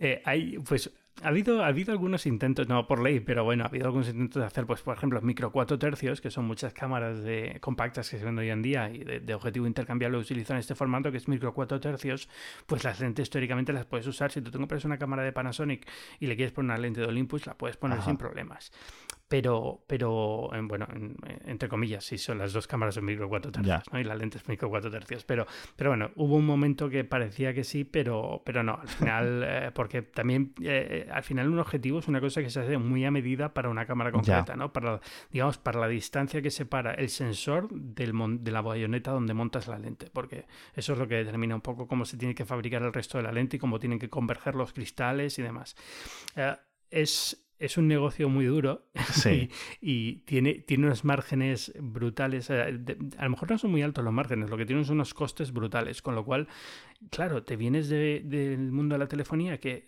Eh, 0.01 0.23
hay, 0.25 0.59
pues 0.59 0.93
ha 1.23 1.29
habido, 1.29 1.65
ha 1.65 1.69
habido 1.69 1.93
algunos 1.93 2.27
intentos, 2.27 2.69
no 2.69 2.87
por 2.87 3.03
ley, 3.03 3.21
pero 3.21 3.45
bueno, 3.45 3.65
ha 3.65 3.69
habido 3.69 3.87
algunos 3.87 4.09
intentos 4.09 4.41
de 4.41 4.47
hacer, 4.47 4.67
pues, 4.67 4.83
por 4.83 4.97
ejemplo, 4.97 5.21
micro 5.21 5.51
4 5.51 5.79
tercios, 5.79 6.21
que 6.21 6.31
son 6.31 6.45
muchas 6.45 6.73
cámaras 6.73 7.23
de, 7.23 7.59
compactas 7.61 8.11
que 8.11 8.19
se 8.19 8.25
ven 8.25 8.39
hoy 8.39 8.51
en 8.51 8.63
día 8.63 8.91
y 8.91 9.05
de, 9.05 9.35
objetivo 9.35 9.67
intercambiable 9.67 10.19
utilizan 10.19 10.59
este 10.59 10.75
formato, 10.75 11.11
que 11.11 11.19
es 11.19 11.29
micro 11.29 11.53
4 11.53 11.81
tercios, 11.81 12.29
pues 12.67 12.85
las 12.85 13.01
lentes 13.01 13.31
teóricamente 13.31 13.73
las 13.73 13.87
puedes 13.87 14.07
usar. 14.07 14.31
Si 14.31 14.41
tú 14.41 14.51
compras 14.51 14.85
una 14.85 14.99
cámara 14.99 15.23
de 15.23 15.33
Panasonic 15.33 15.89
y 16.21 16.27
le 16.27 16.37
quieres 16.37 16.53
poner 16.53 16.71
una 16.71 16.79
lente 16.79 17.01
de 17.01 17.07
Olympus, 17.07 17.47
la 17.47 17.55
puedes 17.55 17.77
poner 17.77 18.01
sin 18.03 18.17
problemas 18.17 18.71
pero, 19.29 19.85
pero 19.87 20.51
bueno, 20.63 20.87
entre 21.45 21.69
comillas, 21.69 22.05
sí, 22.05 22.17
son 22.17 22.39
las 22.39 22.55
dos 22.55 22.67
cámaras 22.67 22.95
de 22.95 23.03
micro 23.03 23.29
4 23.29 23.53
tercios, 23.53 23.83
¿no? 23.93 24.01
Y 24.01 24.05
la 24.05 24.15
lente 24.15 24.39
es 24.39 24.49
micro 24.49 24.71
4 24.71 24.91
tercios. 24.91 25.25
Pero, 25.25 25.47
pero 25.77 25.91
bueno, 25.91 26.11
hubo 26.17 26.37
un 26.37 26.47
momento 26.47 26.89
que 26.89 27.05
parecía 27.05 27.53
que 27.53 27.63
sí, 27.63 27.85
pero, 27.85 28.43
pero 28.47 28.63
no, 28.63 28.79
al 28.81 28.89
final, 28.89 29.43
eh, 29.47 29.71
porque 29.75 30.01
también, 30.01 30.55
eh, 30.63 31.09
al 31.13 31.23
final 31.23 31.49
un 31.49 31.59
objetivo 31.59 31.99
es 31.99 32.09
una 32.09 32.21
cosa 32.21 32.43
que 32.43 32.49
se 32.49 32.61
hace 32.61 32.79
muy 32.79 33.05
a 33.05 33.11
medida 33.11 33.53
para 33.53 33.69
una 33.69 33.85
cámara 33.85 34.11
concreta, 34.13 34.57
¿no? 34.57 34.73
Para, 34.73 35.01
digamos, 35.31 35.59
para 35.59 35.79
la 35.79 35.89
distancia 35.89 36.41
que 36.41 36.51
separa 36.51 36.95
el 36.95 37.11
sensor 37.11 37.69
del 37.71 38.13
de 38.41 38.51
la 38.51 38.63
bayoneta 38.63 39.11
donde 39.11 39.35
montas 39.35 39.69
la 39.69 39.79
lente, 39.79 40.09
porque 40.11 40.47
eso 40.75 40.95
es 40.95 40.99
lo 40.99 41.07
que 41.07 41.17
determina 41.17 41.55
un 41.55 41.61
poco 41.61 41.87
cómo 41.87 42.07
se 42.07 42.17
tiene 42.17 42.35
que 42.35 42.47
fabricar 42.47 42.83
el 42.83 42.93
resto 42.93 43.19
de 43.19 43.25
la 43.25 43.33
lente 43.33 43.57
y 43.57 43.59
cómo 43.59 43.79
tienen 43.79 43.99
que 43.99 44.09
converger 44.09 44.55
los 44.55 44.73
cristales 44.73 45.39
y 45.39 45.43
demás. 45.43 45.77
Eh, 46.35 46.57
es 46.91 47.48
es 47.59 47.77
un 47.77 47.89
negocio 47.89 48.29
muy 48.29 48.47
duro 48.47 48.87
y, 49.81 50.17
tiene, 50.25 50.55
tiene 50.55 50.87
unos 50.87 51.05
márgenes 51.05 51.73
brutales. 51.81 52.51
A 52.51 52.71
lo 52.71 53.31
mejor 53.31 53.51
no 53.51 53.59
son 53.59 53.71
muy 53.71 53.83
altos 53.83 54.05
los 54.05 54.13
márgenes, 54.13 54.51
lo 54.51 54.57
que 54.57 54.67
tienen 54.67 54.85
son 54.85 54.97
unos 54.97 55.15
costes 55.15 55.53
brutales, 55.53 56.01
con 56.03 56.15
lo 56.15 56.25
cual, 56.25 56.49
claro, 57.11 57.43
te 57.43 57.57
vienes 57.57 57.89
del 57.89 58.71
mundo 58.71 58.95
de 58.95 58.99
la 59.01 59.09
telefonía 59.09 59.59
que, 59.59 59.87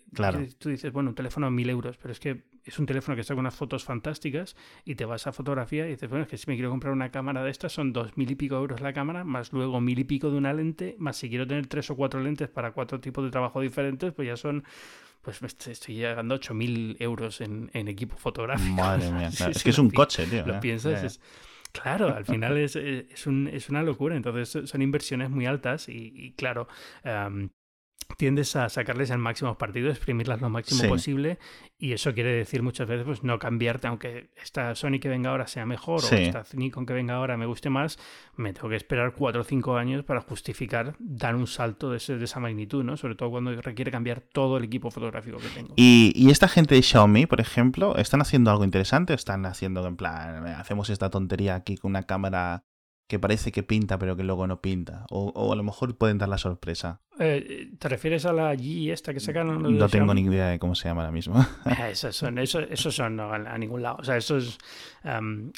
tú 0.57 0.69
dices, 0.69 0.91
bueno, 0.91 1.09
un 1.09 1.15
teléfono 1.15 1.47
a 1.47 1.51
mil 1.51 1.69
euros, 1.69 1.97
pero 1.97 2.11
es 2.11 2.19
que 2.19 2.43
es 2.63 2.77
un 2.77 2.85
teléfono 2.85 3.15
que 3.15 3.23
saca 3.23 3.39
unas 3.39 3.55
fotos 3.55 3.83
fantásticas 3.83 4.55
y 4.85 4.95
te 4.95 5.05
vas 5.05 5.25
a 5.25 5.31
fotografía 5.31 5.87
y 5.87 5.91
dices, 5.91 6.09
bueno, 6.09 6.23
es 6.23 6.29
que 6.29 6.37
si 6.37 6.49
me 6.49 6.55
quiero 6.55 6.69
comprar 6.69 6.93
una 6.93 7.09
cámara 7.09 7.43
de 7.43 7.49
estas 7.49 7.73
son 7.73 7.91
dos 7.93 8.15
mil 8.17 8.29
y 8.29 8.35
pico 8.35 8.55
euros 8.55 8.81
la 8.81 8.93
cámara, 8.93 9.23
más 9.23 9.51
luego 9.51 9.81
mil 9.81 9.97
y 9.97 10.03
pico 10.03 10.29
de 10.29 10.37
una 10.37 10.53
lente, 10.53 10.95
más 10.99 11.17
si 11.17 11.29
quiero 11.29 11.47
tener 11.47 11.67
tres 11.67 11.89
o 11.89 11.95
cuatro 11.95 12.21
lentes 12.21 12.49
para 12.49 12.71
cuatro 12.71 12.99
tipos 12.99 13.23
de 13.23 13.31
trabajo 13.31 13.61
diferentes, 13.61 14.13
pues 14.13 14.27
ya 14.27 14.37
son 14.37 14.63
pues 15.21 15.41
estoy 15.67 15.95
llegando 15.95 16.35
a 16.35 16.39
8.000 16.39 16.97
euros 16.99 17.41
en, 17.41 17.69
equipo 17.73 18.17
fotográfico. 18.17 18.73
Madre 18.73 19.11
mía, 19.11 19.27
es 19.49 19.63
que 19.63 19.69
es 19.69 19.77
un 19.77 19.89
coche, 19.89 20.25
tío. 20.25 20.45
Lo 20.45 20.59
piensas, 20.59 21.19
Claro, 21.71 22.13
al 22.13 22.25
final 22.25 22.57
es, 22.57 22.75
es, 22.75 23.27
un, 23.27 23.47
es, 23.47 23.69
una 23.69 23.81
locura. 23.81 24.15
Entonces 24.15 24.69
son 24.69 24.81
inversiones 24.81 25.29
muy 25.29 25.45
altas 25.45 25.87
y, 25.87 26.33
claro, 26.35 26.67
tiendes 28.21 28.55
a 28.55 28.69
sacarles 28.69 29.09
el 29.09 29.17
máximo 29.17 29.57
partido, 29.57 29.89
exprimirlas 29.89 30.41
lo 30.41 30.49
máximo 30.51 30.87
posible 30.87 31.39
y 31.79 31.93
eso 31.93 32.13
quiere 32.13 32.31
decir 32.31 32.61
muchas 32.61 32.87
veces 32.87 33.03
pues 33.03 33.23
no 33.23 33.39
cambiarte, 33.39 33.87
aunque 33.87 34.29
esta 34.39 34.75
Sony 34.75 34.99
que 35.01 35.09
venga 35.09 35.31
ahora 35.31 35.47
sea 35.47 35.65
mejor 35.65 36.03
o 36.05 36.15
esta 36.15 36.43
Nikon 36.53 36.85
que 36.85 36.93
venga 36.93 37.15
ahora 37.15 37.35
me 37.35 37.47
guste 37.47 37.71
más, 37.71 37.97
me 38.35 38.53
tengo 38.53 38.69
que 38.69 38.75
esperar 38.75 39.15
cuatro 39.15 39.41
o 39.41 39.43
cinco 39.43 39.75
años 39.75 40.03
para 40.03 40.21
justificar 40.21 40.93
dar 40.99 41.35
un 41.35 41.47
salto 41.47 41.89
de, 41.89 41.97
ese, 41.97 42.19
de 42.19 42.25
esa 42.25 42.39
magnitud, 42.39 42.83
¿no? 42.83 42.95
Sobre 42.95 43.15
todo 43.15 43.31
cuando 43.31 43.59
requiere 43.59 43.89
cambiar 43.89 44.21
todo 44.21 44.57
el 44.57 44.65
equipo 44.65 44.91
fotográfico 44.91 45.39
que 45.39 45.47
tengo. 45.47 45.73
Y, 45.75 46.13
y 46.15 46.29
esta 46.29 46.47
gente 46.47 46.75
de 46.75 46.83
Xiaomi, 46.83 47.25
por 47.25 47.41
ejemplo, 47.41 47.97
¿están 47.97 48.21
haciendo 48.21 48.51
algo 48.51 48.63
interesante? 48.65 49.15
¿Están 49.15 49.47
haciendo 49.47 49.87
en 49.87 49.95
plan, 49.95 50.45
hacemos 50.45 50.91
esta 50.91 51.09
tontería 51.09 51.55
aquí 51.55 51.75
con 51.75 51.89
una 51.89 52.03
cámara 52.03 52.65
que 53.07 53.19
parece 53.19 53.51
que 53.51 53.63
pinta 53.63 53.97
pero 53.99 54.15
que 54.15 54.23
luego 54.23 54.47
no 54.47 54.61
pinta. 54.61 55.05
O, 55.09 55.51
a 55.51 55.55
lo 55.55 55.63
mejor 55.63 55.97
pueden 55.97 56.17
dar 56.17 56.29
la 56.29 56.37
sorpresa. 56.37 57.01
Eh, 57.19 57.71
¿Te 57.77 57.89
refieres 57.89 58.25
a 58.25 58.33
la 58.33 58.53
G 58.55 58.91
esta 58.91 59.13
que 59.13 59.19
sacaron? 59.19 59.77
No 59.77 59.89
tengo 59.89 60.13
ni 60.13 60.21
idea 60.21 60.47
de 60.47 60.59
cómo 60.59 60.75
se 60.75 60.87
llama 60.87 61.01
ahora 61.01 61.11
mismo. 61.11 61.35
Eh, 61.65 61.91
esos 61.91 62.15
son, 62.15 62.37
eso, 62.37 62.67
son 62.91 63.19
a, 63.19 63.57
ningún 63.57 63.81
lado. 63.81 63.97
O 63.99 64.03
sea, 64.03 64.17
eso 64.17 64.37
es, 64.37 64.57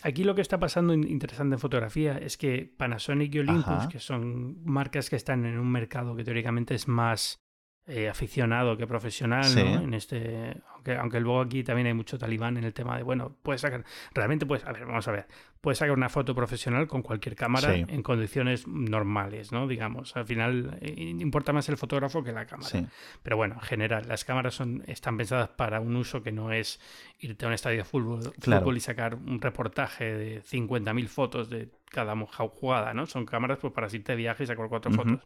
aquí 0.04 0.24
lo 0.24 0.36
que 0.36 0.42
está 0.42 0.60
pasando 0.60 0.94
interesante 0.94 1.56
en 1.56 1.60
fotografía 1.60 2.18
es 2.18 2.38
que 2.38 2.72
Panasonic 2.78 3.34
y 3.36 3.40
Olympus, 3.40 3.88
que 3.88 4.00
son 4.00 4.64
marcas 4.64 5.10
que 5.10 5.16
están 5.16 5.46
en 5.46 5.58
un 5.58 5.72
mercado 5.72 6.16
que 6.16 6.24
teóricamente 6.24 6.76
es 6.76 6.88
más 6.88 7.43
eh, 7.86 8.08
aficionado 8.08 8.78
que 8.78 8.88
profesional, 8.88 9.54
¿no? 9.56 9.82
En 9.82 9.94
este, 9.94 10.56
aunque, 10.74 10.96
aunque 10.96 11.20
luego 11.20 11.42
aquí 11.42 11.64
también 11.64 11.88
hay 11.88 11.94
mucho 11.94 12.18
talibán 12.18 12.56
en 12.56 12.64
el 12.64 12.74
tema 12.74 12.96
de, 12.96 13.04
bueno, 13.04 13.36
puedes 13.44 13.60
sacar, 13.60 13.84
realmente 14.14 14.46
puedes, 14.46 14.66
a 14.66 14.72
ver, 14.72 14.86
vamos 14.86 15.06
a 15.08 15.12
ver, 15.12 15.28
puedes 15.60 15.80
sacar 15.80 15.94
una 15.94 16.08
foto 16.08 16.34
profesional 16.34 16.88
con 16.88 17.02
cualquier 17.02 17.36
cámara 17.36 17.76
en 17.76 18.02
condiciones 18.02 18.68
normales, 18.68 19.52
¿no? 19.52 19.68
Digamos, 19.68 20.16
al 20.16 20.26
final 20.26 20.78
eh, 20.82 20.94
importa 20.98 21.52
más 21.52 21.68
el 21.68 21.76
fotógrafo 21.76 22.24
que 22.24 22.32
la 22.32 22.46
cámara. 22.46 22.90
Pero 23.22 23.36
bueno, 23.36 23.56
en 23.56 23.62
general, 23.62 24.08
las 24.08 24.24
cámaras 24.24 24.56
son, 24.56 24.84
están 24.88 25.18
pensadas 25.18 25.50
para 25.50 25.82
un 25.82 25.96
uso 25.98 26.24
que 26.24 26.32
no 26.32 26.54
es 26.54 26.80
irte 27.20 27.44
a 27.44 27.50
un 27.50 27.54
estadio 27.54 27.80
de 27.80 27.84
fútbol, 27.84 28.78
y 28.78 28.80
sacar 28.80 29.16
un 29.16 29.42
reportaje 29.42 30.06
de 30.06 30.42
50.000 30.42 31.08
fotos 31.08 31.50
de 31.50 31.70
cada 31.90 32.16
jugada, 32.16 32.94
¿no? 32.94 33.06
Son 33.08 33.26
cámaras 33.26 33.60
pues, 33.60 33.74
para 33.74 33.88
irte 33.88 34.14
de 34.14 34.16
viaje 34.16 34.44
y 34.44 34.48
sacar 34.48 34.70
cuatro 34.70 34.92
fotos. 34.92 35.20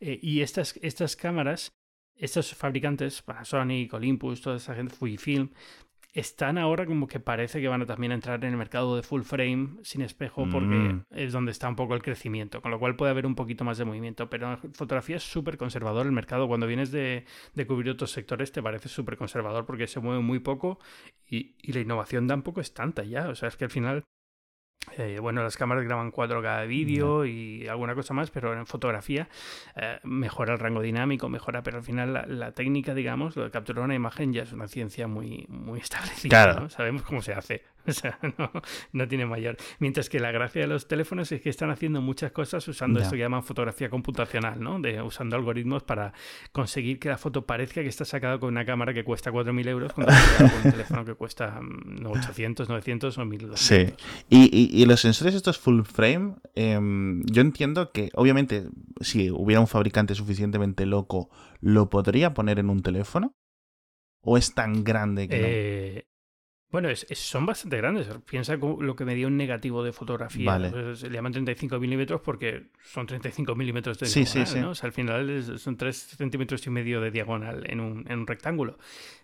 Eh, 0.00 0.18
y 0.22 0.40
estas, 0.40 0.78
estas 0.82 1.16
cámaras 1.16 1.72
estos 2.16 2.54
fabricantes, 2.54 3.22
Panasonic, 3.22 3.92
Olympus, 3.94 4.40
toda 4.40 4.56
esa 4.56 4.74
gente, 4.74 4.94
Fujifilm, 4.94 5.50
están 6.16 6.56
ahora 6.56 6.86
como 6.86 7.06
que 7.06 7.20
parece 7.20 7.60
que 7.60 7.68
van 7.68 7.82
a 7.82 7.86
también 7.86 8.10
entrar 8.10 8.42
en 8.42 8.50
el 8.50 8.56
mercado 8.56 8.96
de 8.96 9.02
full 9.02 9.20
frame 9.20 9.76
sin 9.82 10.00
espejo 10.00 10.48
porque 10.50 10.74
mm. 10.74 11.04
es 11.10 11.30
donde 11.30 11.52
está 11.52 11.68
un 11.68 11.76
poco 11.76 11.94
el 11.94 12.02
crecimiento, 12.02 12.62
con 12.62 12.70
lo 12.70 12.78
cual 12.78 12.96
puede 12.96 13.10
haber 13.10 13.26
un 13.26 13.34
poquito 13.34 13.64
más 13.64 13.76
de 13.76 13.84
movimiento, 13.84 14.30
pero 14.30 14.52
en 14.52 14.72
fotografía 14.72 15.16
es 15.16 15.30
súper 15.30 15.58
conservador 15.58 16.06
el 16.06 16.12
mercado, 16.12 16.48
cuando 16.48 16.66
vienes 16.66 16.90
de, 16.90 17.26
de 17.52 17.66
cubrir 17.66 17.90
otros 17.90 18.12
sectores 18.12 18.50
te 18.50 18.62
parece 18.62 18.88
súper 18.88 19.18
conservador 19.18 19.66
porque 19.66 19.86
se 19.86 20.00
mueve 20.00 20.22
muy 20.22 20.38
poco 20.38 20.78
y, 21.28 21.54
y, 21.60 21.74
la 21.74 21.80
innovación 21.80 22.26
tampoco 22.26 22.62
es 22.62 22.72
tanta 22.72 23.04
ya, 23.04 23.28
o 23.28 23.34
sea, 23.34 23.50
es 23.50 23.58
que 23.58 23.64
al 23.64 23.70
final 23.70 24.04
eh, 24.96 25.18
bueno, 25.20 25.42
las 25.42 25.56
cámaras 25.56 25.84
graban 25.84 26.12
4K 26.12 26.60
de 26.60 26.66
vídeo 26.66 27.24
y 27.24 27.66
alguna 27.68 27.94
cosa 27.94 28.14
más, 28.14 28.30
pero 28.30 28.52
en 28.54 28.66
fotografía 28.66 29.28
eh, 29.74 29.98
mejora 30.04 30.54
el 30.54 30.58
rango 30.58 30.80
dinámico, 30.80 31.28
mejora, 31.28 31.62
pero 31.62 31.78
al 31.78 31.82
final 31.82 32.24
la, 32.26 32.52
técnica, 32.52 32.94
digamos, 32.94 33.36
lo 33.36 33.44
de 33.44 33.50
capturar 33.50 33.84
una 33.84 33.94
imagen 33.94 34.32
ya 34.32 34.42
es 34.42 34.52
una 34.52 34.68
ciencia 34.68 35.06
muy, 35.06 35.46
muy 35.48 35.80
establecida. 35.80 36.68
Sabemos 36.70 37.02
cómo 37.02 37.22
se 37.22 37.34
hace. 37.34 37.62
O 37.88 37.92
sea, 37.92 38.18
no, 38.36 38.50
no, 38.92 39.08
tiene 39.08 39.26
mayor. 39.26 39.56
Mientras 39.78 40.08
que 40.08 40.18
la 40.18 40.32
gracia 40.32 40.62
de 40.62 40.66
los 40.66 40.88
teléfonos 40.88 41.30
es 41.32 41.40
que 41.40 41.50
están 41.50 41.70
haciendo 41.70 42.00
muchas 42.02 42.32
cosas 42.32 42.66
usando 42.68 43.00
esto 43.00 43.12
que 43.12 43.18
llaman 43.18 43.42
fotografía 43.42 43.88
computacional, 43.88 44.60
¿no? 44.60 44.80
De, 44.80 45.00
usando 45.00 45.36
algoritmos 45.36 45.82
para 45.82 46.12
conseguir 46.52 46.98
que 46.98 47.08
la 47.08 47.18
foto 47.18 47.46
parezca 47.46 47.82
que 47.82 47.88
está 47.88 48.04
sacada 48.04 48.38
con 48.38 48.48
una 48.50 48.64
cámara 48.64 48.92
que 48.92 49.04
cuesta 49.04 49.30
4.000 49.30 49.68
euros 49.68 49.92
con 49.92 50.04
un 50.64 50.70
teléfono 50.70 51.04
que 51.04 51.14
cuesta 51.14 51.60
800, 52.04 52.68
mm, 52.68 52.72
900 52.72 53.18
o 53.18 53.22
1.200. 53.22 53.56
Sí. 53.56 53.94
Y, 54.28 54.82
y, 54.82 54.84
los 54.86 55.00
sensores 55.00 55.34
estos 55.34 55.58
full 55.58 55.82
frame, 55.82 56.34
em, 56.54 57.22
yo 57.26 57.42
entiendo 57.42 57.92
que 57.92 58.10
obviamente 58.14 58.68
si 59.00 59.30
hubiera 59.30 59.60
un 59.60 59.66
fabricante 59.66 60.14
suficientemente 60.14 60.86
loco, 60.86 61.30
¿lo 61.60 61.88
podría 61.88 62.34
poner 62.34 62.58
en 62.58 62.70
un 62.70 62.82
teléfono? 62.82 63.34
¿O 64.22 64.36
es 64.36 64.54
tan 64.54 64.82
grande 64.82 65.28
que 65.28 65.98
eh, 65.98 66.06
bueno, 66.76 66.90
es, 66.90 67.06
son 67.12 67.46
bastante 67.46 67.78
grandes. 67.78 68.06
Piensa 68.28 68.54
lo 68.56 68.94
que 68.94 69.06
me 69.06 69.14
dio 69.14 69.28
un 69.28 69.38
negativo 69.38 69.82
de 69.82 69.94
fotografía. 69.94 70.50
Vale. 70.50 70.68
Pues, 70.68 71.04
le 71.04 71.08
llaman 71.08 71.32
35 71.32 71.80
milímetros 71.80 72.20
porque 72.20 72.66
son 72.84 73.06
35 73.06 73.54
milímetros 73.54 73.98
de 73.98 74.06
diagonal, 74.06 74.60
¿no? 74.60 74.70
O 74.72 74.74
sea, 74.74 74.88
al 74.88 74.92
final 74.92 75.58
son 75.58 75.78
3 75.78 75.96
centímetros 75.96 76.66
y 76.66 76.68
medio 76.68 77.00
de 77.00 77.10
diagonal 77.10 77.64
en 77.66 77.80
un, 77.80 78.04
en 78.10 78.18
un 78.18 78.26
rectángulo 78.26 78.76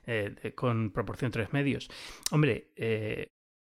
eh, 0.06 0.54
con 0.54 0.92
proporción 0.92 1.30
3 1.30 1.52
medios. 1.52 1.90
Hombre, 2.30 2.70
eh, 2.74 3.26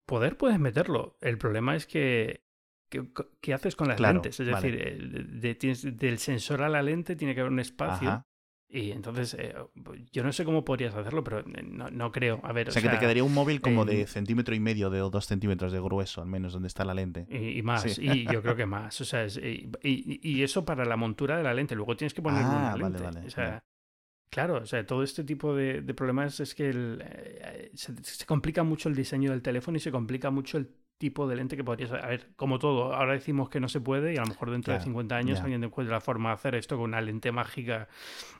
poder 0.05 0.37
puedes 0.37 0.59
meterlo. 0.59 1.17
El 1.23 1.39
problema 1.39 1.75
es 1.75 1.87
que 1.87 2.43
¿Qué, 3.41 3.55
haces 3.55 3.77
con 3.77 3.89
las 3.89 3.99
lentes? 3.99 4.41
Es 4.41 4.47
decir, 4.47 5.97
del 5.97 6.19
sensor 6.19 6.63
a 6.63 6.69
la 6.69 6.83
lente 6.83 7.17
tiene 7.17 7.35
que 7.35 7.41
haber 7.41 7.53
un 7.53 7.61
espacio 7.61 8.27
y 8.73 8.93
entonces, 8.93 9.35
eh, 9.35 9.55
yo 10.13 10.23
no 10.23 10.33
sé 10.33 10.45
cómo 10.45 10.65
podrías 10.65 10.95
hacerlo, 10.95 11.25
pero 11.25 11.41
eh, 11.41 11.63
no, 11.65 11.91
no 11.91 12.13
creo. 12.13 12.41
A 12.45 12.53
ver, 12.53 12.69
o, 12.69 12.73
sea, 12.73 12.81
que 12.81 12.89
te 12.89 12.99
quedaría 12.99 13.25
un 13.25 13.35
móvil 13.35 13.61
como 13.61 13.85
de 13.85 14.07
centímetro 14.07 14.55
y 14.55 14.61
medio 14.61 14.91
de, 14.91 15.03
o 15.03 15.11
dos 15.11 15.27
centímetros 15.27 15.73
de 15.73 15.81
grueso, 15.81 16.23
al 16.23 16.29
menos, 16.29 16.53
donde 16.53 16.69
está 16.69 16.85
la 16.85 16.95
lente. 16.95 17.27
Y, 17.31 17.63
más, 17.63 17.99
y 17.99 18.25
yo 18.25 18.43
creo 18.43 18.55
que 18.55 18.67
más. 18.67 19.01
O 19.01 19.05
sea, 19.05 19.27
y, 19.27 19.71
y, 19.83 20.43
eso 20.43 20.65
para 20.65 20.85
la 20.85 20.97
montura 20.97 21.37
de 21.37 21.43
la 21.43 21.53
lente. 21.53 21.75
Luego 21.75 21.97
tienes 21.97 22.15
que 22.15 22.23
poner 22.23 22.43
ah, 22.45 22.75
una 22.77 22.89
lente. 22.89 23.27
o 23.27 23.31
sea, 23.31 23.63
Claro, 24.31 24.59
o 24.59 24.67
sea, 24.67 24.87
todo 24.87 25.03
este 25.03 25.25
tipo 25.25 25.57
de, 25.57 25.83
problemas 25.93 26.39
es 26.39 26.55
que 26.55 26.71
eh, 26.73 27.71
se, 27.75 27.93
se, 28.05 28.25
complica 28.27 28.63
mucho 28.63 28.89
el 28.89 28.95
diseño 28.95 29.33
del 29.33 29.43
teléfono 29.43 29.77
y 29.77 29.81
se 29.81 29.91
complica 29.91 30.31
mucho 30.31 30.57
el 30.57 30.71
tipo 31.01 31.27
de 31.27 31.35
lente 31.35 31.57
que 31.57 31.65
podrías... 31.65 31.91
A 31.91 32.07
ver, 32.07 32.29
como 32.37 32.59
todo, 32.59 32.95
ahora 32.95 33.15
decimos 33.15 33.49
que 33.49 33.59
no 33.59 33.69
se 33.69 33.81
puede 33.81 34.13
y 34.13 34.19
a 34.19 34.21
lo 34.21 34.27
mejor 34.27 34.51
dentro 34.51 34.75
de 34.75 34.81
50 34.81 35.17
años 35.17 35.41
alguien 35.41 35.65
encuentra 35.65 35.97
la 35.97 36.01
forma 36.01 36.29
de 36.29 36.35
hacer 36.35 36.55
esto 36.55 36.77
con 36.77 36.91
una 36.91 37.01
lente 37.01 37.33
mágica, 37.33 37.89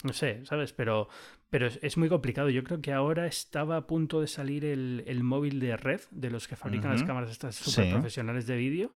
no 0.05 0.13
sé, 0.13 0.45
¿sabes? 0.45 0.75
Pero, 0.75 1.09
pero 1.49 1.67
es, 1.67 1.97
muy 1.97 2.11
complicado. 2.11 2.51
Yo 2.51 2.63
creo 2.63 2.83
que 2.83 2.93
ahora 2.93 3.27
estaba 3.27 3.79
a 3.79 3.87
punto 3.87 4.21
de 4.21 4.27
salir 4.27 4.67
el, 4.67 5.03
el 5.07 5.25
móvil 5.25 5.59
de 5.59 5.77
red 5.79 6.03
de 6.11 6.31
los 6.31 6.47
que 6.47 6.55
fabrican 6.55 6.93
las 6.93 7.03
cámaras 7.03 7.31
estas 7.31 7.57
super 7.57 7.91
profesionales 7.91 8.47
de 8.47 8.57
vídeo 8.57 8.95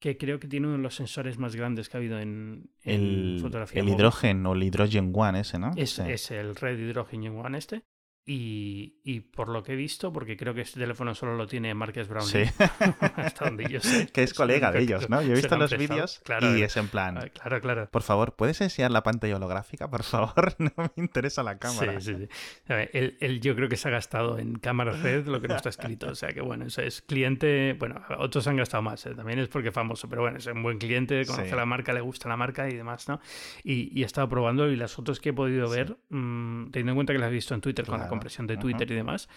que 0.00 0.16
creo 0.16 0.38
que 0.38 0.46
tiene 0.46 0.66
uno 0.66 0.76
de 0.76 0.82
los 0.82 0.94
sensores 0.94 1.38
más 1.38 1.56
grandes 1.56 1.88
que 1.88 1.96
ha 1.96 1.98
habido 1.98 2.18
en, 2.20 2.70
el, 2.82 3.38
fotografía. 3.40 3.80
El 3.80 3.88
hidrógeno 3.88 4.50
o 4.50 4.54
el 4.54 4.62
Hydrogen 4.62 5.12
One 5.14 5.40
ese, 5.40 5.58
¿no? 5.58 5.72
Es, 5.76 5.98
es 5.98 6.30
el 6.30 6.54
Red 6.54 6.78
Hydrogen 6.78 7.26
One 7.36 7.58
este. 7.58 7.82
Y, 8.30 9.20
por 9.34 9.48
lo 9.48 9.62
que 9.62 9.72
he 9.72 9.76
visto, 9.76 10.12
porque 10.12 10.36
creo 10.36 10.52
que 10.52 10.60
este 10.60 10.78
teléfono 10.78 11.14
solo 11.14 11.34
lo 11.34 11.46
tiene 11.46 11.72
Marques 11.72 12.08
Brown. 12.08 12.26
Sí. 12.26 12.42
hasta 13.16 13.46
donde 13.46 13.64
yo 13.70 13.80
sé. 13.80 14.06
que 14.12 14.22
es 14.22 14.34
colega 14.34 14.70
de 14.70 14.80
ellos, 14.80 15.08
¿no? 15.08 15.22
Yo 15.22 15.32
he 15.32 15.36
visto 15.36 15.56
los 15.56 15.74
vídeos 15.74 16.20
y 16.42 16.62
es 16.62 16.76
en 16.76 16.88
plan. 16.88 17.16
Ah, 17.16 17.28
claro, 17.30 17.60
claro. 17.62 17.88
Por 17.90 18.02
favor, 18.02 18.34
¿puedes 18.36 18.60
enseñar 18.60 18.90
la 18.90 19.02
pantalla 19.02 19.36
holográfica? 19.36 19.88
Por 19.88 20.02
favor, 20.02 20.54
no 20.58 20.72
me 20.76 20.90
interesa 20.96 21.42
la 21.42 21.58
cámara. 21.58 21.98
Sí, 22.02 22.14
sí, 22.14 22.28
sí. 22.28 22.74
él, 22.92 23.40
yo 23.40 23.56
creo 23.56 23.70
que 23.70 23.78
se 23.78 23.88
ha 23.88 23.92
gastado 23.92 24.38
en 24.38 24.58
cámara 24.58 24.92
red 24.92 25.26
lo 25.26 25.40
que 25.40 25.48
no 25.48 25.56
está 25.56 25.70
escrito. 25.70 26.08
O 26.08 26.14
sea 26.14 26.34
que 26.34 26.42
bueno, 26.42 26.66
eso 26.66 26.82
es 26.82 27.00
cliente. 27.00 27.76
Bueno, 27.78 28.02
otros 28.18 28.46
han 28.46 28.56
gastado 28.56 28.82
más, 28.82 29.06
¿eh? 29.06 29.14
también 29.14 29.38
es 29.38 29.48
porque 29.48 29.68
es 29.68 29.74
famoso, 29.74 30.06
pero 30.06 30.20
bueno, 30.20 30.36
es 30.36 30.46
un 30.46 30.62
buen 30.62 30.76
cliente, 30.76 31.24
conoce 31.24 31.56
la 31.56 31.64
marca, 31.64 31.94
le 31.94 32.02
gusta 32.02 32.28
la 32.28 32.36
marca 32.36 32.68
y 32.68 32.74
demás, 32.74 33.08
¿no? 33.08 33.20
Y, 33.64 34.02
he 34.02 34.04
estado 34.04 34.28
probando 34.28 34.68
y 34.68 34.76
las 34.76 34.92
fotos 34.92 35.18
que 35.18 35.30
he 35.30 35.32
podido 35.32 35.68
ver, 35.68 35.96
mm, 36.10 36.70
teniendo 36.70 36.92
en 36.92 36.96
cuenta 36.96 37.12
que 37.14 37.18
las 37.18 37.30
he 37.30 37.34
visto 37.34 37.54
en 37.54 37.60
Twitter 37.60 37.86
con 37.86 37.98
la 37.98 38.08
compresión 38.18 38.46
de 38.46 38.56
Twitter 38.56 38.90
y 38.90 38.94
demás, 38.94 39.28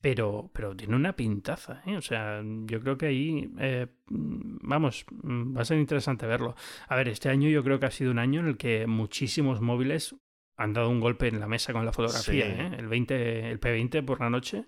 pero, 0.00 0.50
pero 0.52 0.74
tiene 0.76 0.96
una 0.96 1.14
pintaza, 1.14 1.82
¿eh? 1.86 1.96
O 1.96 2.02
sea, 2.02 2.42
yo 2.64 2.80
creo 2.80 2.98
que 2.98 3.06
ahí, 3.06 3.50
eh, 3.58 3.86
vamos, 4.08 5.06
va 5.22 5.62
a 5.62 5.64
ser 5.64 5.78
interesante 5.78 6.26
verlo. 6.26 6.54
A 6.88 6.96
ver, 6.96 7.08
este 7.08 7.28
año 7.28 7.48
yo 7.48 7.62
creo 7.62 7.78
que 7.78 7.86
ha 7.86 7.90
sido 7.90 8.10
un 8.10 8.18
año 8.18 8.40
en 8.40 8.46
el 8.48 8.56
que 8.56 8.86
muchísimos 8.86 9.60
móviles 9.60 10.16
han 10.56 10.72
dado 10.72 10.90
un 10.90 11.00
golpe 11.00 11.28
en 11.28 11.40
la 11.40 11.46
mesa 11.46 11.72
con 11.72 11.84
la 11.84 11.92
fotografía, 11.92 12.46
¿eh? 12.46 12.76
El 12.78 12.88
20, 12.88 13.50
el 13.50 13.60
P20 13.60 14.04
por 14.04 14.20
la 14.20 14.30
noche 14.30 14.66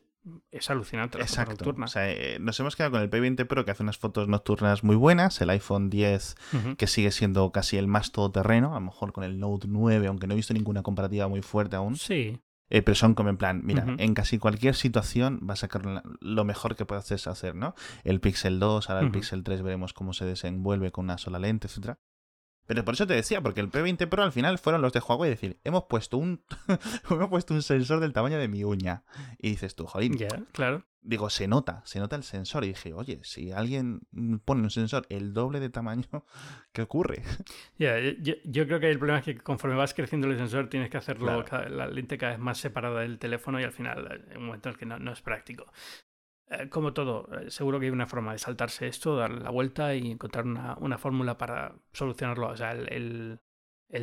es 0.51 0.71
alucinante 0.71 1.19
la 1.19 1.25
Exacto. 1.25 1.53
nocturna. 1.53 1.85
O 1.85 1.89
sea, 1.89 2.11
eh, 2.11 2.39
nos 2.41 2.59
hemos 2.61 2.77
quedado 2.77 2.93
con 2.93 3.03
el 3.03 3.11
P20 3.11 3.47
Pro 3.47 3.65
que 3.65 3.71
hace 3.71 3.83
unas 3.83 3.99
fotos 3.99 4.29
nocturnas 4.29 4.83
muy 4.83 4.97
buenas, 4.97 5.41
el 5.41 5.51
iPhone 5.51 5.91
10 5.91 6.37
que 6.79 6.87
sigue 6.87 7.11
siendo 7.11 7.51
casi 7.53 7.77
el 7.77 7.87
más 7.87 8.13
todoterreno, 8.13 8.73
a 8.73 8.81
lo 8.81 8.87
mejor 8.87 9.13
con 9.13 9.25
el 9.25 9.39
Note 9.39 9.67
9, 9.69 10.07
aunque 10.07 10.27
no 10.27 10.33
he 10.33 10.37
visto 10.37 10.55
ninguna 10.55 10.83
comparativa 10.83 11.29
muy 11.29 11.43
fuerte 11.43 11.77
aún. 11.77 11.97
Sí. 11.97 12.41
Eh, 12.71 12.83
pero 12.83 12.95
son 12.95 13.15
como 13.15 13.29
en 13.29 13.37
plan, 13.37 13.61
mira, 13.65 13.85
en 13.99 14.15
casi 14.15 14.39
cualquier 14.39 14.75
situación 14.75 15.41
va 15.49 15.53
a 15.53 15.57
sacar 15.57 16.03
lo 16.21 16.45
mejor 16.45 16.77
que 16.77 16.87
puedas 16.87 17.11
hacer, 17.27 17.55
¿no? 17.55 17.75
El 18.05 18.21
Pixel 18.21 18.59
2, 18.59 18.89
ahora 18.89 19.03
el 19.03 19.11
Pixel 19.11 19.45
3 19.45 19.63
veremos 19.63 19.93
cómo 19.93 20.13
se 20.13 20.25
desenvuelve 20.25 20.91
con 20.91 21.05
una 21.05 21.19
sola 21.19 21.39
lente, 21.39 21.67
etcétera. 21.67 21.99
Pero 22.67 22.85
por 22.85 22.95
eso 22.95 23.07
te 23.07 23.15
decía, 23.15 23.41
porque 23.41 23.61
el 23.61 23.71
P20 23.71 24.09
Pro 24.09 24.23
al 24.23 24.33
final 24.33 24.59
fueron 24.59 24.83
los 24.83 24.93
de 24.93 25.01
Huawei 25.01 25.31
decir, 25.31 25.59
hemos 25.65 25.85
puesto 25.85 26.17
un 26.17 26.43
hemos 27.11 27.29
puesto 27.29 27.55
un 27.55 27.63
sensor 27.63 28.01
del 28.01 28.13
tamaño 28.13 28.39
de 28.39 28.49
mi 28.49 28.65
uña. 28.65 29.05
Y 29.39 29.51
dices 29.51 29.75
tú, 29.75 29.87
jolín. 29.87 30.17
Ya, 30.17 30.29
claro 30.53 30.85
digo, 31.05 31.31
se 31.31 31.47
nota, 31.47 31.83
se 31.85 32.01
nota 32.01 32.17
el 32.17 32.25
sensor. 32.25 32.65
Y 32.65 32.69
dije, 32.69 32.93
oye, 32.93 33.21
si 33.23 33.53
alguien 33.53 34.01
pone 34.45 34.63
un 34.63 34.71
sensor 34.71 35.07
el 35.11 35.33
doble 35.33 35.61
de 35.61 35.71
tamaño, 35.71 36.25
¿qué 36.73 36.83
ocurre? 36.83 37.23
Ya, 37.79 37.99
yo, 38.01 38.67
creo 38.67 38.81
que 38.81 38.91
el 38.91 38.99
problema 38.99 39.19
es 39.21 39.25
que 39.25 39.39
conforme 39.39 39.77
vas 39.77 39.95
creciendo 39.95 40.27
el 40.27 40.37
sensor, 40.37 40.69
tienes 40.69 40.91
que 40.91 40.97
hacerlo 40.97 41.45
la 41.69 41.87
lente 41.87 42.19
cada 42.19 42.33
vez 42.33 42.41
más 42.41 42.59
separada 42.59 43.01
del 43.01 43.19
teléfono 43.19 43.61
y 43.61 43.65
al 43.65 43.73
final, 43.73 44.25
en 44.31 44.39
un 44.39 44.47
momento 44.47 44.69
en 44.69 44.73
el 44.73 44.79
que 44.79 44.87
no, 44.87 45.13
es 45.13 45.21
práctico. 45.21 45.71
Eh, 46.49 46.69
como 46.69 46.93
todo, 46.93 47.29
eh, 47.33 47.51
seguro 47.51 47.81
que 47.81 47.87
hay 47.87 47.93
una 47.93 48.07
forma 48.07 48.33
de 48.33 48.39
saltarse 48.39 48.87
esto, 48.87 49.17
darle 49.17 49.41
la 49.41 49.51
vuelta 49.51 49.95
y 49.95 50.11
encontrar 50.11 50.45
una, 50.47 50.77
una 50.79 50.99
fórmula 50.99 51.39
para 51.39 51.75
solucionarlo. 51.93 52.49
O 52.49 52.57
sea, 52.57 52.73
el 52.73 52.93
el 52.93 53.41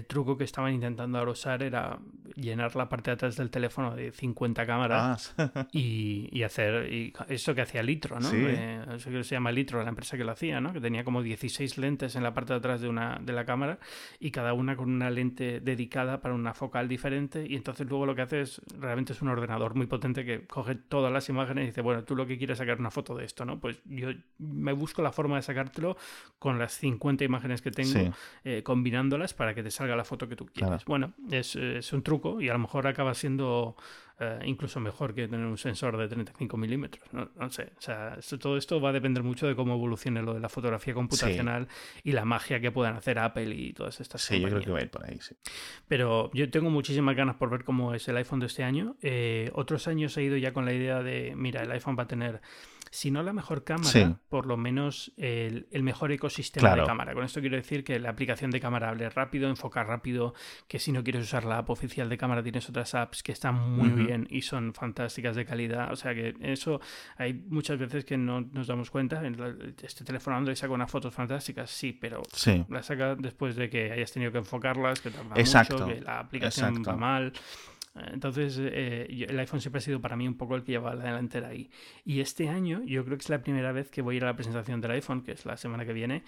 truco 0.06 0.38
que 0.38 0.44
estaban 0.44 0.74
intentando 0.74 1.18
ahora 1.18 1.32
usar 1.32 1.64
era 1.64 2.00
llenar 2.36 2.76
la 2.76 2.88
parte 2.90 3.12
de 3.12 3.16
atrás 3.16 3.36
del 3.36 3.50
teléfono 3.50 3.96
de 3.96 4.12
50 4.12 4.66
cámaras 4.66 5.34
ah. 5.38 5.68
y, 5.72 6.44
hacer 6.44 6.92
y 6.92 7.14
eso 7.28 7.54
que 7.54 7.62
hacía 7.62 7.84
Litro, 7.84 8.20
¿no? 8.20 8.30
Eh, 8.34 8.82
eso 8.96 9.10
que 9.10 9.24
se 9.24 9.36
llama 9.36 9.52
Litro, 9.52 9.84
la 9.84 9.90
empresa 9.90 10.18
que 10.18 10.24
lo 10.24 10.32
hacía, 10.32 10.62
¿no? 10.62 10.74
Que 10.74 10.80
tenía 10.80 11.04
como 11.04 11.22
16 11.22 11.78
lentes 11.78 12.16
en 12.16 12.24
la 12.24 12.34
parte 12.34 12.54
de 12.54 12.60
atrás 12.60 12.82
de, 12.82 12.90
una, 12.90 13.20
de 13.22 13.34
la 13.34 13.46
cámara 13.46 13.80
y 14.20 14.32
cada 14.32 14.54
una 14.54 14.76
con 14.76 14.90
una 14.90 15.10
lente 15.10 15.60
dedicada 15.60 16.22
para 16.22 16.34
una 16.34 16.54
focal 16.54 16.88
diferente 16.88 17.46
y 17.48 17.56
entonces 17.56 17.88
luego 17.88 18.06
lo 18.06 18.16
que 18.16 18.22
hace 18.22 18.42
es, 18.42 18.62
realmente 18.80 19.14
es 19.14 19.22
un 19.22 19.28
ordenador 19.28 19.76
muy 19.76 19.88
potente 19.88 20.26
que 20.26 20.46
coge 20.46 20.76
todas 20.76 21.12
las 21.12 21.30
imágenes 21.30 21.64
y 21.64 21.68
dice, 21.68 21.82
bueno, 21.82 22.04
tú 22.04 22.16
lo 22.16 22.26
que 22.26 22.38
quieres 22.38 22.58
sacar 22.58 22.80
una 22.80 22.92
foto 22.92 23.16
de 23.16 23.26
esto, 23.26 23.46
¿no? 23.46 23.60
Pues 23.60 23.82
yo 23.86 24.10
me 24.40 24.74
busco 24.74 25.02
la 25.02 25.12
forma 25.12 25.36
de 25.36 25.42
sacártelo 25.42 25.98
con 26.40 26.60
las 26.60 26.74
50 26.74 27.24
imágenes 27.24 27.62
que 27.62 27.72
tengo, 27.72 28.14
eh, 28.44 28.64
combinándolas 28.64 29.34
para 29.34 29.54
que 29.54 29.64
te 29.64 29.72
salga 29.82 29.96
la 29.96 30.04
foto 30.04 30.28
que 30.28 30.36
tú 30.36 30.46
quieres. 30.46 30.86
Bueno, 30.86 31.14
es, 31.32 31.56
es, 31.56 31.92
un 31.94 32.04
truco 32.04 32.40
y 32.40 32.50
a 32.50 32.54
lo 32.54 32.60
mejor 32.60 32.86
acaba 32.86 33.14
siendo 33.16 33.76
eh, 34.20 34.40
incluso 34.46 34.80
mejor 34.80 35.16
que 35.16 35.28
tener 35.28 35.46
un 35.48 35.58
sensor 35.58 35.98
de 35.98 36.08
35 36.08 36.56
milímetros. 36.56 37.04
No, 37.12 37.50
sé, 37.50 37.72
o 37.76 37.82
sea, 37.82 38.20
todo 38.40 38.58
esto 38.58 38.80
va 38.80 38.90
a 38.90 38.94
depender 38.94 39.24
mucho 39.24 39.48
de 39.48 39.56
cómo 39.56 39.74
evolucione 39.74 40.22
lo 40.22 40.36
de 40.36 40.40
la 40.40 40.50
fotografía 40.50 40.94
computacional 40.94 41.68
y 42.04 42.12
la 42.12 42.24
magia 42.24 42.60
que 42.60 42.72
puedan 42.72 42.96
hacer 42.96 43.18
Apple 43.18 43.56
y 43.56 43.74
todas 43.74 44.00
estas 44.00 44.22
cosas. 44.22 44.38
Sí, 44.38 44.40
yo 44.40 44.50
creo 44.50 44.62
que 44.62 44.72
va 44.72 44.78
a 44.78 44.84
ir 44.84 44.92
por 44.92 45.04
ahí, 45.04 45.18
sí. 45.20 45.36
Pero 45.88 46.30
yo 46.34 46.48
tengo 46.52 46.70
muchísimas 46.70 47.16
ganas 47.16 47.38
por 47.38 47.50
ver 47.50 47.64
cómo 47.64 47.96
es 47.96 48.08
el 48.08 48.18
iPhone 48.18 48.40
de 48.40 48.46
este 48.46 48.64
año. 48.64 48.96
Eh, 49.02 49.50
otros 49.56 49.88
años 49.88 50.16
he 50.18 50.24
ido 50.24 50.38
ya 50.38 50.54
con 50.54 50.66
la 50.66 50.74
idea 50.74 51.02
de, 51.02 51.34
mira, 51.36 51.64
el 51.64 51.72
iPhone 51.72 51.96
va 51.98 52.04
a 52.04 52.08
tener 52.08 52.42
si 52.92 53.10
no 53.10 53.24
la 53.24 53.32
mejor 53.32 53.64
cámara, 53.64 54.20
por 54.28 54.46
lo 54.46 54.58
menos 54.58 55.14
el, 55.16 55.66
mejor 55.82 56.12
ecosistema 56.12 56.76
de 56.76 56.84
cámara. 56.84 57.14
Con 57.14 57.24
esto 57.24 57.40
quiero 57.40 57.56
decir 57.56 57.86
que 57.86 57.98
la 58.00 58.10
aplicación 58.10 58.52
de 58.52 58.60
cámara 58.60 58.90
hable 58.90 59.10
rápido, 59.10 59.50
enfocar 59.50 59.88
rápido, 59.88 60.34
que 60.68 60.78
si 60.78 60.92
no 60.92 61.02
quieres 61.02 61.24
usar 61.24 61.46
la 61.46 61.60
app 61.60 61.70
oficial 61.70 62.10
de 62.10 62.18
cámara 62.18 62.44
tienes 62.44 62.70
otras 62.70 62.94
apps 62.94 63.24
que 63.24 63.32
están 63.32 63.56
muy 63.56 63.90
bien 63.90 64.28
y 64.30 64.42
son 64.42 64.74
fantásticas 64.74 65.38
de 65.38 65.46
calidad. 65.46 65.94
O 65.94 65.96
sea 65.96 66.14
que 66.14 66.36
eso 66.42 66.82
hay 67.16 67.34
muchas 67.34 67.80
veces 67.80 68.04
que 68.04 68.18
no 68.18 68.42
nos 68.42 68.68
damos 68.68 68.92
cuenta. 68.92 69.24
Este 69.82 70.04
teléfono 70.04 70.36
Android 70.36 70.58
saca 70.58 70.74
unas 70.74 70.92
fotos 70.92 71.14
fantásticas, 71.14 71.72
sí, 71.72 71.94
pero 71.94 72.22
las 72.68 72.86
saca 72.86 73.16
después 73.16 73.56
de 73.56 73.70
que 73.70 73.94
hayas 73.94 74.12
tenido 74.12 74.34
que 74.34 74.40
enfocarlas, 74.40 75.00
que 75.00 75.12
tarda 75.12 75.34
mucho, 75.34 75.86
que 75.88 76.02
la 76.02 76.20
aplicación 76.20 76.84
va 76.86 76.98
mal. 76.98 77.32
Entonces, 77.94 78.58
eh, 78.60 79.26
el 79.28 79.40
iPhone 79.40 79.60
siempre 79.60 79.80
ha 79.80 79.82
sido 79.82 80.00
para 80.00 80.16
mí 80.16 80.28
un 80.28 80.38
poco 80.38 80.56
el 80.56 80.64
que 80.64 80.74
lleva 80.74 80.96
la 80.96 81.06
delantera 81.06 81.50
ahí. 81.50 81.70
Y 82.06 82.22
este 82.22 82.50
año, 82.50 82.82
yo 82.86 83.04
creo 83.04 83.18
que 83.18 83.24
es 83.24 83.30
la 83.30 83.42
primera 83.42 83.72
vez 83.72 83.90
que 83.92 84.02
voy 84.02 84.16
a 84.16 84.18
ir 84.18 84.24
a 84.24 84.28
la 84.28 84.36
presentación 84.36 84.80
del 84.80 84.92
iPhone, 84.92 85.24
que 85.24 85.34
es 85.34 85.46
la 85.46 85.58
semana 85.58 85.86
que 85.86 85.94
viene, 85.94 86.24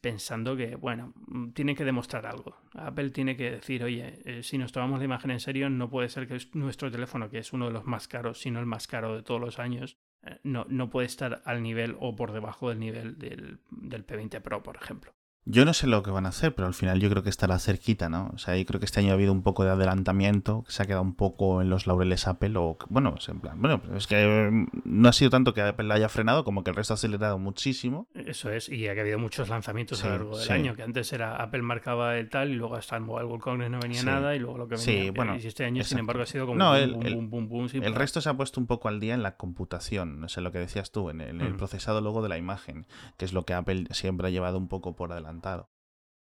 pensando 0.00 0.56
que, 0.56 0.76
bueno, 0.76 1.12
mm, 1.26 1.50
tiene 1.50 1.74
que 1.74 1.84
demostrar 1.84 2.26
algo. 2.26 2.56
Apple 2.74 3.10
tiene 3.10 3.36
que 3.36 3.50
decir, 3.50 3.82
oye, 3.82 4.20
eh, 4.24 4.42
si 4.42 4.56
nos 4.56 4.72
tomamos 4.72 4.98
la 4.98 5.04
imagen 5.04 5.30
en 5.32 5.40
serio, 5.40 5.68
no 5.68 5.90
puede 5.90 6.08
ser 6.08 6.26
que 6.26 6.38
nuestro 6.54 6.90
teléfono, 6.90 7.28
que 7.28 7.38
es 7.38 7.52
uno 7.52 7.66
de 7.66 7.72
los 7.72 7.84
más 7.84 8.08
caros, 8.08 8.40
sino 8.40 8.60
el 8.60 8.66
más 8.66 8.86
caro 8.86 9.16
de 9.16 9.22
todos 9.22 9.40
los 9.40 9.58
años, 9.58 9.96
eh, 10.22 10.38
no, 10.44 10.64
no 10.68 10.90
puede 10.90 11.06
estar 11.06 11.42
al 11.44 11.62
nivel 11.62 11.96
o 11.98 12.14
por 12.14 12.32
debajo 12.32 12.68
del 12.68 12.78
nivel 12.78 13.18
del, 13.18 13.58
del 13.70 14.06
P20 14.06 14.40
Pro, 14.40 14.62
por 14.62 14.76
ejemplo. 14.76 15.12
Yo 15.46 15.64
no 15.64 15.72
sé 15.72 15.86
lo 15.86 16.02
que 16.02 16.10
van 16.10 16.26
a 16.26 16.28
hacer, 16.28 16.54
pero 16.54 16.68
al 16.68 16.74
final 16.74 17.00
yo 17.00 17.08
creo 17.08 17.22
que 17.22 17.30
estará 17.30 17.58
cerquita, 17.58 18.08
¿no? 18.10 18.30
O 18.34 18.38
sea, 18.38 18.56
yo 18.56 18.64
creo 18.66 18.78
que 18.78 18.84
este 18.84 19.00
año 19.00 19.10
ha 19.10 19.14
habido 19.14 19.32
un 19.32 19.42
poco 19.42 19.64
de 19.64 19.70
adelantamiento, 19.70 20.64
que 20.64 20.72
se 20.72 20.82
ha 20.82 20.86
quedado 20.86 21.02
un 21.02 21.14
poco 21.14 21.62
en 21.62 21.70
los 21.70 21.86
laureles 21.86 22.26
Apple, 22.26 22.52
o 22.56 22.76
bueno, 22.88 23.14
es 23.18 23.28
en 23.28 23.40
plan, 23.40 23.60
bueno, 23.60 23.80
es 23.96 24.06
que 24.06 24.50
mm, 24.50 24.66
no 24.84 25.08
ha 25.08 25.12
sido 25.12 25.30
tanto 25.30 25.54
que 25.54 25.62
Apple 25.62 25.86
la 25.86 25.94
haya 25.94 26.10
frenado, 26.10 26.44
como 26.44 26.62
que 26.62 26.70
el 26.70 26.76
resto 26.76 26.92
ha 26.92 26.96
acelerado 26.96 27.38
muchísimo. 27.38 28.06
Eso 28.14 28.50
es, 28.50 28.68
y 28.68 28.86
ha 28.86 28.92
habido 28.92 29.18
muchos 29.18 29.48
lanzamientos 29.48 30.04
a 30.04 30.08
lo 30.08 30.12
largo 30.12 30.38
del 30.38 30.50
año, 30.50 30.76
que 30.76 30.82
antes 30.82 31.10
era 31.12 31.36
Apple 31.36 31.62
marcaba 31.62 32.18
el 32.18 32.28
tal, 32.28 32.50
y 32.50 32.54
luego 32.54 32.76
hasta 32.76 32.96
el 32.96 33.02
Mobile 33.02 33.26
World 33.26 33.42
Congress 33.42 33.70
no 33.70 33.80
venía 33.80 34.02
nada, 34.02 34.36
y 34.36 34.38
luego 34.38 34.58
lo 34.58 34.68
que 34.68 34.76
venía. 34.76 35.04
Sí, 35.04 35.10
bueno. 35.10 35.36
Y 35.36 35.46
este 35.46 35.64
año, 35.64 35.82
sin 35.84 35.98
embargo, 35.98 36.22
ha 36.22 36.26
sido 36.26 36.46
como 36.46 36.58
no, 36.58 36.76
el, 36.76 36.92
boom, 36.92 37.30
boom, 37.30 37.48
boom, 37.48 37.68
El 37.72 37.94
resto 37.94 38.20
se 38.20 38.28
ha 38.28 38.34
puesto 38.34 38.60
un 38.60 38.66
poco 38.66 38.88
al 38.88 39.00
día 39.00 39.14
en 39.14 39.22
la 39.22 39.36
computación, 39.36 40.20
no 40.20 40.28
sé 40.28 40.42
lo 40.42 40.52
que 40.52 40.58
decías 40.58 40.92
tú, 40.92 41.08
en 41.08 41.20
el 41.20 41.56
procesado 41.56 42.02
luego 42.02 42.22
de 42.22 42.28
la 42.28 42.36
imagen, 42.36 42.86
que 43.16 43.24
es 43.24 43.32
lo 43.32 43.44
que 43.44 43.54
Apple 43.54 43.86
siempre 43.90 44.28
ha 44.28 44.30
llevado 44.30 44.58
un 44.58 44.68
poco 44.68 44.94
por 44.94 45.12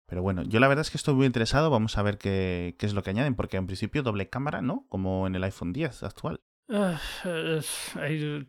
Pero 0.06 0.22
bueno, 0.22 0.42
yo 0.42 0.60
la 0.60 0.68
verdad 0.68 0.82
es 0.82 0.90
que 0.90 0.96
estoy 0.98 1.14
muy 1.14 1.26
interesado. 1.26 1.70
Vamos 1.70 1.96
a 1.98 2.02
ver 2.02 2.18
qué, 2.18 2.76
qué 2.78 2.86
es 2.86 2.94
lo 2.94 3.02
que 3.02 3.10
añaden, 3.10 3.34
porque 3.34 3.56
en 3.56 3.66
principio 3.66 4.02
doble 4.02 4.28
cámara, 4.28 4.62
¿no? 4.62 4.86
Como 4.88 5.26
en 5.26 5.34
el 5.34 5.44
iPhone 5.44 5.72
10 5.72 6.02
actual. 6.02 6.40
Ah, 6.70 6.98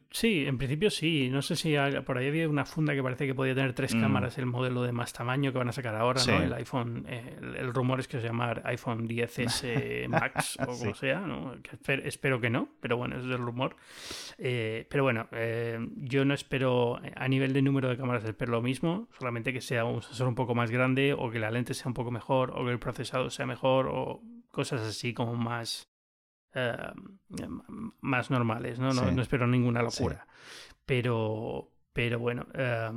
sí, 0.10 0.46
en 0.46 0.58
principio 0.58 0.90
sí. 0.90 1.30
No 1.30 1.42
sé 1.42 1.58
si 1.58 1.76
por 2.06 2.18
ahí 2.18 2.30
había 2.30 2.48
una 2.48 2.66
funda 2.66 2.94
que 2.94 3.04
parece 3.04 3.28
que 3.28 3.36
podía 3.36 3.54
tener 3.54 3.74
tres 3.74 3.94
mm. 3.94 4.02
cámaras, 4.02 4.38
el 4.38 4.46
modelo 4.46 4.84
de 4.84 4.94
más 4.94 5.12
tamaño 5.12 5.52
que 5.52 5.58
van 5.58 5.68
a 5.68 5.74
sacar 5.74 5.96
ahora, 5.96 6.22
¿no? 6.26 6.42
El 6.42 6.54
iPhone, 6.54 7.06
el, 7.08 7.74
rumor 7.74 8.00
es 8.00 8.08
que 8.08 8.22
se 8.22 8.28
llama 8.28 8.62
iPhone 8.64 9.08
10S 9.10 10.08
Max 10.08 10.58
o 10.62 10.78
como 10.78 10.96
sea, 10.96 11.20
¿no? 11.20 11.56
espero 12.04 12.40
que 12.40 12.50
no, 12.50 12.70
pero 12.80 12.96
bueno, 12.96 13.18
es 13.18 13.26
el 13.26 13.38
rumor. 13.38 13.76
Eh, 14.38 14.88
pero 14.90 15.04
bueno, 15.04 15.28
eh, 15.34 15.78
yo 15.98 16.24
no 16.24 16.34
espero 16.34 17.02
a 17.16 17.28
nivel 17.28 17.52
de 17.52 17.62
número 17.62 17.90
de 17.90 17.98
cámaras 17.98 18.24
espero 18.24 18.54
lo 18.54 18.62
mismo, 18.62 19.10
solamente 19.18 19.52
que 19.52 19.62
sea 19.62 19.84
un 19.84 20.02
sensor 20.02 20.30
un 20.30 20.36
poco 20.36 20.56
más 20.56 20.72
grande 20.72 21.14
o 21.14 21.30
que 21.32 21.40
la 21.40 21.52
lente 21.52 21.74
sea 21.74 21.88
un 21.88 21.94
poco 21.94 22.12
mejor 22.12 22.52
o 22.56 22.66
que 22.66 22.72
el 22.72 22.80
procesado 22.80 23.30
sea 23.30 23.46
mejor 23.46 23.88
o 23.92 24.22
cosas 24.52 24.82
así 24.82 25.14
como 25.14 25.36
más 25.36 25.90
eh, 26.56 26.78
más 28.00 28.32
normales, 28.32 28.80
¿no? 28.80 28.94
No, 28.94 29.22
espero 29.22 29.46
ninguna 29.46 29.82
locura. 29.82 30.26
Pero, 30.86 31.70
pero 31.92 32.18
bueno, 32.20 32.48
eh, 32.54 32.92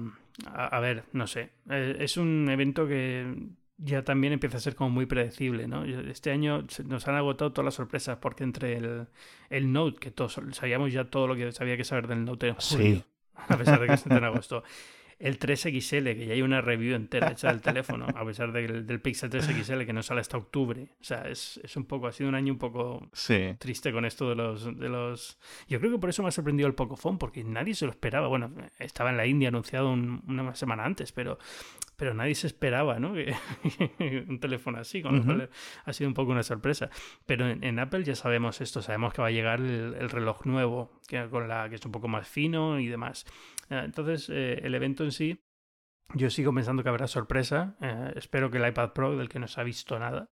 a, 0.47 0.81
ver, 0.81 1.05
no 1.13 1.27
sé. 1.27 1.51
Eh, 1.69 1.97
es 1.99 2.17
un 2.17 2.49
evento 2.51 2.87
que 2.87 3.35
ya 3.77 4.05
también 4.05 4.33
empieza 4.33 4.59
a 4.59 4.61
ser 4.61 4.77
como 4.77 4.91
muy 4.91 5.07
predecible, 5.07 5.67
¿no? 5.67 5.85
Este 5.85 6.31
año 6.31 6.65
nos 6.85 7.09
han 7.09 7.17
agotado 7.17 7.53
todas 7.53 7.65
las 7.65 7.75
sorpresas 7.75 8.19
porque 8.19 8.45
entre 8.45 8.77
el, 8.77 9.09
el 9.51 9.73
Note, 9.73 9.99
que 9.99 10.11
todos 10.13 10.41
sabíamos 10.53 10.93
ya 10.93 11.05
todo 11.07 11.27
lo 11.27 11.35
que 11.35 11.51
había 11.59 11.77
que 11.77 11.85
saber 11.85 12.07
del 12.07 12.25
Note 12.25 12.49
en 12.49 12.55
julio, 12.55 13.03
a 13.35 13.57
pesar 13.57 13.81
de 13.81 13.87
que 13.89 13.95
esté 13.95 14.15
en 14.15 14.25
agosto, 14.25 14.63
el 15.19 15.39
3XL, 15.39 16.17
que 16.17 16.27
ya 16.27 16.35
hay 16.35 16.43
una 16.43 16.61
review 16.61 16.95
entera 16.95 17.33
hecha 17.33 17.49
del 17.49 17.61
teléfono, 17.61 18.07
a 18.15 18.25
pesar 18.25 18.53
del, 18.53 18.87
del 18.87 19.01
Pixel 19.01 19.31
3XL 19.31 19.85
que 19.85 19.93
no 19.93 20.03
sale 20.03 20.21
hasta 20.21 20.37
octubre. 20.37 20.89
O 21.01 21.05
sea, 21.05 21.29
es, 21.29 21.61
es 21.65 21.77
un 21.77 21.87
poco, 21.87 22.07
ha 22.07 22.13
sido 22.13 22.29
un 22.29 22.37
año 22.37 22.53
un 22.53 22.59
poco 22.59 23.09
triste 23.59 23.93
con 23.93 24.05
esto 24.05 24.29
de 24.29 24.37
los, 24.37 24.79
de 24.79 24.89
los... 24.89 25.39
Yo 25.69 25.81
creo 25.81 25.93
que 25.93 25.99
por 25.99 26.11
eso 26.11 26.23
me 26.23 26.29
ha 26.29 26.33
sorprendido 26.33 26.69
el 26.69 26.75
Pocophone, 26.75 27.19
porque 27.19 27.43
nadie 27.43 27.75
se 27.75 27.85
lo 27.85 27.91
esperaba. 27.91 28.29
Bueno, 28.29 28.53
estaba 28.79 29.11
en 29.11 29.17
la 29.17 29.27
India 29.27 29.49
anunciado 29.49 29.91
una 29.91 30.55
semana 30.55 30.85
antes, 30.85 31.11
pero, 31.11 31.39
pero 31.97 32.15
nadie 32.15 32.37
se 32.37 32.47
esperaba, 32.47 33.01
¿no? 33.01 33.15
Un 33.99 34.39
teléfono 34.41 34.79
así, 34.79 35.03
con 35.03 35.17
lo 35.17 35.25
cual 35.25 35.51
ha 35.85 35.93
sido 35.93 36.07
un 36.07 36.15
poco 36.15 36.31
una 36.31 36.45
sorpresa. 36.45 36.91
Pero 37.27 37.49
en, 37.49 37.79
Apple 37.81 38.05
ya 38.05 38.15
sabemos 38.15 38.61
esto, 38.61 38.83
sabemos 38.83 39.13
que 39.13 39.23
va 39.23 39.29
a 39.29 39.33
llegar 39.33 39.61
el, 39.61 40.09
reloj 40.11 40.47
nuevo, 40.47 40.93
que, 41.09 41.29
con 41.29 41.49
la, 41.49 41.69
que 41.69 41.75
es 41.75 41.85
un 41.85 41.91
poco 41.91 42.07
más 42.07 42.29
fino 42.29 42.79
y 42.79 42.87
demás. 42.87 43.27
Eh, 43.71 43.83
entonces, 43.85 44.29
eh, 44.31 44.61
el 44.63 44.75
evento 44.75 45.05
en 45.05 45.13
sí, 45.13 45.43
yo 46.15 46.31
sigo 46.31 46.53
pensando 46.55 46.83
que 46.83 46.89
habrá 46.89 47.07
sorpresa. 47.07 47.77
Eh, 47.81 48.13
espero 48.17 48.51
que 48.51 48.59
el 48.59 48.69
iPad 48.69 48.93
Pro, 48.93 49.17
del 49.17 49.29
que 49.29 49.39
no 49.39 49.49
se 49.49 49.61
ha 49.61 49.65
visto 49.65 49.99
nada. 49.99 50.31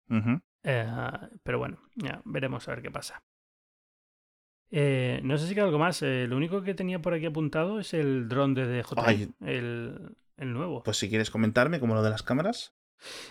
pero 1.44 1.58
bueno, 1.58 1.80
ya 1.96 2.22
veremos 2.26 2.68
a 2.68 2.72
ver 2.72 2.82
qué 2.82 2.92
pasa. 2.92 3.24
no 4.72 5.38
sé 5.38 5.48
si 5.48 5.54
hay 5.54 5.60
algo 5.60 5.80
más. 5.80 6.02
lo 6.02 6.36
único 6.36 6.62
que 6.62 6.74
tenía 6.74 7.02
por 7.02 7.14
aquí 7.14 7.26
apuntado 7.26 7.80
es 7.80 7.94
el 7.94 8.28
dron 8.28 8.54
de 8.54 8.82
DJI, 8.82 9.34
el, 9.42 10.16
el, 10.38 10.54
nuevo. 10.54 10.84
Pues 10.84 10.98
si 10.98 11.10
quieres 11.10 11.32
comentarme, 11.32 11.80
como 11.80 11.96
lo 11.96 12.04
de 12.04 12.10
las 12.10 12.24
cámaras. 12.24 12.76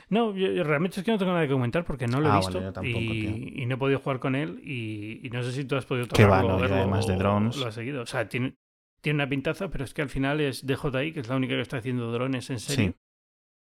No, 0.08 0.34
yo, 0.34 0.64
realmente 0.64 0.98
es 0.98 1.04
que 1.04 1.12
no 1.12 1.18
tengo 1.18 1.32
nada 1.32 1.46
que 1.46 1.52
comentar 1.52 1.84
porque 1.84 2.08
no 2.08 2.20
lo 2.20 2.28
he 2.28 2.32
ah, 2.32 2.38
visto 2.38 2.58
y, 2.82 3.64
no 3.66 3.74
he 3.76 3.78
podido 3.78 4.00
jugar 4.00 4.18
con 4.18 4.34
él 4.34 4.60
y, 4.64 5.28
no 5.30 5.44
sé 5.44 5.52
si 5.52 5.64
tú 5.64 5.76
has 5.76 5.86
podido 5.86 6.08
tocarlo 6.08 6.56
o 6.56 6.64
además 6.64 7.06
de 7.06 7.14
drones. 7.14 7.56
Lo 7.56 7.68
has 7.68 7.74
seguido. 7.74 8.02
O 8.02 8.06
sea, 8.06 8.28
tiene, 8.28 8.56
tiene 9.00 9.18
una 9.18 9.28
pintaza, 9.28 9.70
pero 9.70 9.84
es 9.84 9.94
que 9.94 10.02
al 10.02 10.08
final 10.08 10.40
es 10.40 10.66
DJI, 10.66 11.12
que 11.12 11.20
es 11.20 11.28
la 11.28 11.36
única 11.36 11.54
que 11.54 11.60
está 11.60 11.78
haciendo 11.78 12.12
drones 12.12 12.50
en 12.50 12.58
serio. 12.58 12.94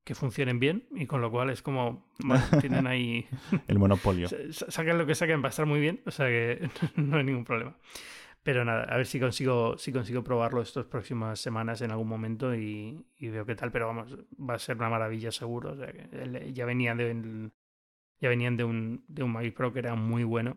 Que 0.06 0.16
funcionen 0.16 0.60
bien 0.60 0.88
y 0.92 1.06
con 1.06 1.22
lo 1.22 1.30
cual 1.30 1.50
es 1.50 1.62
como, 1.62 2.10
bueno, 2.20 2.44
tienen 2.62 2.88
ahí... 2.88 3.28
El 3.68 3.80
monopolio. 3.80 4.28
Saquen 4.52 4.98
lo 4.98 5.06
que 5.06 5.16
saquen, 5.16 5.42
va 5.42 5.48
a 5.48 5.50
estar 5.50 5.66
muy 5.66 5.80
bien, 5.80 6.02
o 6.06 6.12
sea 6.12 6.28
que 6.28 6.70
no 6.96 7.18
hay 7.18 7.24
ningún 7.24 7.46
problema. 7.46 7.78
Pero 8.42 8.64
nada, 8.64 8.84
a 8.84 8.98
ver 8.98 9.06
si 9.06 9.20
consigo, 9.20 9.78
si 9.78 9.92
consigo 9.92 10.24
probarlo 10.24 10.62
estas 10.62 10.86
próximas 10.86 11.40
semanas 11.40 11.82
en 11.82 11.92
algún 11.92 12.08
momento 12.08 12.56
y, 12.56 13.06
veo 13.20 13.46
qué 13.46 13.56
tal, 13.56 13.72
pero 13.72 13.88
vamos, 13.88 14.18
va 14.40 14.56
a 14.56 14.60
ser 14.60 14.78
una 14.78 14.90
maravilla 14.90 15.32
seguro. 15.32 15.74
O 15.74 15.76
sea 15.76 15.92
que 15.92 16.54
ya 16.54 16.66
venían 16.66 16.98
de, 16.98 17.52
ya 18.20 18.30
venían 18.30 18.56
de 18.56 18.64
un, 18.64 19.04
de 19.08 19.24
un 19.24 19.32
Mavic 19.34 19.56
Pro 19.56 19.74
que 19.74 19.80
era 19.80 19.96
muy 19.96 20.24
bueno 20.24 20.56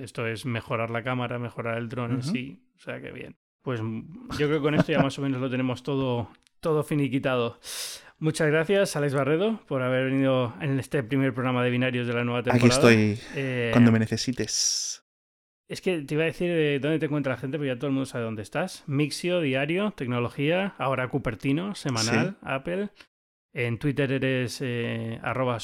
esto 0.00 0.26
es 0.26 0.46
mejorar 0.46 0.90
la 0.90 1.02
cámara, 1.02 1.38
mejorar 1.38 1.78
el 1.78 1.88
dron 1.88 2.12
en 2.12 2.22
sí. 2.22 2.62
O 2.76 2.80
sea 2.80 3.00
que 3.00 3.10
bien. 3.10 3.36
Pues 3.62 3.80
yo 3.80 4.46
creo 4.46 4.58
que 4.58 4.60
con 4.60 4.74
esto 4.74 4.92
ya 4.92 5.00
más 5.00 5.18
o 5.18 5.22
menos 5.22 5.40
lo 5.40 5.50
tenemos 5.50 5.82
todo, 5.82 6.30
todo 6.60 6.84
finiquitado. 6.84 7.58
Muchas 8.18 8.48
gracias, 8.48 8.96
Alex 8.96 9.12
Barredo, 9.12 9.60
por 9.66 9.82
haber 9.82 10.06
venido 10.06 10.54
en 10.60 10.78
este 10.78 11.02
primer 11.02 11.34
programa 11.34 11.62
de 11.62 11.70
binarios 11.70 12.06
de 12.06 12.14
la 12.14 12.24
nueva 12.24 12.42
temporada. 12.42 12.66
Aquí 12.66 12.74
estoy 12.74 13.18
eh, 13.34 13.70
cuando 13.72 13.92
me 13.92 13.98
necesites. 13.98 15.04
Es 15.68 15.80
que 15.80 16.00
te 16.02 16.14
iba 16.14 16.22
a 16.22 16.26
decir 16.26 16.48
de 16.48 16.78
dónde 16.78 16.98
te 16.98 17.06
encuentra 17.06 17.34
la 17.34 17.40
gente, 17.40 17.58
pero 17.58 17.74
ya 17.74 17.78
todo 17.78 17.88
el 17.88 17.92
mundo 17.92 18.06
sabe 18.06 18.24
dónde 18.24 18.42
estás. 18.42 18.84
Mixio, 18.86 19.40
diario, 19.40 19.92
tecnología, 19.96 20.74
ahora 20.78 21.08
Cupertino, 21.08 21.74
semanal, 21.74 22.36
Apple. 22.40 22.90
En 23.58 23.78
Twitter 23.78 24.12
eres 24.12 24.58
eh, 24.60 25.18
arroba. 25.22 25.56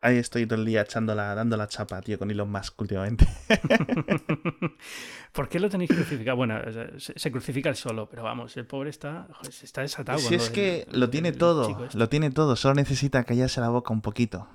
Ahí 0.00 0.16
estoy 0.16 0.44
todo 0.44 0.58
el 0.58 0.66
día 0.66 0.80
echando 0.80 1.14
dando 1.14 1.56
la 1.56 1.68
chapa, 1.68 2.00
tío, 2.00 2.18
con 2.18 2.32
Elon 2.32 2.50
Musk 2.50 2.80
últimamente. 2.80 3.28
¿Por 5.32 5.48
qué 5.48 5.60
lo 5.60 5.70
tenéis 5.70 5.90
crucificado? 5.90 6.36
Bueno, 6.36 6.58
se, 6.98 7.30
crucifica 7.30 7.68
el 7.68 7.76
solo, 7.76 8.08
pero 8.10 8.24
vamos, 8.24 8.56
el 8.56 8.66
pobre 8.66 8.90
está, 8.90 9.28
está 9.62 9.82
desatado. 9.82 10.18
Si 10.18 10.34
es 10.34 10.50
que 10.50 10.88
lo 10.90 11.08
tiene 11.10 11.30
todo, 11.30 11.84
este. 11.84 11.96
lo 11.96 12.08
tiene 12.08 12.32
todo, 12.32 12.56
solo 12.56 12.74
necesita 12.74 13.22
callarse 13.22 13.60
la 13.60 13.68
boca 13.68 13.92
un 13.92 14.00
poquito. 14.00 14.48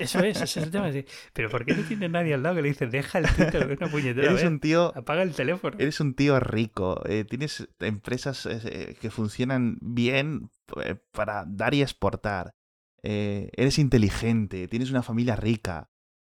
Eso 0.00 0.20
es, 0.20 0.40
ese 0.40 0.44
es 0.60 0.66
el 0.66 0.70
tema. 0.70 0.90
Pero 1.32 1.50
¿por 1.50 1.64
qué 1.64 1.74
no 1.74 1.82
tiene 1.82 2.08
nadie 2.08 2.34
al 2.34 2.42
lado 2.42 2.56
que 2.56 2.62
le 2.62 2.68
dice, 2.68 2.86
deja 2.86 3.18
el 3.18 3.26
Twitter, 3.26 3.76
una 3.80 3.90
puñetera? 3.90 4.30
Eres 4.30 4.44
un 4.44 4.60
tío. 4.60 4.92
Apaga 4.96 5.22
el 5.22 5.34
teléfono. 5.34 5.76
Eres 5.78 6.00
un 6.00 6.14
tío 6.14 6.38
rico. 6.40 7.02
Eh, 7.06 7.24
tienes 7.24 7.68
empresas 7.80 8.46
eh, 8.46 8.96
que 9.00 9.10
funcionan 9.10 9.78
bien 9.80 10.50
eh, 10.84 10.96
para 11.12 11.44
dar 11.46 11.74
y 11.74 11.82
exportar. 11.82 12.54
eh, 13.02 13.50
eres 13.56 13.78
inteligente, 13.78 14.68
tienes 14.68 14.90
una 14.90 15.02
familia 15.02 15.36
rica. 15.36 15.90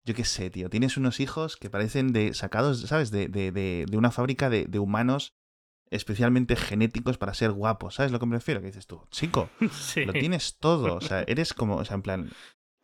Yo 0.03 0.13
qué 0.13 0.25
sé, 0.25 0.49
tío. 0.51 0.69
Tienes 0.69 0.97
unos 0.97 1.19
hijos 1.19 1.57
que 1.57 1.69
parecen 1.69 2.13
de 2.13 2.33
sacados, 2.33 2.81
¿sabes? 2.81 3.09
De, 3.11 3.27
de, 3.27 3.51
de, 3.51 3.85
de 3.89 3.97
una 3.97 4.11
fábrica 4.11 4.49
de, 4.49 4.65
de 4.65 4.79
humanos 4.79 5.33
especialmente 5.91 6.55
genéticos 6.55 7.17
para 7.17 7.33
ser 7.35 7.51
guapos. 7.51 7.95
¿Sabes 7.95 8.11
lo 8.11 8.19
que 8.19 8.25
me 8.25 8.35
refiero? 8.35 8.59
Que 8.59 8.67
dices 8.67 8.87
tú, 8.87 9.03
chico, 9.11 9.49
Sí. 9.71 10.03
lo 10.05 10.13
tienes 10.13 10.57
todo. 10.59 10.95
O 10.95 11.01
sea, 11.01 11.23
eres 11.27 11.53
como, 11.53 11.77
o 11.77 11.85
sea, 11.85 11.95
en 11.95 12.01
plan. 12.01 12.31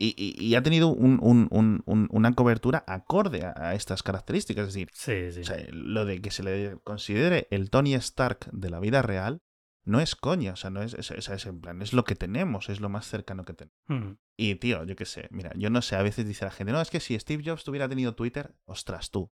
Y, 0.03 0.15
y- 0.17 0.43
y 0.43 0.55
ha 0.55 0.63
tenido 0.63 0.87
un- 0.87 1.19
un- 1.21 1.47
un- 1.51 1.83
un- 1.85 2.07
una 2.11 2.33
cobertura 2.33 2.83
acorde 2.87 3.43
a, 3.45 3.53
a 3.55 3.75
estas 3.75 4.01
características. 4.01 4.67
Es 4.69 4.73
decir, 4.73 4.89
Sí, 4.93 5.31
sí. 5.31 5.41
o 5.41 5.43
sea, 5.43 5.57
lo 5.71 6.05
de 6.05 6.21
que 6.21 6.31
se 6.31 6.41
le 6.41 6.77
considere 6.83 7.47
el 7.51 7.69
Tony 7.69 7.93
Stark 7.95 8.49
de 8.51 8.69
la 8.71 8.79
vida 8.79 9.03
real 9.03 9.41
no 9.83 9.99
es 9.99 10.15
coña. 10.15 10.53
O 10.53 10.55
sea, 10.55 10.69
no 10.71 10.81
es, 10.81 10.95
es, 10.95 11.11
es- 11.11 11.29
es 11.29 11.45
en 11.45 11.61
plan, 11.61 11.81
es 11.83 11.93
lo 11.93 12.03
que 12.03 12.15
tenemos, 12.15 12.69
es 12.69 12.79
lo 12.79 12.89
más 12.89 13.07
cercano 13.07 13.45
que 13.45 13.53
tenemos. 13.53 13.75
Mm. 13.89 14.17
Y 14.37 14.55
tío, 14.55 14.83
yo 14.85 14.95
qué 14.95 15.05
sé, 15.05 15.27
mira, 15.29 15.51
yo 15.55 15.69
no 15.69 15.81
sé, 15.83 15.95
a 15.95 16.01
veces 16.01 16.25
dice 16.25 16.45
la 16.45 16.51
gente, 16.51 16.73
no, 16.73 16.81
es 16.81 16.89
que 16.89 16.99
si 16.99 17.19
Steve 17.19 17.43
Jobs 17.45 17.63
tuviera 17.63 17.87
tenido 17.87 18.15
Twitter, 18.15 18.55
ostras 18.65 19.11
tú. 19.11 19.31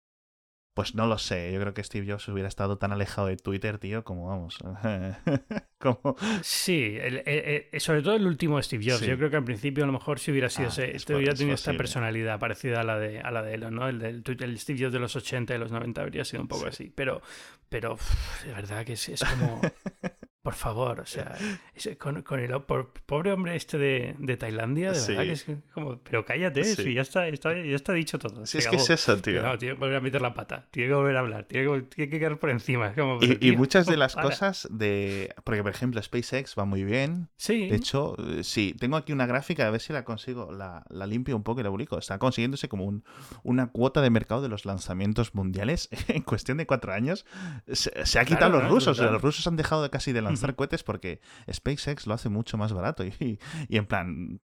Pues 0.76 0.94
no 0.94 1.08
lo 1.08 1.18
sé, 1.18 1.54
yo 1.54 1.60
creo 1.62 1.74
que 1.74 1.82
Steve 1.86 2.06
Jobs 2.12 2.28
hubiera 2.28 2.50
estado 2.50 2.78
tan 2.78 2.92
alejado 2.92 3.28
de 3.28 3.38
Twitter, 3.38 3.78
tío, 3.80 4.04
como 4.04 4.28
vamos. 4.28 4.58
como... 5.80 6.18
Sí, 6.44 6.98
el- 7.02 7.24
el- 7.26 7.68
el- 7.72 7.80
sobre 7.80 8.02
todo 8.02 8.16
el 8.16 8.28
último 8.28 8.62
Steve 8.62 8.84
Jobs. 8.86 9.00
Sí. 9.00 9.08
Yo 9.08 9.16
creo 9.18 9.30
que 9.30 9.38
al 9.38 9.46
principio 9.46 9.86
a 9.86 9.88
lo 9.88 9.94
mejor 9.94 10.20
si 10.20 10.32
hubiera 10.32 10.50
sido 10.50 10.68
Ah, 10.68 10.72
ese, 10.74 10.90
es 10.90 10.96
este 10.98 11.16
hubiera 11.16 11.34
tenido 11.34 11.56
esta 11.56 11.72
personalidad 11.76 12.40
parecida 12.40 12.82
a 12.82 12.84
la 12.84 13.00
de 13.00 13.22
a 13.22 13.32
la 13.32 13.42
de 13.42 13.54
Elon, 13.54 13.74
¿no? 13.74 13.88
El 13.88 14.00
del 14.00 14.24
el 14.42 14.60
Steve 14.60 14.80
Jobs 14.82 14.92
de 14.92 15.00
los 15.00 15.16
80 15.16 15.56
y 15.56 15.58
los 15.58 15.72
90 15.72 16.02
habría 16.02 16.26
sido 16.26 16.42
un 16.42 16.50
poco 16.50 16.64
Sí. 16.64 16.68
así. 16.68 16.94
Pero, 16.94 17.22
pero 17.70 17.98
de 18.46 18.52
verdad 18.52 18.86
que 18.86 18.94
es, 18.94 19.08
es 19.08 19.24
como, 19.24 19.62
por 20.46 20.54
favor, 20.54 21.00
o 21.00 21.06
sea, 21.08 21.36
con, 22.00 22.22
con 22.22 22.40
el 22.40 22.62
por- 22.62 22.94
pobre 23.08 23.32
hombre 23.32 23.56
este 23.56 23.80
de, 23.80 24.16
de 24.20 24.38
Tailandia, 24.38 24.92
de 24.92 25.00
verdad 25.00 25.24
Sí. 25.24 25.28
que 25.28 25.32
es 25.32 25.48
como, 25.74 25.98
pero 25.98 26.24
cállate, 26.24 26.64
Sí. 26.64 26.84
si 26.84 26.94
ya 26.94 27.02
está, 27.02 27.28
está- 27.28 27.56
ya 27.56 27.76
está 27.76 27.94
dicho 27.94 28.20
todo. 28.20 28.46
Se 28.46 28.60
es 28.60 28.68
que 28.68 28.76
es 28.76 28.90
eso, 28.92 29.18
tío. 29.18 29.42
No, 29.42 29.58
tiene 29.58 29.74
que 29.74 29.80
volver 29.80 29.98
a 29.98 30.02
meter 30.02 30.22
la 30.22 30.36
pata, 30.36 30.68
tiene 30.70 30.90
que 30.90 30.94
volver 30.94 31.18
a 31.18 31.22
hablar, 31.22 31.46
tiene 31.46 31.66
que, 31.68 31.82
tiene 31.82 32.12
que 32.12 32.20
quedar 32.20 32.38
por 32.38 32.52
encima. 32.52 32.94
como, 32.94 33.18
Y, 33.24 33.32
y 33.32 33.36
tío, 33.38 33.58
muchas 33.58 33.88
de 33.88 33.98
las 33.98 34.14
para. 34.14 34.30
cosas 34.30 34.68
de... 34.70 35.34
Porque, 35.44 35.64
por 35.64 35.72
ejemplo, 35.72 36.00
SpaceX 36.02 36.54
va 36.58 36.66
muy 36.66 36.84
bien. 36.84 37.28
Sí, 37.38 37.68
De 37.68 37.76
hecho, 37.78 38.16
eh, 38.20 38.44
sí, 38.44 38.76
tengo 38.80 38.98
aquí 38.98 39.14
una 39.14 39.26
gráfica, 39.26 39.66
a 39.66 39.72
ver 39.72 39.82
si 39.82 39.94
la 39.94 40.06
consigo, 40.06 40.52
la, 40.52 40.84
la 40.90 41.08
limpio 41.08 41.36
un 41.36 41.42
poco 41.44 41.62
y 41.62 41.64
la 41.64 41.72
publico. 41.72 41.98
Está 41.98 42.20
consiguiéndose 42.20 42.70
como 42.70 42.86
un, 42.86 43.04
una 43.42 43.72
cuota 43.72 44.00
de 44.02 44.12
mercado 44.12 44.44
de 44.44 44.50
los 44.50 44.66
lanzamientos 44.66 45.34
mundiales 45.34 45.90
en 46.08 46.22
cuestión 46.22 46.60
de 46.60 46.68
cuatro 46.68 46.94
años. 46.94 47.26
Se, 47.72 48.06
se 48.06 48.20
ha 48.20 48.26
quitado 48.26 48.36
Claro, 48.52 48.60
los 48.60 48.64
¿no? 48.64 48.70
rusos. 48.70 49.00
o 49.00 49.02
sea, 49.02 49.12
los 49.12 49.22
rusos 49.24 49.48
han 49.48 49.56
dejado 49.56 49.82
de 49.82 49.90
casi 49.90 50.12
de 50.12 50.22
lanzar 50.22 50.35
Ujú. 50.44 50.56
cohetes 50.56 50.84
porque 50.84 51.22
SpaceX 51.52 52.08
lo 52.08 52.14
hace 52.14 52.30
mucho 52.30 52.58
más 52.58 52.74
barato. 52.74 53.04
Y, 53.06 53.40
y 53.70 53.78
en 53.78 53.86
plan, 53.86 54.42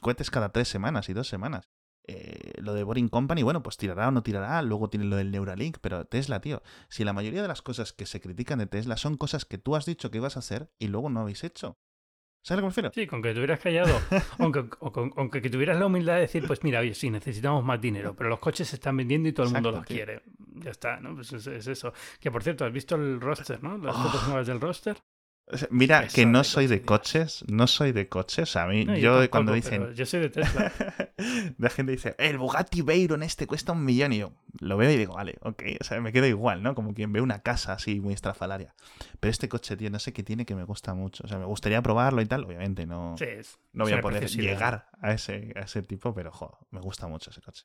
cohetes 0.00 0.30
cada 0.30 0.50
tres 0.50 0.68
semanas 0.68 1.08
y 1.08 1.12
dos 1.12 1.28
semanas. 1.28 1.68
Eh, 2.06 2.52
lo 2.58 2.74
de 2.74 2.82
Boring 2.84 3.08
Company, 3.08 3.42
bueno, 3.42 3.62
pues 3.62 3.78
tirará 3.78 4.08
o 4.08 4.10
no 4.10 4.22
tirará. 4.22 4.60
Luego 4.62 4.90
tiene 4.90 5.06
lo 5.06 5.16
del 5.16 5.30
Neuralink, 5.30 5.78
pero 5.80 6.04
Tesla, 6.04 6.40
tío. 6.40 6.62
Si 6.90 7.02
la 7.04 7.12
mayoría 7.14 7.40
de 7.42 7.48
las 7.48 7.62
cosas 7.62 7.92
que 7.94 8.04
se 8.06 8.20
critican 8.20 8.58
de 8.58 8.66
Tesla 8.66 8.96
son 8.98 9.16
cosas 9.16 9.44
que 9.46 9.56
tú 9.58 9.74
has 9.74 9.86
dicho 9.86 10.10
que 10.10 10.18
ibas 10.18 10.36
a 10.36 10.40
hacer 10.40 10.70
y 10.78 10.88
luego 10.88 11.08
no 11.08 11.20
habéis 11.20 11.44
hecho. 11.44 11.78
¿Sabes 12.46 12.58
lo 12.58 12.60
que 12.60 12.66
me 12.66 12.70
refiero? 12.72 12.90
Sí, 12.92 13.06
con 13.06 13.22
que 13.22 13.32
te 13.32 13.38
hubieras 13.38 13.58
callado, 13.58 13.98
aunque, 14.38 14.66
o 14.80 14.92
con- 14.92 15.14
aunque 15.16 15.40
que 15.40 15.48
tuvieras 15.48 15.78
la 15.78 15.86
humildad 15.86 16.16
de 16.16 16.20
decir, 16.20 16.46
pues 16.46 16.62
mira, 16.62 16.80
oye, 16.80 16.94
sí, 16.94 17.08
necesitamos 17.08 17.64
más 17.64 17.80
dinero, 17.80 18.14
pero 18.14 18.28
los 18.28 18.38
coches 18.38 18.68
se 18.68 18.76
están 18.76 18.98
vendiendo 18.98 19.30
y 19.30 19.32
todo 19.32 19.46
el 19.46 19.52
mundo 19.54 19.70
los 19.70 19.86
tío. 19.86 19.96
quiere. 19.96 20.20
Ya 20.56 20.70
está, 20.72 21.00
¿no? 21.00 21.14
Pues 21.14 21.32
es, 21.32 21.46
es 21.46 21.66
eso. 21.68 21.94
Que 22.20 22.30
por 22.30 22.42
cierto, 22.42 22.66
¿has 22.66 22.72
visto 22.72 22.96
el 22.96 23.18
roster, 23.18 23.62
no? 23.62 23.78
Las 23.78 23.96
Oh. 23.96 24.02
fotos 24.02 24.26
nuevas 24.28 24.46
del 24.46 24.60
roster. 24.60 24.98
Mira, 25.70 26.08
que 26.08 26.24
no 26.24 26.38
de 26.38 26.44
soy 26.44 26.66
de 26.66 26.80
coche, 26.80 27.20
coches, 27.20 27.44
no 27.48 27.66
soy 27.66 27.92
de 27.92 28.08
coches. 28.08 28.48
O 28.48 28.52
sea, 28.52 28.62
a 28.64 28.66
mí, 28.66 28.84
No, 28.86 28.96
yo 28.96 29.12
tampoco, 29.12 29.30
cuando 29.30 29.52
dicen. 29.52 29.94
Yo 29.94 30.06
soy 30.06 30.20
de 30.20 30.30
Tesla. 30.30 30.72
la 31.58 31.70
gente 31.70 31.92
dice, 31.92 32.14
el 32.18 32.38
Bugatti 32.38 32.80
Veyron 32.80 33.22
este 33.22 33.46
cuesta 33.46 33.72
un 33.72 33.84
millón. 33.84 34.14
Y 34.14 34.18
yo 34.18 34.32
lo 34.60 34.78
veo 34.78 34.90
y 34.90 34.96
digo, 34.96 35.14
vale, 35.14 35.36
ok. 35.42 35.62
O 35.80 35.84
sea, 35.84 36.00
me 36.00 36.12
quedo 36.12 36.26
igual, 36.26 36.62
¿no? 36.62 36.74
Como 36.74 36.94
quien 36.94 37.12
ve 37.12 37.20
una 37.20 37.40
casa 37.40 37.74
así 37.74 38.00
muy 38.00 38.14
estrafalaria. 38.14 38.74
Pero 39.20 39.30
este 39.30 39.48
coche, 39.48 39.76
tío, 39.76 39.90
no 39.90 39.98
sé 39.98 40.14
qué 40.14 40.22
tiene 40.22 40.46
que 40.46 40.54
me 40.54 40.64
gusta 40.64 40.94
mucho. 40.94 41.24
O 41.24 41.28
sea, 41.28 41.38
me 41.38 41.46
gustaría 41.46 41.82
probarlo 41.82 42.22
y 42.22 42.26
tal. 42.26 42.44
Obviamente 42.44 42.86
no, 42.86 43.16
Sí, 43.18 43.24
es, 43.24 43.58
no 43.74 43.84
voy 43.84 43.92
a 43.92 44.00
poder 44.00 44.26
llegar 44.28 44.88
a 45.00 45.12
ese, 45.12 45.52
a 45.56 45.60
ese 45.60 45.82
tipo, 45.82 46.14
pero 46.14 46.32
jo, 46.32 46.58
me 46.70 46.80
gusta 46.80 47.06
mucho 47.06 47.30
ese 47.30 47.42
coche. 47.42 47.64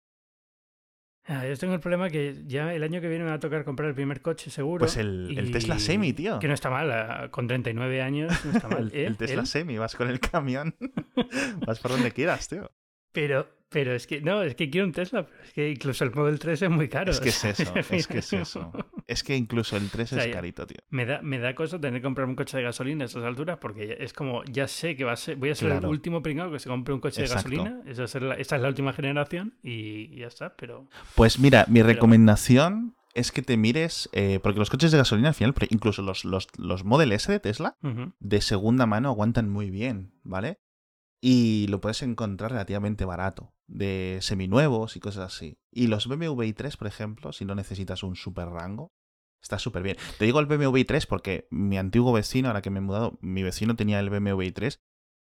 Ah, 1.31 1.45
yo 1.45 1.55
tengo 1.57 1.75
el 1.75 1.79
problema 1.79 2.09
que 2.09 2.41
ya 2.47 2.73
el 2.73 2.81
año 2.81 2.99
que 3.01 3.07
viene 3.07 3.23
me 3.23 3.29
va 3.29 3.35
a 3.35 3.39
tocar 3.39 3.63
comprar 3.63 3.87
el 3.87 3.93
primer 3.93 4.19
coche 4.19 4.49
seguro. 4.49 4.79
Pues 4.79 4.97
el, 4.97 5.37
el 5.37 5.51
Tesla 5.51 5.77
Semi, 5.77 6.11
tío. 6.11 6.39
Que 6.39 6.47
no 6.47 6.55
está 6.55 6.71
mal, 6.71 6.91
ah, 6.91 7.27
con 7.29 7.45
39 7.45 8.01
años 8.01 8.33
no 8.45 8.51
está 8.51 8.67
mal. 8.67 8.89
El, 8.91 8.99
¿eh? 8.99 9.05
el 9.05 9.15
Tesla 9.15 9.45
Semi, 9.45 9.77
vas 9.77 9.95
con 9.95 10.09
el 10.09 10.19
camión, 10.19 10.75
vas 11.67 11.79
por 11.79 11.91
donde 11.91 12.11
quieras, 12.11 12.47
tío. 12.47 12.71
Pero, 13.11 13.47
pero 13.69 13.93
es 13.93 14.07
que, 14.07 14.21
no, 14.21 14.41
es 14.41 14.55
que 14.55 14.71
quiero 14.71 14.87
un 14.87 14.91
Tesla, 14.91 15.27
pero 15.27 15.43
es 15.43 15.53
que 15.53 15.69
incluso 15.69 16.03
el 16.03 16.11
Model 16.11 16.39
3 16.39 16.63
es 16.63 16.69
muy 16.71 16.89
caro. 16.89 17.11
Es 17.11 17.19
que 17.19 17.29
es 17.29 17.45
eso, 17.45 17.75
es 17.75 18.07
que 18.07 18.17
es 18.17 18.33
eso. 18.33 18.71
Es 19.09 19.23
que 19.23 19.35
incluso 19.35 19.75
el 19.75 19.89
3 19.89 20.13
O 20.13 20.15
sea, 20.15 20.25
es 20.25 20.33
carito, 20.33 20.67
tío. 20.67 20.77
Me 20.89 21.05
da, 21.05 21.21
me 21.23 21.39
da 21.39 21.55
cosa 21.55 21.79
tener 21.81 21.99
que 21.99 22.05
comprar 22.05 22.27
un 22.27 22.35
coche 22.35 22.57
de 22.57 22.63
gasolina 22.63 23.03
a 23.03 23.07
estas 23.07 23.23
alturas 23.23 23.57
porque 23.59 23.97
es 23.99 24.13
como, 24.13 24.43
ya 24.45 24.67
sé 24.67 24.95
que 24.95 25.03
va 25.03 25.13
a 25.13 25.15
ser, 25.17 25.35
voy 25.37 25.49
a 25.49 25.55
ser 25.55 25.71
el 25.71 25.85
último 25.85 26.21
pringado 26.21 26.51
que 26.51 26.59
se 26.59 26.69
compre 26.69 26.93
un 26.93 26.99
coche 26.99 27.21
Exacto. 27.21 27.49
de 27.49 27.57
gasolina. 27.57 27.81
Esa, 27.89 28.07
ser 28.07 28.21
la- 28.21 28.35
esta 28.35 28.55
es 28.55 28.61
la 28.61 28.67
última 28.67 28.93
generación 28.93 29.57
y, 29.63 30.13
y 30.13 30.19
ya 30.19 30.27
está, 30.27 30.55
pero... 30.55 30.87
Pues 31.15 31.39
mira, 31.39 31.65
mi 31.67 31.81
recomendación 31.81 32.95
es 33.15 33.31
que 33.31 33.41
te 33.41 33.57
mires, 33.57 34.07
eh, 34.13 34.39
porque 34.43 34.59
los 34.59 34.69
coches 34.69 34.91
de 34.91 34.99
gasolina 34.99 35.29
al 35.29 35.33
final, 35.33 35.55
incluso 35.69 36.01
los, 36.03 36.23
los, 36.23 36.47
los 36.57 36.83
Model 36.85 37.11
S 37.11 37.31
de 37.31 37.39
Tesla, 37.39 37.75
de 38.19 38.41
segunda 38.41 38.85
mano 38.85 39.09
aguantan 39.09 39.49
muy 39.49 39.71
bien, 39.71 40.13
¿vale? 40.23 40.59
Y 41.21 41.65
lo 41.69 41.81
puedes 41.81 42.01
encontrar 42.03 42.51
relativamente 42.51 43.03
barato, 43.05 43.53
de 43.67 44.19
seminuevos 44.21 44.95
y 44.95 44.99
cosas 44.99 45.33
así. 45.35 45.57
Y 45.71 45.87
los 45.87 46.07
BMW 46.07 46.43
i3, 46.43 46.77
por 46.77 46.87
ejemplo, 46.87 47.33
si 47.33 47.43
no 47.45 47.55
necesitas 47.55 48.03
un 48.03 48.15
super 48.15 48.47
rango, 48.47 48.93
está 49.41 49.59
súper 49.59 49.83
bien. 49.83 49.97
Te 50.17 50.25
digo 50.25 50.39
el 50.39 50.45
BMW 50.45 50.79
i3 50.79 51.05
porque 51.07 51.47
mi 51.51 51.77
antiguo 51.77 52.11
vecino, 52.13 52.49
ahora 52.49 52.61
que 52.61 52.69
me 52.69 52.79
he 52.79 52.81
mudado, 52.81 53.17
mi 53.21 53.43
vecino 53.43 53.75
tenía 53.75 53.99
el 53.99 54.09
BMW 54.09 54.41
i3 54.43 54.79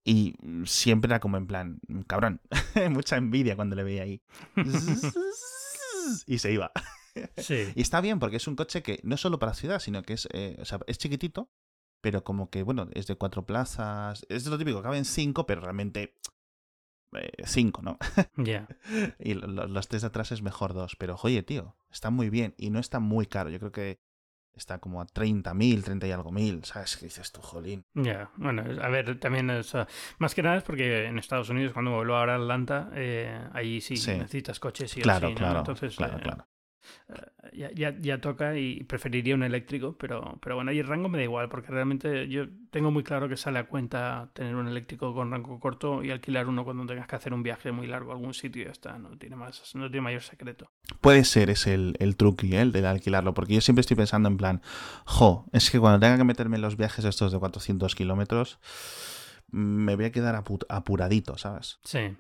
y 0.08 0.36
siempre 0.66 1.10
era 1.10 1.20
como 1.20 1.38
en 1.38 1.48
plan, 1.48 1.80
cabrón, 2.08 2.42
mucha 2.92 3.18
envidia 3.18 3.56
cuando 3.56 3.76
le 3.76 3.84
veía 3.84 4.04
ahí. 4.04 4.22
y 6.28 6.38
se 6.40 6.52
iba. 6.52 6.72
Sí. 7.38 7.72
Y 7.76 7.82
está 7.82 8.02
bien 8.02 8.20
porque 8.20 8.38
es 8.38 8.48
un 8.48 8.56
coche 8.56 8.84
que 8.84 9.00
no 9.04 9.16
es 9.16 9.22
solo 9.22 9.40
para 9.40 9.54
ciudad, 9.54 9.80
sino 9.80 10.04
que 10.04 10.14
es, 10.14 10.28
eh, 10.34 10.58
o 10.60 10.66
sea, 10.66 10.80
es 10.88 10.98
chiquitito, 10.98 11.50
pero 12.02 12.24
como 12.24 12.50
que, 12.50 12.62
bueno, 12.64 12.90
es 12.94 13.08
de 13.08 13.16
cuatro 13.16 13.46
plazas. 13.46 14.26
Es 14.30 14.46
lo 14.46 14.58
típico, 14.58 14.82
caben 14.82 15.06
cinco, 15.06 15.46
pero 15.46 15.62
realmente 15.62 16.16
eh, 17.14 17.32
cinco, 17.46 17.82
¿no? 17.82 17.98
Ya. 18.38 18.68
y 19.20 19.34
lo- 19.34 19.48
lo- 19.48 19.68
los 19.68 19.88
tres 19.88 20.02
de 20.02 20.08
atrás 20.10 20.32
es 20.32 20.42
mejor 20.42 20.74
dos. 20.74 20.96
Pero, 20.98 21.16
oye, 21.24 21.42
tío, 21.42 21.76
está 21.96 22.10
muy 22.10 22.30
bien 22.30 22.54
y 22.58 22.70
no 22.70 22.80
está 22.80 23.00
muy 23.00 23.26
caro. 23.26 23.50
Yo 23.50 23.58
creo 23.60 23.72
que 23.72 24.00
está 24.54 24.80
como 24.80 25.02
a 25.02 25.06
30.000, 25.06 25.84
30 25.84 26.08
y 26.08 26.12
algo 26.12 26.32
mil. 26.32 26.64
¿Sabes 26.66 26.98
qué 26.98 27.06
dices 27.06 27.32
tú, 27.32 27.42
jolín? 27.42 27.86
Ya, 27.94 28.30
bueno, 28.36 28.64
a 28.82 28.90
ver, 28.90 29.18
también 29.20 29.50
es, 29.50 29.74
ah, 29.76 29.88
más 30.18 30.36
que 30.36 30.44
nada 30.44 30.58
es 30.58 30.64
porque 30.64 31.06
en 31.06 31.18
Estados 31.18 31.50
Unidos, 31.50 31.74
cuando 31.74 31.92
vuelvo 31.92 32.16
ahora 32.16 32.34
a 32.34 32.38
Atlanta, 32.38 32.90
eh, 32.94 33.48
ahí 33.54 33.80
sí, 33.82 33.96
Sí. 33.98 34.12
necesitas 34.12 34.60
coches 34.60 34.96
o 34.98 35.02
claro, 35.02 35.28
sí, 35.28 35.34
¿no? 35.34 35.40
claro, 35.40 35.60
Entonces, 35.60 35.96
claro, 35.96 36.18
eh, 36.18 36.22
claro. 36.22 36.48
Ya, 37.54 37.72
ya, 37.74 37.96
ya 38.00 38.20
toca 38.22 38.58
y 38.58 38.84
preferiría 38.84 39.36
un 39.36 39.44
eléctrico, 39.44 39.96
pero, 39.98 40.38
pero 40.42 40.56
bueno, 40.56 40.72
ahí 40.72 40.80
el 40.80 40.88
rango 40.88 41.10
me 41.10 41.18
da 41.18 41.24
igual, 41.24 41.50
porque 41.50 41.70
realmente 41.72 42.28
yo 42.28 42.46
tengo 42.72 42.92
muy 42.92 43.04
claro 43.04 43.30
que 43.30 43.38
sale 43.38 43.60
a 43.60 43.68
cuenta 43.68 44.30
tener 44.34 44.56
un 44.56 44.68
eléctrico 44.68 45.14
con 45.14 45.32
rango 45.32 45.60
corto 45.60 46.04
y 46.04 46.12
alquilar 46.12 46.48
uno 46.48 46.64
cuando 46.64 46.86
tengas 46.86 47.08
que 47.08 47.16
hacer 47.16 47.34
un 47.34 47.44
viaje 47.44 47.72
muy 47.72 47.88
largo 47.88 48.12
a 48.12 48.16
algún 48.16 48.34
sitio 48.34 48.62
y 48.62 48.66
ya 48.66 48.72
está, 48.72 48.98
no 48.98 49.18
tiene 49.18 49.36
más, 49.36 49.74
no 49.76 49.90
tiene 49.90 50.02
mayor 50.02 50.22
secreto. 50.24 50.72
Puede 51.02 51.24
ser 51.24 51.50
ese 51.50 51.74
el, 51.74 51.96
el 52.00 52.16
truqui, 52.18 52.56
¿eh? 52.56 52.62
el 52.62 52.72
de 52.72 52.86
alquilarlo, 52.86 53.34
porque 53.34 53.54
yo 53.56 53.62
siempre 53.62 53.82
estoy 53.82 53.98
pensando 53.98 54.30
en 54.30 54.38
plan, 54.38 54.62
jo, 55.06 55.46
es 55.54 55.70
que 55.72 55.80
cuando 55.80 56.00
tenga 56.00 56.18
que 56.18 56.24
meterme 56.24 56.56
en 56.58 56.62
los 56.62 56.78
viajes 56.78 57.06
estos 57.06 57.32
de 57.32 57.40
400 57.40 57.96
kilómetros, 57.96 58.60
me 59.52 59.96
voy 59.96 60.06
a 60.06 60.12
quedar 60.12 60.36
apu- 60.36 60.66
apuradito, 60.70 61.38
¿sabes? 61.38 61.80
Sí. 61.84 62.16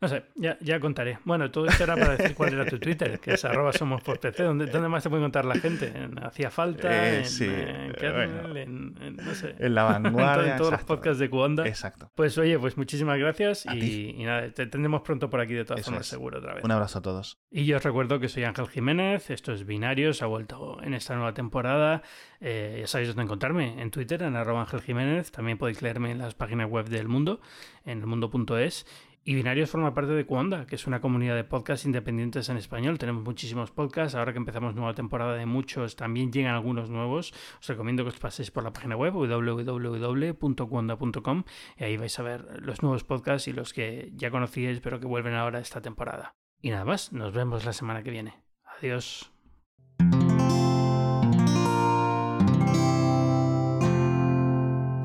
No 0.00 0.06
sé, 0.06 0.26
ya, 0.36 0.56
ya 0.60 0.78
contaré. 0.78 1.18
Bueno, 1.24 1.50
todo 1.50 1.66
esto 1.66 1.82
era 1.82 1.96
para 1.96 2.16
decir 2.16 2.36
cuál 2.36 2.52
era 2.54 2.64
tu 2.66 2.78
Twitter, 2.78 3.18
que 3.18 3.32
es 3.34 3.44
arroba 3.44 3.72
somos 3.72 4.00
por 4.00 4.20
PC. 4.20 4.44
¿Dónde, 4.44 4.66
dónde 4.66 4.88
más 4.88 5.02
te 5.02 5.08
puede 5.10 5.22
contar 5.22 5.44
la 5.44 5.56
gente? 5.56 5.88
¿En 5.92 6.22
Hacía 6.24 6.50
Falta? 6.52 6.88
Eh, 6.88 7.18
en, 7.18 7.24
sí, 7.24 7.46
en 7.46 7.90
eh, 7.90 7.94
Kernel? 7.98 8.28
bueno. 8.42 8.56
en, 8.56 8.94
en- 9.02 9.16
no 9.16 9.34
sé. 9.34 9.56
En 9.58 9.74
la 9.74 9.82
vanguardia. 9.98 10.52
en 10.52 10.56
todos 10.58 10.70
los 10.70 10.84
podcasts 10.84 11.18
de 11.18 11.28
Cuonda. 11.28 11.66
Exacto. 11.66 12.12
Pues 12.14 12.38
oye, 12.38 12.56
pues 12.60 12.76
muchísimas 12.76 13.18
gracias 13.18 13.66
y, 13.66 14.22
nada, 14.22 14.48
te 14.52 14.66
tendremos 14.68 15.00
pronto 15.02 15.28
por 15.30 15.40
aquí 15.40 15.54
de 15.54 15.64
todas 15.64 15.80
Eso 15.80 15.90
formas 15.90 16.06
es. 16.06 16.10
seguro 16.10 16.38
otra 16.38 16.54
vez. 16.54 16.62
Un 16.64 16.70
abrazo 16.70 17.00
a 17.00 17.02
todos. 17.02 17.40
Y 17.50 17.64
yo 17.64 17.78
os 17.78 17.82
recuerdo 17.82 18.20
que 18.20 18.28
soy 18.28 18.44
Ángel 18.44 18.68
Jiménez, 18.68 19.30
esto 19.30 19.52
es 19.52 19.66
Binarios, 19.66 20.22
ha 20.22 20.26
vuelto 20.26 20.78
en 20.80 20.94
esta 20.94 21.16
nueva 21.16 21.34
temporada. 21.34 22.02
Eh, 22.40 22.76
ya 22.82 22.86
sabéis 22.86 23.08
dónde 23.08 23.24
encontrarme, 23.24 23.82
en 23.82 23.90
Twitter, 23.90 24.22
en 24.22 24.36
arroba 24.36 24.60
Ángel 24.60 24.80
Jiménez. 24.80 25.32
También 25.32 25.58
podéis 25.58 25.82
leerme 25.82 26.12
en 26.12 26.18
las 26.18 26.36
páginas 26.36 26.70
web 26.70 26.88
del 26.88 27.08
mundo, 27.08 27.40
en 27.84 27.98
elmundo.es. 27.98 28.86
Y 29.28 29.34
Binarios 29.34 29.68
forma 29.68 29.92
parte 29.92 30.12
de 30.12 30.24
Cuonda, 30.24 30.66
que 30.66 30.76
es 30.76 30.86
una 30.86 31.02
comunidad 31.02 31.36
de 31.36 31.44
podcasts 31.44 31.84
independientes 31.84 32.48
en 32.48 32.56
español. 32.56 32.96
Tenemos 32.96 33.24
muchísimos 33.24 33.70
podcasts. 33.70 34.14
Ahora 34.14 34.32
que 34.32 34.38
empezamos 34.38 34.74
nueva 34.74 34.94
temporada 34.94 35.34
de 35.34 35.44
muchos, 35.44 35.96
también 35.96 36.32
llegan 36.32 36.54
algunos 36.54 36.88
nuevos. 36.88 37.34
Os 37.60 37.68
recomiendo 37.68 38.04
que 38.04 38.08
os 38.08 38.18
paséis 38.18 38.50
por 38.50 38.64
la 38.64 38.72
página 38.72 38.96
web 38.96 39.12
www.cuonda.com 39.12 41.44
y 41.76 41.84
ahí 41.84 41.98
vais 41.98 42.18
a 42.18 42.22
ver 42.22 42.62
los 42.62 42.82
nuevos 42.82 43.04
podcasts 43.04 43.48
y 43.48 43.52
los 43.52 43.74
que 43.74 44.10
ya 44.14 44.30
conocíais 44.30 44.80
pero 44.80 44.98
que 44.98 45.06
vuelven 45.06 45.34
ahora 45.34 45.58
esta 45.58 45.82
temporada. 45.82 46.34
Y 46.62 46.70
nada 46.70 46.86
más, 46.86 47.12
nos 47.12 47.34
vemos 47.34 47.66
la 47.66 47.74
semana 47.74 48.02
que 48.02 48.10
viene. 48.10 48.42
Adiós. 48.78 49.30